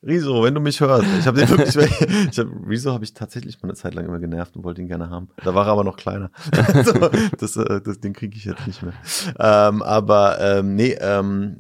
Riso, 0.04 0.44
wenn 0.44 0.54
du 0.54 0.62
mich 0.62 0.80
hörst, 0.80 1.06
ich 1.20 1.26
habe 1.26 1.40
den 1.40 1.50
wirklich, 1.50 1.76
ich 2.32 2.40
hab, 2.40 2.48
Riso 2.68 2.94
habe 2.94 3.04
ich 3.04 3.14
tatsächlich 3.14 3.62
mal 3.62 3.70
eine 3.70 3.74
Zeit 3.76 3.96
lang 3.96 4.06
immer 4.06 4.20
genervt 4.20 4.56
und 4.56 4.64
wollte 4.64 4.82
ihn 4.82 4.88
gerne 4.88 5.10
haben. 5.10 5.30
Da 5.44 5.56
war 5.56 5.66
er 5.66 5.74
aber 5.74 5.84
noch 5.84 5.98
kleiner. 5.98 6.30
so, 6.86 7.10
das, 7.38 7.58
äh, 7.58 7.82
das, 7.82 8.00
den 8.00 8.14
kriege 8.14 8.38
ich 8.38 8.46
jetzt 8.46 8.66
nicht 8.68 8.84
mehr. 8.84 8.94
Ähm, 9.40 9.82
aber 9.82 10.40
ähm, 10.40 10.76
nee, 10.76 10.96
ähm, 11.02 11.58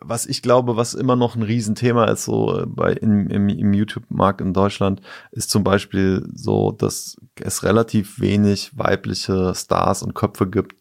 was 0.00 0.26
ich 0.26 0.42
glaube, 0.42 0.76
was 0.76 0.94
immer 0.94 1.16
noch 1.16 1.36
ein 1.36 1.42
Riesenthema 1.42 2.06
ist, 2.06 2.24
so 2.24 2.60
äh, 2.60 2.66
bei 2.66 2.92
im, 2.92 3.28
im, 3.28 3.48
im 3.48 3.72
YouTube-Markt 3.72 4.40
in 4.40 4.52
Deutschland, 4.52 5.00
ist 5.30 5.50
zum 5.50 5.64
Beispiel 5.64 6.26
so, 6.34 6.72
dass 6.72 7.16
es 7.40 7.62
relativ 7.62 8.20
wenig 8.20 8.76
weibliche 8.76 9.54
Stars 9.54 10.02
und 10.02 10.14
Köpfe 10.14 10.48
gibt. 10.48 10.76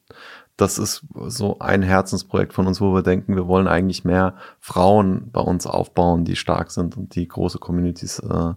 Das 0.58 0.78
ist 0.78 1.06
so 1.28 1.60
ein 1.60 1.82
Herzensprojekt 1.82 2.54
von 2.54 2.68
uns, 2.68 2.82
wo 2.82 2.94
wir 2.94 3.02
denken, 3.02 3.36
wir 3.36 3.48
wollen 3.48 3.68
eigentlich 3.68 4.04
mehr 4.04 4.36
Frauen 4.60 5.32
bei 5.32 5.40
uns 5.40 5.66
aufbauen, 5.66 6.26
die 6.26 6.36
stark 6.36 6.72
sind 6.72 6.98
und 6.98 7.16
die 7.16 7.28
große 7.28 7.60
Communities 7.60 8.20
äh, 8.20 8.54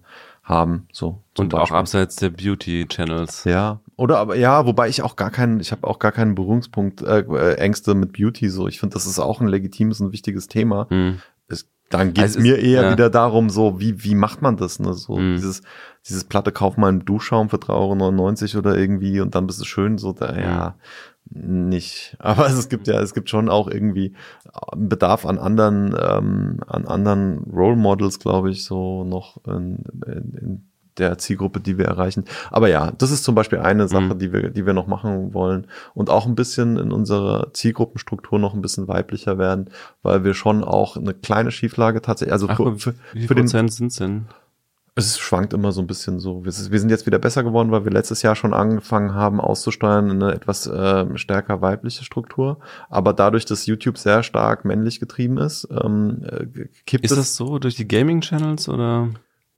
haben. 0.52 0.86
So 0.92 1.22
und 1.38 1.50
Beispiel. 1.50 1.74
auch 1.74 1.78
abseits 1.78 2.16
der 2.16 2.30
Beauty 2.30 2.86
Channels. 2.88 3.44
Ja, 3.44 3.80
oder 3.96 4.18
aber 4.18 4.36
ja, 4.36 4.66
wobei 4.66 4.88
ich 4.88 5.02
auch 5.02 5.16
gar 5.16 5.30
keinen, 5.30 5.60
ich 5.60 5.72
habe 5.72 5.86
auch 5.86 5.98
gar 5.98 6.12
keinen 6.12 6.34
Berührungspunkt 6.34 7.02
äh, 7.02 7.20
äh, 7.20 7.54
Ängste 7.54 7.94
mit 7.94 8.12
Beauty. 8.12 8.48
So, 8.48 8.68
ich 8.68 8.80
finde, 8.80 8.94
das 8.94 9.06
ist 9.06 9.18
auch 9.18 9.40
ein 9.40 9.48
legitimes 9.48 10.00
und 10.00 10.12
wichtiges 10.12 10.48
Thema. 10.48 10.86
Hm. 10.90 11.20
Es, 11.48 11.70
dann 11.92 12.14
geht 12.14 12.24
es 12.24 12.36
also 12.36 12.40
mir 12.40 12.58
eher 12.58 12.82
ja. 12.82 12.92
wieder 12.92 13.10
darum, 13.10 13.50
so 13.50 13.80
wie 13.80 14.02
wie 14.02 14.14
macht 14.14 14.42
man 14.42 14.56
das? 14.56 14.78
Ne? 14.78 14.94
So 14.94 15.16
hm. 15.16 15.36
dieses 15.36 15.62
dieses 16.06 16.24
Platte 16.24 16.52
kauf 16.52 16.76
mal 16.76 16.88
einen 16.88 17.04
Duschschaum 17.04 17.48
für 17.48 17.56
3,99 17.56 18.54
Euro 18.54 18.58
oder 18.58 18.76
irgendwie 18.76 19.20
und 19.20 19.34
dann 19.34 19.46
bist 19.46 19.60
du 19.60 19.64
schön. 19.64 19.98
So 19.98 20.12
da 20.12 20.36
ja 20.36 20.74
nicht. 21.30 22.16
Aber 22.20 22.46
es 22.46 22.68
gibt 22.68 22.86
ja, 22.86 23.00
es 23.00 23.14
gibt 23.14 23.30
schon 23.30 23.48
auch 23.48 23.68
irgendwie 23.68 24.14
Bedarf 24.76 25.26
an 25.26 25.38
anderen, 25.38 25.94
ähm, 25.98 26.60
an 26.66 26.86
anderen 26.86 27.38
Role 27.52 27.76
Models, 27.76 28.18
glaube 28.18 28.50
ich, 28.50 28.64
so 28.64 29.04
noch 29.04 29.44
in, 29.46 29.84
in, 30.06 30.34
in 30.40 30.71
der 30.98 31.18
Zielgruppe, 31.18 31.60
die 31.60 31.78
wir 31.78 31.86
erreichen. 31.86 32.24
Aber 32.50 32.68
ja, 32.68 32.92
das 32.98 33.10
ist 33.10 33.24
zum 33.24 33.34
Beispiel 33.34 33.58
eine 33.58 33.88
Sache, 33.88 34.14
mhm. 34.14 34.18
die 34.18 34.32
wir, 34.32 34.50
die 34.50 34.66
wir 34.66 34.72
noch 34.72 34.86
machen 34.86 35.34
wollen 35.34 35.66
und 35.94 36.10
auch 36.10 36.26
ein 36.26 36.34
bisschen 36.34 36.76
in 36.76 36.92
unserer 36.92 37.52
Zielgruppenstruktur 37.52 38.38
noch 38.38 38.54
ein 38.54 38.62
bisschen 38.62 38.88
weiblicher 38.88 39.38
werden, 39.38 39.70
weil 40.02 40.24
wir 40.24 40.34
schon 40.34 40.64
auch 40.64 40.96
eine 40.96 41.14
kleine 41.14 41.50
Schieflage 41.50 42.02
tatsächlich, 42.02 42.32
also 42.32 42.48
Ach, 42.48 42.56
für, 42.56 42.78
für, 42.78 42.94
wie 43.12 43.20
viel 43.20 43.28
für 43.28 43.34
den 43.34 43.44
Prozent 43.44 43.72
sind 43.72 44.00
denn? 44.00 44.26
Es 44.94 45.18
schwankt 45.18 45.54
immer 45.54 45.72
so 45.72 45.80
ein 45.80 45.86
bisschen 45.86 46.20
so. 46.20 46.44
Wir 46.44 46.52
sind 46.52 46.90
jetzt 46.90 47.06
wieder 47.06 47.18
besser 47.18 47.42
geworden, 47.42 47.70
weil 47.70 47.84
wir 47.84 47.90
letztes 47.90 48.20
Jahr 48.20 48.36
schon 48.36 48.52
angefangen 48.52 49.14
haben, 49.14 49.40
auszusteuern 49.40 50.10
in 50.10 50.22
eine 50.22 50.34
etwas 50.34 50.66
äh, 50.66 51.06
stärker 51.16 51.62
weibliche 51.62 52.04
Struktur. 52.04 52.58
Aber 52.90 53.14
dadurch, 53.14 53.46
dass 53.46 53.64
YouTube 53.64 53.96
sehr 53.96 54.22
stark 54.22 54.66
männlich 54.66 55.00
getrieben 55.00 55.38
ist, 55.38 55.66
ähm, 55.70 56.22
äh, 56.26 56.44
kippt 56.84 57.06
ist 57.06 57.12
es. 57.12 57.18
Ist 57.18 57.18
das 57.18 57.36
so 57.36 57.58
durch 57.58 57.74
die 57.74 57.88
Gaming-Channels 57.88 58.68
oder? 58.68 59.08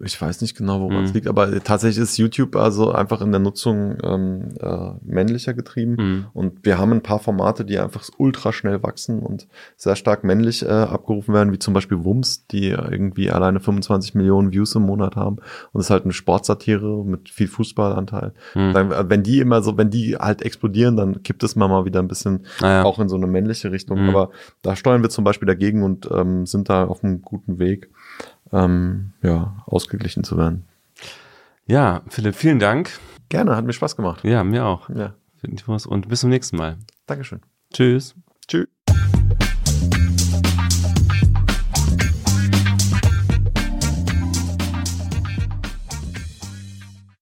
Ich 0.04 0.20
weiß 0.20 0.40
nicht 0.42 0.56
genau, 0.56 0.80
woran 0.80 1.04
es 1.04 1.10
mhm. 1.10 1.14
liegt, 1.14 1.26
aber 1.26 1.62
tatsächlich 1.62 2.02
ist 2.02 2.16
YouTube 2.18 2.56
also 2.56 2.92
einfach 2.92 3.20
in 3.20 3.32
der 3.32 3.40
Nutzung 3.40 3.96
ähm, 4.02 4.48
äh, 4.60 4.90
männlicher 5.02 5.54
getrieben. 5.54 5.96
Mhm. 5.98 6.26
Und 6.32 6.64
wir 6.64 6.78
haben 6.78 6.92
ein 6.92 7.02
paar 7.02 7.18
Formate, 7.18 7.64
die 7.64 7.78
einfach 7.78 8.04
ultra 8.18 8.52
schnell 8.52 8.82
wachsen 8.82 9.20
und 9.20 9.48
sehr 9.76 9.96
stark 9.96 10.24
männlich 10.24 10.62
äh, 10.62 10.68
abgerufen 10.68 11.34
werden, 11.34 11.52
wie 11.52 11.58
zum 11.58 11.74
Beispiel 11.74 12.04
Wums, 12.04 12.46
die 12.46 12.68
irgendwie 12.68 13.30
alleine 13.30 13.60
25 13.60 14.14
Millionen 14.14 14.52
Views 14.52 14.74
im 14.74 14.82
Monat 14.82 15.16
haben. 15.16 15.36
Und 15.72 15.80
es 15.80 15.86
ist 15.86 15.90
halt 15.90 16.04
eine 16.04 16.12
Sportsatire 16.12 17.04
mit 17.04 17.30
viel 17.30 17.48
Fußballanteil. 17.48 18.32
Mhm. 18.54 18.72
Dann, 18.72 18.92
äh, 18.92 19.08
wenn 19.08 19.22
die 19.22 19.40
immer 19.40 19.62
so, 19.62 19.76
wenn 19.78 19.90
die 19.90 20.16
halt 20.16 20.42
explodieren, 20.42 20.96
dann 20.96 21.22
kippt 21.22 21.42
es 21.42 21.56
mal, 21.56 21.68
mal 21.68 21.84
wieder 21.84 22.00
ein 22.00 22.08
bisschen 22.08 22.46
ah, 22.60 22.68
ja. 22.68 22.84
auch 22.84 22.98
in 22.98 23.08
so 23.08 23.16
eine 23.16 23.26
männliche 23.26 23.72
Richtung. 23.72 24.02
Mhm. 24.02 24.08
Aber 24.10 24.30
da 24.62 24.76
steuern 24.76 25.02
wir 25.02 25.10
zum 25.10 25.24
Beispiel 25.24 25.46
dagegen 25.46 25.82
und 25.82 26.08
ähm, 26.10 26.46
sind 26.46 26.68
da 26.68 26.84
auf 26.84 27.02
einem 27.02 27.22
guten 27.22 27.58
Weg 27.58 27.90
ähm, 28.54 29.12
ja, 29.22 29.62
ausgeglichen 29.66 30.24
zu 30.24 30.38
werden. 30.38 30.66
Ja, 31.66 32.02
Philipp, 32.08 32.36
vielen 32.36 32.58
Dank. 32.58 32.90
Gerne, 33.28 33.56
hat 33.56 33.64
mir 33.64 33.72
Spaß 33.72 33.96
gemacht. 33.96 34.24
Ja, 34.24 34.44
mir 34.44 34.64
auch. 34.64 34.88
Ja. 34.90 35.14
Und 35.86 36.08
bis 36.08 36.20
zum 36.20 36.30
nächsten 36.30 36.56
Mal. 36.56 36.78
Dankeschön. 37.06 37.40
Tschüss. 37.72 38.14
Tschüss. 38.46 38.73